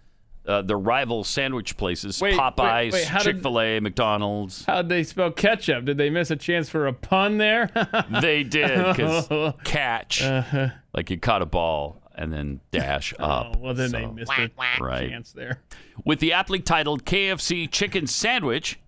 [0.48, 4.64] uh, the rival sandwich places Wait, Popeyes, wait, how did- Chick fil A, McDonald's.
[4.64, 5.84] How'd they spell ketchup?
[5.84, 7.70] Did they miss a chance for a pun there?
[8.22, 9.28] They did because
[9.64, 10.68] catch, Uh-huh.
[10.94, 13.54] like you caught a ball and then dash up.
[13.56, 14.50] Oh, well, then they So- missed a
[14.80, 15.10] Right.
[15.10, 15.60] chance there.
[16.04, 18.78] with the aptly titled KFC Chicken Sandwich,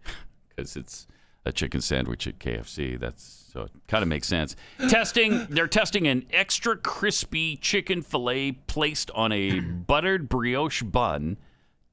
[0.49, 1.07] because it's
[1.47, 2.99] a chicken sandwich at KFC.
[2.99, 4.55] That's so it kind of makes sense.
[4.89, 11.37] Testing, they're testing an extra crispy chicken fillet placed on a buttered brioche bun,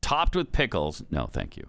[0.08, 1.04] topped with pickles.
[1.12, 1.68] No, thank you.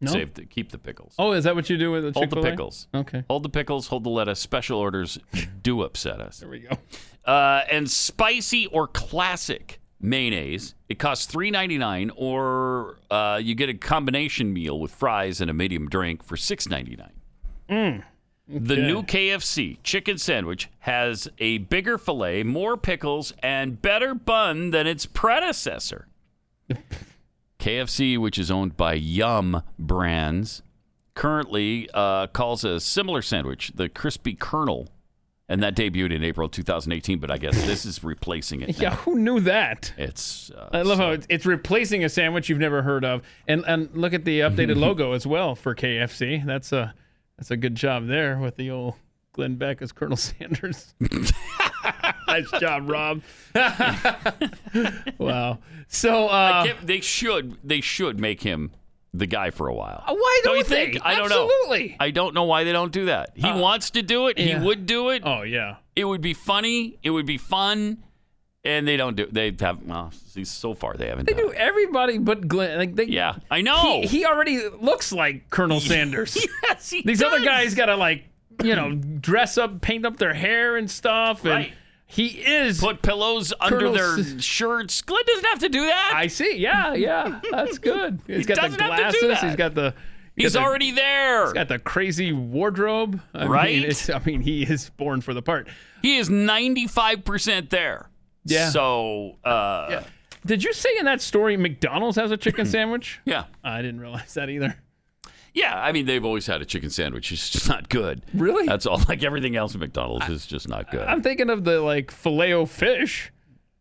[0.00, 0.12] No?
[0.12, 1.14] Save the, keep the pickles.
[1.18, 2.50] Oh, is that what you do with the Hold the Chick-fil-A?
[2.50, 2.86] pickles.
[2.94, 3.24] Okay.
[3.28, 3.88] Hold the pickles.
[3.88, 4.38] Hold the lettuce.
[4.38, 5.18] Special orders
[5.62, 6.38] do upset us.
[6.38, 6.76] There we go.
[7.24, 10.74] Uh, and spicy or classic mayonnaise.
[10.88, 15.50] It costs three ninety nine, or uh, you get a combination meal with fries and
[15.50, 17.12] a medium drink for six ninety nine.
[17.68, 18.04] Mm.
[18.48, 24.86] The new KFC chicken sandwich has a bigger fillet, more pickles, and better bun than
[24.86, 26.06] its predecessor.
[27.58, 30.62] KFC, which is owned by Yum Brands,
[31.14, 34.88] currently uh, calls a similar sandwich the Crispy Colonel
[35.48, 37.18] and that debuted in April 2018.
[37.18, 38.68] But I guess this is replacing it.
[38.78, 38.96] Yeah, now.
[38.96, 39.92] who knew that?
[39.96, 40.50] It's.
[40.50, 43.88] Uh, I love how it's, it's replacing a sandwich you've never heard of, and and
[43.96, 46.44] look at the updated logo as well for KFC.
[46.44, 46.94] That's a
[47.38, 48.94] that's a good job there with the old
[49.32, 50.94] Glenn Beck as Colonel Sanders.
[52.40, 53.22] Nice job, Rob.
[55.18, 55.58] wow.
[55.88, 58.70] So uh, I can't- they should they should make him
[59.14, 60.04] the guy for a while.
[60.06, 60.94] Uh, why don't don't you think?
[60.94, 61.00] they?
[61.00, 61.88] I don't Absolutely.
[61.90, 61.96] know.
[62.00, 63.30] I don't know why they don't do that.
[63.34, 64.38] He wants to do it.
[64.38, 64.58] yeah.
[64.60, 65.22] He would do it.
[65.24, 65.76] oh yeah.
[65.96, 66.98] It would be funny.
[67.02, 68.04] It would be fun.
[68.64, 69.26] And they don't do.
[69.30, 69.82] They have.
[69.84, 71.26] Well, see, so far they haven't.
[71.26, 72.76] They done do everybody but Glenn.
[72.76, 74.00] Like they, Yeah, I know.
[74.02, 76.36] He, he already looks like Colonel Sanders.
[76.64, 77.06] yes, he does.
[77.06, 78.24] These other guys got to like,
[78.62, 81.72] you know, dress up, paint up their hair and stuff, and Right.
[82.08, 82.80] He is.
[82.80, 85.02] put pillows under Colonel their S- shirts.
[85.02, 86.12] Glenn doesn't have to do that.
[86.16, 86.56] I see.
[86.58, 88.20] Yeah, yeah, that's good.
[88.26, 89.20] He's got the doesn't have to glasses.
[89.20, 89.44] do that.
[89.44, 89.94] He's got the.
[90.34, 91.44] He's got the- already there.
[91.44, 93.20] He's got the crazy wardrobe.
[93.34, 93.74] I Right?
[93.80, 95.68] Mean, it's, I mean, he is born for the part.
[96.02, 98.08] he is ninety five percent there.
[98.44, 98.70] Yeah.
[98.70, 99.36] So.
[99.44, 100.04] Uh, Yeah.
[100.46, 103.20] Did you say in that story McDonald's has a chicken sandwich?
[103.26, 103.44] yeah.
[103.62, 104.76] I didn't realize that either.
[105.58, 107.32] Yeah, I mean they've always had a chicken sandwich.
[107.32, 108.22] It's just not good.
[108.34, 108.66] Really?
[108.66, 109.00] That's all.
[109.08, 111.02] Like everything else at McDonald's is just not good.
[111.06, 113.32] I'm thinking of the like filet o fish.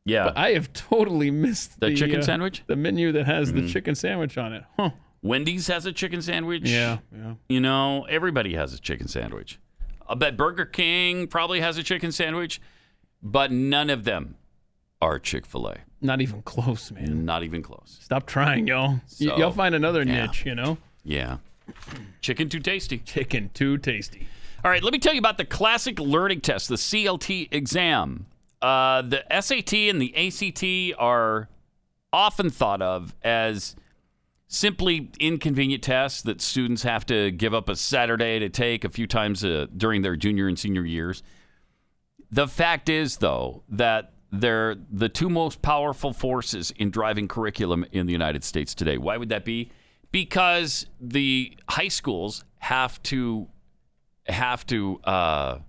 [0.06, 0.26] yeah.
[0.26, 2.64] But I have totally missed The the, chicken uh, sandwich?
[2.68, 4.64] the menu that has the chicken sandwich on it.
[4.78, 4.92] Huh?
[5.22, 6.70] Wendy's has a chicken sandwich.
[6.70, 7.34] Yeah, yeah.
[7.50, 9.60] You know, everybody has a chicken sandwich.
[10.08, 12.62] I bet Burger King probably has a chicken sandwich,
[13.22, 14.36] but none of them
[15.02, 15.78] are Chick Fil A.
[16.02, 17.26] Not even close, man.
[17.26, 17.98] Not even close.
[18.02, 19.02] Stop trying, y'all.
[19.20, 20.28] Y- y'all find another yeah.
[20.28, 20.78] niche, you know.
[21.04, 21.38] Yeah.
[22.22, 23.00] Chicken too tasty.
[23.00, 24.28] Chicken too tasty.
[24.64, 28.26] All right, let me tell you about the classic learning test, the CLT exam.
[28.62, 31.48] Uh, the SAT and the ACT are
[32.12, 33.76] often thought of as
[34.48, 39.06] simply inconvenient tests that students have to give up a Saturday to take a few
[39.06, 41.22] times uh, during their junior and senior years.
[42.32, 48.06] The fact is, though, that they're the two most powerful forces in driving curriculum in
[48.06, 48.98] the United States today.
[48.98, 49.72] Why would that be?
[50.12, 53.48] Because the high schools have to
[54.28, 55.60] have to uh,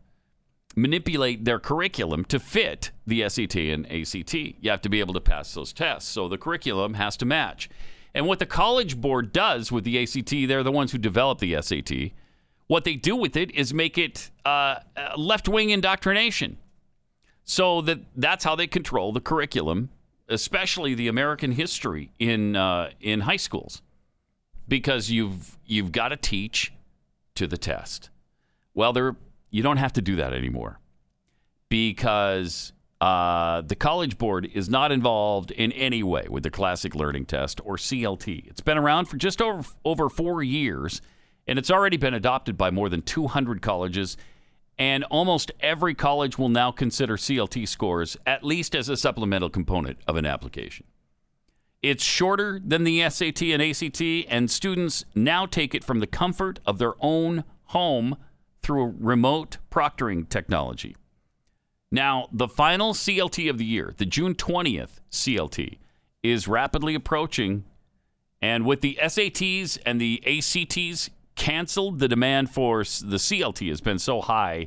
[0.77, 4.35] manipulate their curriculum to fit the SAT and ACT.
[4.35, 6.11] You have to be able to pass those tests.
[6.11, 7.69] So the curriculum has to match.
[8.15, 11.61] And what the College Board does with the ACT, they're the ones who develop the
[11.61, 12.13] SAT.
[12.67, 14.77] What they do with it is make it uh,
[15.17, 16.59] left wing indoctrination.
[17.45, 19.89] So that that's how they control the curriculum,
[20.29, 23.81] especially the American history in uh, in high schools,
[24.69, 26.73] because you've you've got to teach
[27.35, 28.11] to the test.
[28.75, 29.17] Well, there
[29.51, 30.79] you don't have to do that anymore
[31.69, 37.25] because uh, the College Board is not involved in any way with the Classic Learning
[37.25, 38.47] Test or CLT.
[38.49, 41.01] It's been around for just over over four years,
[41.47, 44.17] and it's already been adopted by more than 200 colleges.
[44.81, 49.99] And almost every college will now consider CLT scores at least as a supplemental component
[50.07, 50.87] of an application.
[51.83, 56.59] It's shorter than the SAT and ACT, and students now take it from the comfort
[56.67, 58.17] of their own home
[58.63, 60.97] through remote proctoring technology.
[61.91, 65.79] Now, the final CLT of the year, the June 20th CLT,
[66.23, 67.65] is rapidly approaching,
[68.43, 73.99] and with the SATs and the ACTs canceled, the demand for the CLT has been
[74.01, 74.67] so high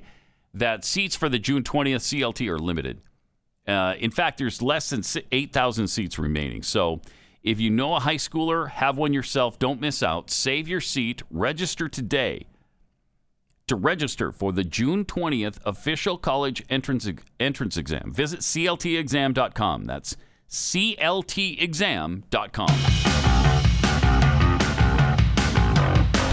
[0.54, 3.02] that seats for the June 20th CLT are limited.
[3.68, 6.64] Uh, in fact, there's less than 8,000 seats remaining.
[6.64, 7.02] So
[7.44, 9.60] if you know a high schooler, have one yourself.
[9.60, 10.30] Don't miss out.
[10.30, 11.22] Save your seat.
[11.30, 12.48] Register today.
[13.68, 17.08] To register for the June 20th official college entrance,
[17.40, 19.86] entrance exam, visit cltexam.com.
[19.86, 20.18] That's
[20.50, 22.68] cltexam.com.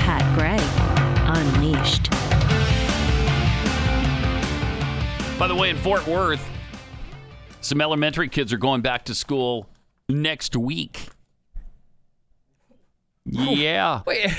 [0.01, 0.59] Pat Gray
[1.31, 2.11] Unleashed.
[5.39, 6.45] By the way, in Fort Worth,
[7.61, 9.69] some elementary kids are going back to school
[10.09, 11.09] next week.
[13.25, 14.03] Yeah.
[14.07, 14.31] Wait,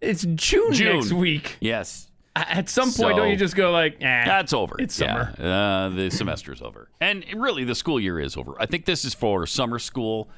[0.00, 0.96] it's June, June.
[0.96, 1.56] next week.
[1.60, 2.06] Yes.
[2.34, 4.76] At some point, So- don't you just go like, eh, That's over.
[4.78, 5.34] It's summer.
[5.38, 5.86] Yeah.
[5.86, 6.88] Uh, the semester's over.
[7.00, 8.54] And really, the school year is over.
[8.60, 10.30] I think this is for summer school,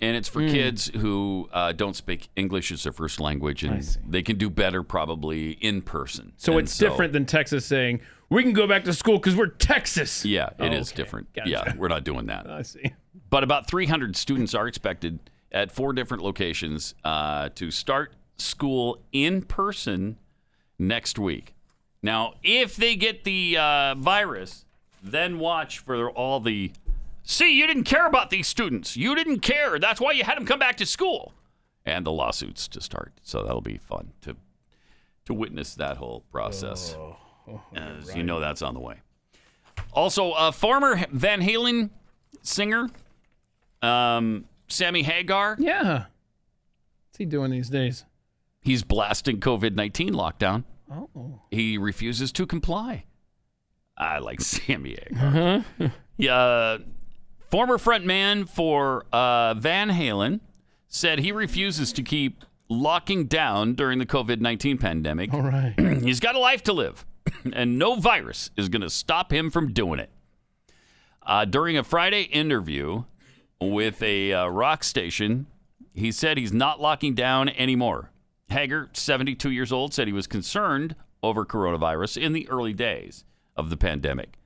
[0.00, 0.50] and it's for Mm.
[0.52, 4.82] kids who uh, don't speak English as their first language, and they can do better
[4.82, 6.32] probably in person.
[6.36, 9.46] So And it's different than Texas saying we can go back to school because we're
[9.46, 10.24] Texas.
[10.24, 10.96] Yeah, it is Oh, okay.
[10.96, 11.32] different.
[11.32, 11.50] Gotcha.
[11.50, 12.48] Yeah, we're not doing that.
[12.50, 12.92] I see.
[13.30, 15.18] But about 300 students are expected
[15.52, 20.18] at four different locations uh, to start school in person
[20.78, 21.54] next week.
[22.02, 24.64] Now, if they get the uh, virus,
[25.02, 26.72] then watch for all the.
[27.22, 28.96] See, you didn't care about these students.
[28.96, 29.78] You didn't care.
[29.78, 31.34] That's why you had them come back to school.
[31.84, 33.12] And the lawsuits to start.
[33.22, 34.36] So that'll be fun to
[35.26, 36.96] to witness that whole process.
[37.74, 38.96] As you know, that's on the way.
[39.92, 41.90] Also, uh, former Van Halen
[42.42, 42.88] singer,
[43.82, 46.04] um, Sammy Hagar, Yeah.
[47.08, 48.04] What's he doing these days?
[48.60, 50.64] he's blasting COVID 19 lockdown.
[50.90, 51.40] Oh.
[51.50, 53.04] He refuses to comply.
[53.96, 55.64] I like Sammy Hagar.
[56.16, 56.78] yeah,
[57.50, 60.40] former frontman for uh, Van Halen
[60.88, 65.32] said he refuses to keep locking down during the COVID 19 pandemic.
[65.32, 65.74] All right.
[66.02, 67.04] He's got a life to live,
[67.52, 70.10] and no virus is going to stop him from doing it.
[71.22, 73.04] Uh, during a Friday interview
[73.60, 75.46] with a uh, rock station,
[75.94, 78.10] he said he's not locking down anymore.
[78.48, 83.24] Hagar, 72 years old, said he was concerned over coronavirus in the early days
[83.56, 84.38] of the pandemic.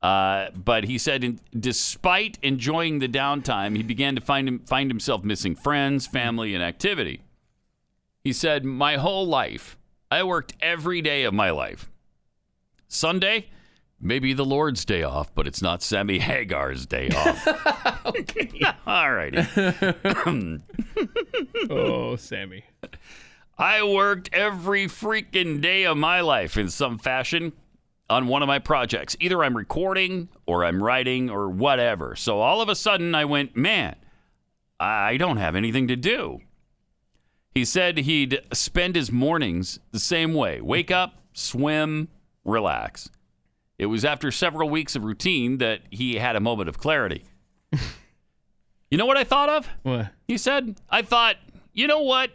[0.00, 4.90] Uh, but he said, in, despite enjoying the downtime, he began to find him, find
[4.90, 7.20] himself missing friends, family, and activity.
[8.24, 9.76] He said, "My whole life,
[10.10, 11.89] I worked every day of my life.
[12.92, 13.46] Sunday,
[14.00, 18.50] maybe the Lord's day off, but it's not Sammy Hagar's day off." okay.
[18.86, 19.46] All righty.
[21.70, 22.64] Oh, Sammy.
[23.56, 27.52] I worked every freaking day of my life in some fashion
[28.08, 29.16] on one of my projects.
[29.20, 32.16] Either I'm recording or I'm writing or whatever.
[32.16, 33.96] So all of a sudden I went, man,
[34.80, 36.40] I don't have anything to do.
[37.54, 42.08] He said he'd spend his mornings the same way wake up, swim,
[42.44, 43.10] relax.
[43.78, 47.24] It was after several weeks of routine that he had a moment of clarity.
[48.90, 49.68] you know what I thought of?
[49.82, 50.10] What?
[50.28, 51.36] He said, I thought,
[51.72, 52.30] you know what?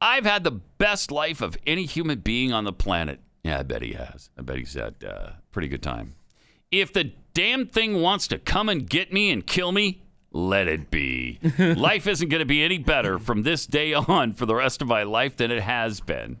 [0.00, 3.20] I've had the best life of any human being on the planet.
[3.44, 4.30] Yeah, I bet he has.
[4.38, 6.14] I bet he's had a uh, pretty good time.
[6.70, 10.02] If the damn thing wants to come and get me and kill me,
[10.32, 11.38] let it be.
[11.58, 14.88] life isn't going to be any better from this day on for the rest of
[14.88, 16.38] my life than it has been.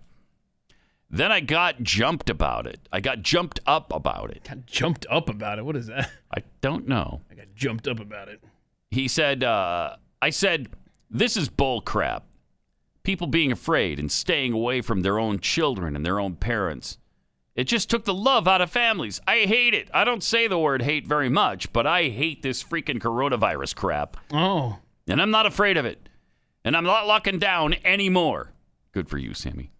[1.08, 2.88] Then I got jumped about it.
[2.92, 4.44] I got jumped up about it.
[4.44, 5.64] Got jumped up about it.
[5.64, 6.10] What is that?
[6.34, 7.22] I don't know.
[7.30, 8.42] I got jumped up about it.
[8.90, 10.68] He said, uh, I said,
[11.10, 12.24] this is bull crap.
[13.04, 16.98] People being afraid and staying away from their own children and their own parents.
[17.54, 19.20] It just took the love out of families.
[19.26, 19.88] I hate it.
[19.94, 24.16] I don't say the word hate very much, but I hate this freaking coronavirus crap.
[24.32, 24.78] Oh.
[25.06, 26.08] And I'm not afraid of it.
[26.64, 28.52] And I'm not locking down anymore.
[28.92, 29.70] Good for you, Sammy.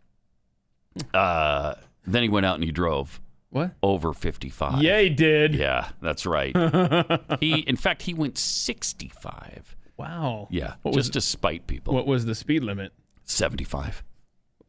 [1.15, 1.75] Uh,
[2.07, 3.21] then he went out and he drove
[3.51, 3.73] What?
[3.83, 4.83] over 55.
[4.83, 5.55] Yeah, he did.
[5.55, 6.57] Yeah, that's right.
[7.41, 9.77] he, in fact, he went 65.
[9.97, 10.49] Wow.
[10.51, 11.95] Yeah, What just was, to spite people.
[11.95, 12.93] what was the speed limit?
[13.25, 14.03] 75.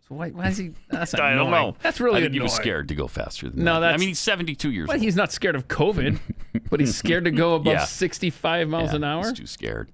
[0.08, 0.72] So why, why is he?
[0.90, 1.76] That's I don't know.
[1.84, 3.94] That's really I think he was scared to go faster than No, that.
[3.94, 5.04] I mean, he's 72 years Well, old.
[5.04, 6.18] he's not scared of COVID,
[6.70, 7.84] but he's scared to go above Yeah.
[7.84, 9.24] 65 miles Yeah, an hour.
[9.26, 9.92] He's too scared.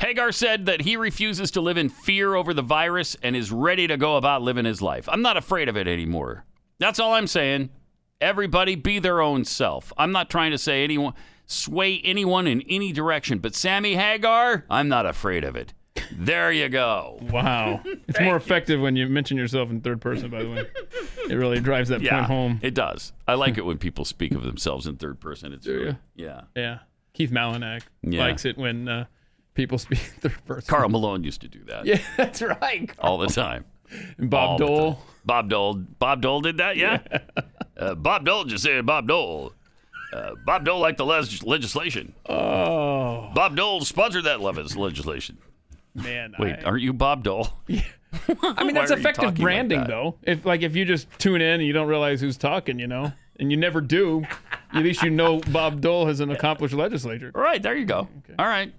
[0.00, 3.86] Hagar said that he refuses to live in fear over the virus and is ready
[3.86, 5.08] to go about living his life.
[5.08, 6.44] I'm not afraid of it anymore.
[6.78, 7.70] That's all I'm saying.
[8.20, 9.92] Everybody be their own self.
[9.96, 11.14] I'm not trying to say anyone
[11.46, 15.74] sway anyone in any direction, but Sammy Hagar, I'm not afraid of it.
[16.10, 17.18] There you go.
[17.30, 17.82] Wow.
[18.08, 20.64] It's more effective when you mention yourself in third person, by the way.
[21.30, 22.60] It really drives that Yeah, point home.
[22.62, 23.12] it does.
[23.26, 25.52] I like it when people speak of themselves in third person.
[25.52, 25.94] It's Do really, ya?
[26.16, 26.40] yeah.
[26.56, 26.78] Yeah.
[27.14, 28.20] Keith Malinak Yeah.
[28.20, 29.04] likes it when uh,
[29.54, 30.66] people speak third person.
[30.68, 32.90] Karl Malone used to do that Yeah, that's right.
[32.98, 33.64] all the time.
[34.18, 34.98] And Bob All Dole.
[35.24, 35.74] Bob Dole.
[35.98, 37.00] Bob Dole did that, yeah.
[37.76, 39.52] Uh, Bob Dole just said Bob Dole.
[40.12, 42.14] Uh, Bob Dole liked the les- legislation.
[42.28, 45.38] Oh, Bob Dole sponsored that levis- legislation.
[45.92, 46.34] man.
[46.38, 47.48] Wait, I, aren't you Bob Dole?
[47.66, 47.80] Yeah.
[48.42, 49.88] I mean, that's effective talking like branding, that?
[49.88, 50.14] though.
[50.22, 53.12] If like if you just tune in and you don't realize who's talking, you know,
[53.40, 54.22] and you never do,
[54.72, 57.32] at least you know Bob Dole is an accomplished legislator.
[57.34, 58.06] All right, there you go.
[58.38, 58.72] All right.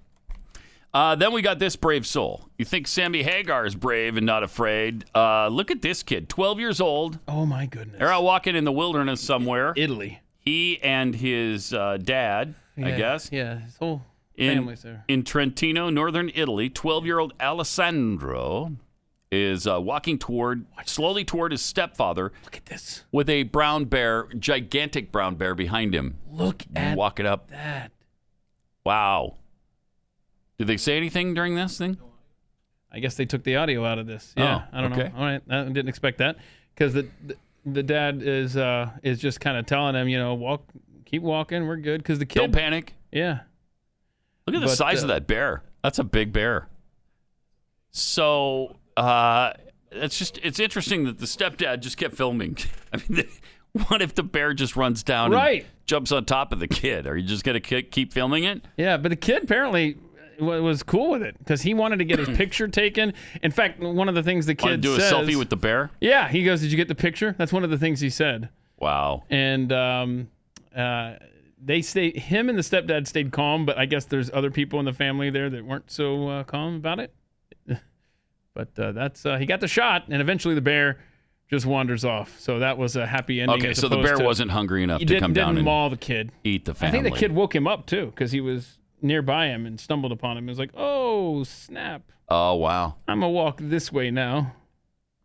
[0.96, 2.48] Uh, then we got this brave soul.
[2.58, 5.04] You think Sammy Hagar is brave and not afraid?
[5.14, 7.20] Uh, look at this kid, 12 years old.
[7.28, 8.00] Oh my goodness.
[8.00, 9.74] They're out walking in the wilderness somewhere.
[9.76, 10.22] Italy.
[10.40, 14.04] He and his uh, dad, I guess, Yeah, his whole
[14.36, 15.04] in, family's there.
[15.10, 18.78] in Trentino, northern Italy, 12 year old Alessandro
[19.32, 23.04] is uh, walking toward, slowly toward his stepfather Look at this.
[23.12, 26.20] with a brown bear, gigantic brown bear behind him.
[26.32, 27.50] Look at Walking up.
[27.52, 27.92] that.
[28.86, 29.36] Wow.
[30.58, 31.98] Did they say anything during this thing?
[32.92, 34.34] I guess they took the audio out of this.
[34.38, 35.10] Yeah, Oh, I don't okay.
[35.10, 35.16] know.
[35.18, 36.38] All right, I didn't expect that
[36.74, 40.34] because the, the the dad is uh is just kind of telling him, you know,
[40.36, 40.64] walk,
[41.06, 42.02] keep walking, we're good.
[42.02, 42.94] Because the kid, Don't panic.
[43.12, 43.40] yeah,
[44.48, 45.64] Look at the But, size of uh, that bear.
[45.84, 46.68] That's a big bear.
[47.92, 49.54] So uh,
[49.92, 52.58] it's just it's interesting that the stepdad just kept filming.
[52.94, 53.26] I mean,
[53.88, 55.62] what if the bear just runs down Right.
[55.64, 57.08] and jumps on top of the kid?
[57.08, 58.66] Are you just gonna keep filming it?
[58.78, 58.98] yeah.
[58.98, 59.98] But the kid apparently
[60.40, 63.14] was cool with it because he wanted to get his picture taken.
[63.42, 65.92] In fact, one of the things the kid do a selfie with the bear?
[66.00, 68.50] yeah, he goes, "Did you get the picture?" That's one of the things he said.
[68.78, 69.24] Wow.
[69.30, 70.30] And um,
[70.76, 71.16] uh,
[71.64, 72.18] they stayed.
[72.18, 75.30] Him and the stepdad stayed calm, but I guess there's other people in the family
[75.30, 77.14] there that weren't so uh, calm about it.
[78.54, 81.00] but uh, that's uh, he got the shot, and eventually the bear
[81.50, 82.40] just wanders off.
[82.40, 83.58] So that was a happy ending.
[83.58, 86.32] Okay, so the bear wasn't hungry enough to come down and maul the kid.
[86.44, 87.00] eat the family.
[87.00, 90.12] I think the kid woke him up too because he was nearby him and stumbled
[90.12, 90.46] upon him.
[90.46, 92.02] He was like, "Oh snap!
[92.28, 92.96] Oh wow.
[93.08, 94.54] I'm gonna walk this way now."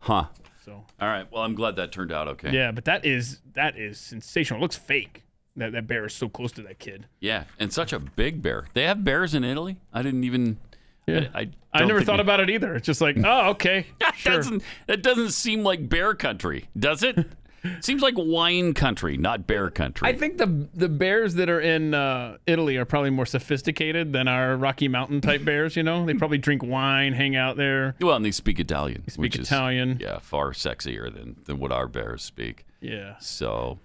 [0.01, 0.27] Huh.
[0.65, 1.27] So All right.
[1.32, 2.51] Well, I'm glad that turned out okay.
[2.52, 4.61] yeah, but that is that is sensational.
[4.61, 5.24] It looks fake.
[5.57, 7.07] That that bear is so close to that kid.
[7.19, 8.66] Yeah, and such a big bear.
[8.74, 9.78] They have bears in Italy.
[9.93, 10.59] I didn't even.
[11.07, 11.28] Yeah.
[11.35, 12.77] I, I, I never thought we- about it either.
[12.77, 14.36] It's just like, oh, okay, That sure.
[14.36, 14.62] doesn't.
[14.86, 17.16] That doesn't seem like bear country, does it?
[17.81, 20.09] Seems like wine country, not bear country.
[20.09, 24.28] I think the the bears that are in uh, Italy are probably more sophisticated than
[24.28, 25.77] our Rocky Mountain type bears.
[25.77, 27.97] You know, they probably drink wine, hang out there.
[28.01, 29.03] well, and they speak Italian.
[29.07, 29.99] They speak Italian.
[30.01, 32.65] yeah, far sexier than than what our bears speak.
[32.81, 33.16] Yeah.
[33.20, 33.78] So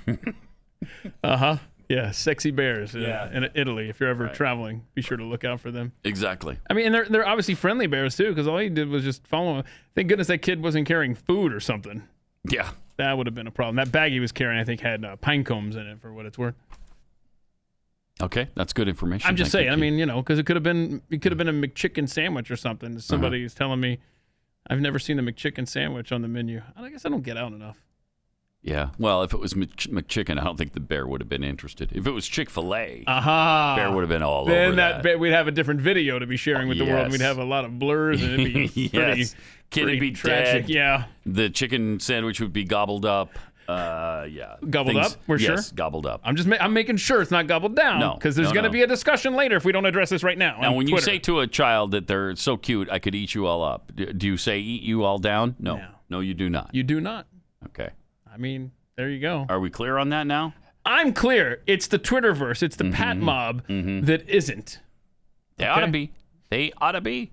[1.22, 1.56] Uh huh.
[1.88, 2.94] Yeah, sexy bears.
[2.96, 3.36] uh, Yeah.
[3.36, 4.34] In Italy, if you're ever Right.
[4.34, 5.92] traveling, be sure to look out for them.
[6.04, 6.56] exactly.
[6.70, 9.26] I mean, and they're they're obviously friendly bears too, because all he did was just
[9.26, 9.64] follow him.
[9.94, 12.02] Thank goodness that kid wasn't carrying food or something.
[12.48, 12.70] Yeah.
[12.96, 13.76] That would have been a problem.
[13.76, 16.26] That bag he was carrying, I think, had uh, pine cones in it, for what
[16.26, 16.54] it's worth.
[18.20, 19.28] Okay, that's good information.
[19.28, 19.78] I'm just Thank you, saying.
[19.78, 22.08] I mean, you know, because it could have been it could have been a McChicken
[22.08, 22.98] sandwich or something.
[23.00, 23.98] Somebody's telling me,
[24.68, 26.62] I've never seen a McChicken sandwich on the menu.
[26.76, 27.78] I guess I don't get out enough.
[28.62, 28.90] Yeah.
[28.98, 31.90] Well, if it was Mc- McChicken, I don't think the bear would have been interested.
[31.92, 33.74] If it was Chick Fil A, Aha.
[33.76, 36.26] bear would have been all then over that, Then we'd have a different video to
[36.26, 37.06] be sharing with the world.
[37.06, 37.12] Yes.
[37.12, 39.34] We'd have a lot of blurs and it'd be pretty, yes.
[39.70, 40.66] Kid pretty would be tragic.
[40.66, 40.70] dead.
[40.70, 41.04] Yeah.
[41.26, 43.30] The chicken sandwich would be gobbled up.
[43.68, 44.56] Uh, yeah.
[44.70, 45.20] Gobbled Things- up?
[45.26, 45.74] We're yes, sure?
[45.76, 46.20] gobbled up.
[46.24, 48.64] I'm just ma- I'm making sure it's not gobbled down No, because there's no, going
[48.64, 48.72] to no.
[48.72, 50.60] be a discussion later if we don't address this right now.
[50.60, 53.46] Now, when you say to a child that they're so cute, I could eat you
[53.46, 53.90] all up.
[53.94, 55.56] Do, do you say eat you all down?
[55.58, 55.76] No.
[55.76, 55.88] No.
[56.10, 56.70] No, you do not.
[56.74, 57.26] you do not,
[57.66, 57.90] Okay.
[58.32, 59.44] I mean, there you go.
[59.48, 60.54] Are we clear on that now?
[60.86, 61.62] I'm clear.
[61.66, 62.62] It's the Twitterverse.
[62.62, 63.24] It's the Pat mm-hmm.
[63.26, 64.06] mob mm-hmm.
[64.06, 64.80] that isn't.
[65.58, 66.12] They ought to be.
[66.48, 67.30] They ought to be.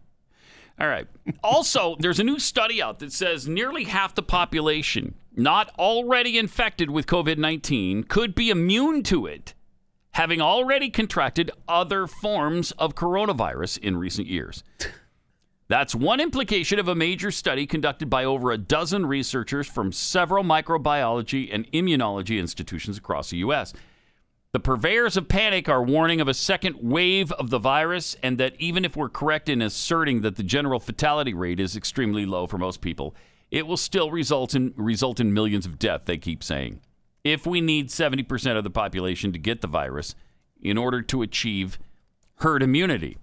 [0.79, 1.07] All right.
[1.43, 6.89] Also, there's a new study out that says nearly half the population not already infected
[6.89, 9.53] with COVID 19 could be immune to it,
[10.11, 14.63] having already contracted other forms of coronavirus in recent years.
[15.69, 20.43] That's one implication of a major study conducted by over a dozen researchers from several
[20.43, 23.71] microbiology and immunology institutions across the U.S.
[24.51, 28.55] The purveyors of panic are warning of a second wave of the virus, and that
[28.57, 32.57] even if we're correct in asserting that the general fatality rate is extremely low for
[32.57, 33.13] most people,
[33.51, 36.05] it will still result in result in millions of deaths.
[36.05, 36.81] They keep saying,
[37.23, 40.15] if we need 70% of the population to get the virus
[40.59, 41.77] in order to achieve
[42.37, 43.17] herd immunity.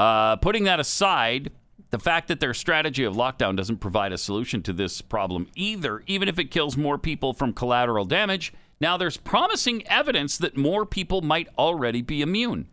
[0.00, 1.50] Uh, putting that aside,
[1.90, 6.02] the fact that their strategy of lockdown doesn't provide a solution to this problem either,
[6.06, 8.50] even if it kills more people from collateral damage,
[8.80, 12.70] now there's promising evidence that more people might already be immune.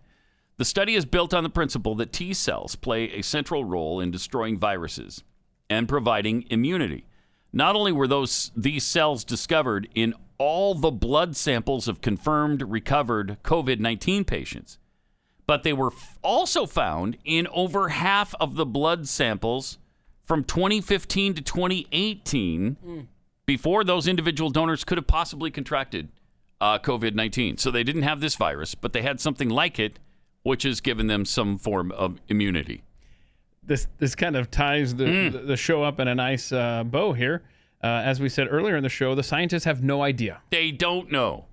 [0.56, 4.10] The study is built on the principle that T cells play a central role in
[4.10, 5.22] destroying viruses
[5.70, 7.08] and providing immunity.
[7.52, 13.36] Not only were those these cells discovered in all the blood samples of confirmed recovered
[13.44, 14.78] COVID-19 patients,
[15.48, 19.78] but they were f- also found in over half of the blood samples
[20.24, 23.08] from 2015 to 2018
[23.46, 26.10] before those individual donors could have possibly contracted
[26.60, 27.58] uh, COVID 19.
[27.58, 30.00] So they didn't have this virus, but they had something like it,
[30.44, 32.84] which has given them some form of immunity.
[33.64, 37.14] this this kind of ties the the, the show up in a nice uh, bow
[37.14, 37.44] here.
[37.84, 40.42] Uh, as we said earlier in the show, the scientists have no idea.
[40.50, 41.46] They don't know.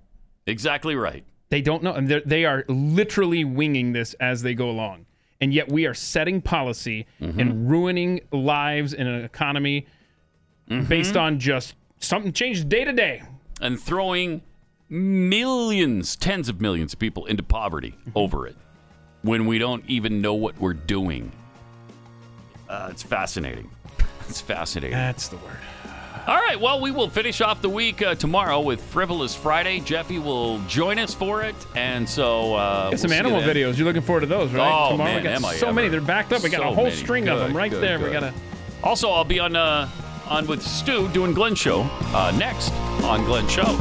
[0.47, 1.23] Exactly right.
[1.49, 5.05] They don't know, and they're- literally winging this as they go along.
[5.41, 7.39] And yet we are setting policy Mm-hmm.
[7.39, 9.87] and ruining lives in an economy
[10.69, 10.85] Mm-hmm.
[10.87, 13.21] based on just something changed day to day.
[13.61, 14.41] And throwing
[14.89, 18.55] millions, tens of millions of people into poverty over it
[19.21, 21.31] when we don't even know what we're doing.
[22.67, 23.69] Uh, it's fascinating.
[24.27, 24.95] It's fascinating.
[24.97, 25.57] That's the word.
[26.27, 29.79] All right, well, we will finish off the week uh, tomorrow with Frivolous Friday.
[29.79, 33.55] Jeffy will join us for it, and so uh, some we'll see animal then.
[33.55, 33.77] videos.
[33.77, 34.67] You're looking forward to those, right?
[34.67, 35.87] Oh, Tomorrow man, we got am I so many.
[35.87, 36.41] They're backed up.
[36.41, 36.95] We got So a whole many.
[36.95, 37.99] string of them right good, there.
[37.99, 38.33] We got to.
[38.83, 39.87] Also, I'll be on uh,
[40.27, 42.71] on with Stu doing Glenn Show uh, next
[43.03, 43.77] on Glenn Show.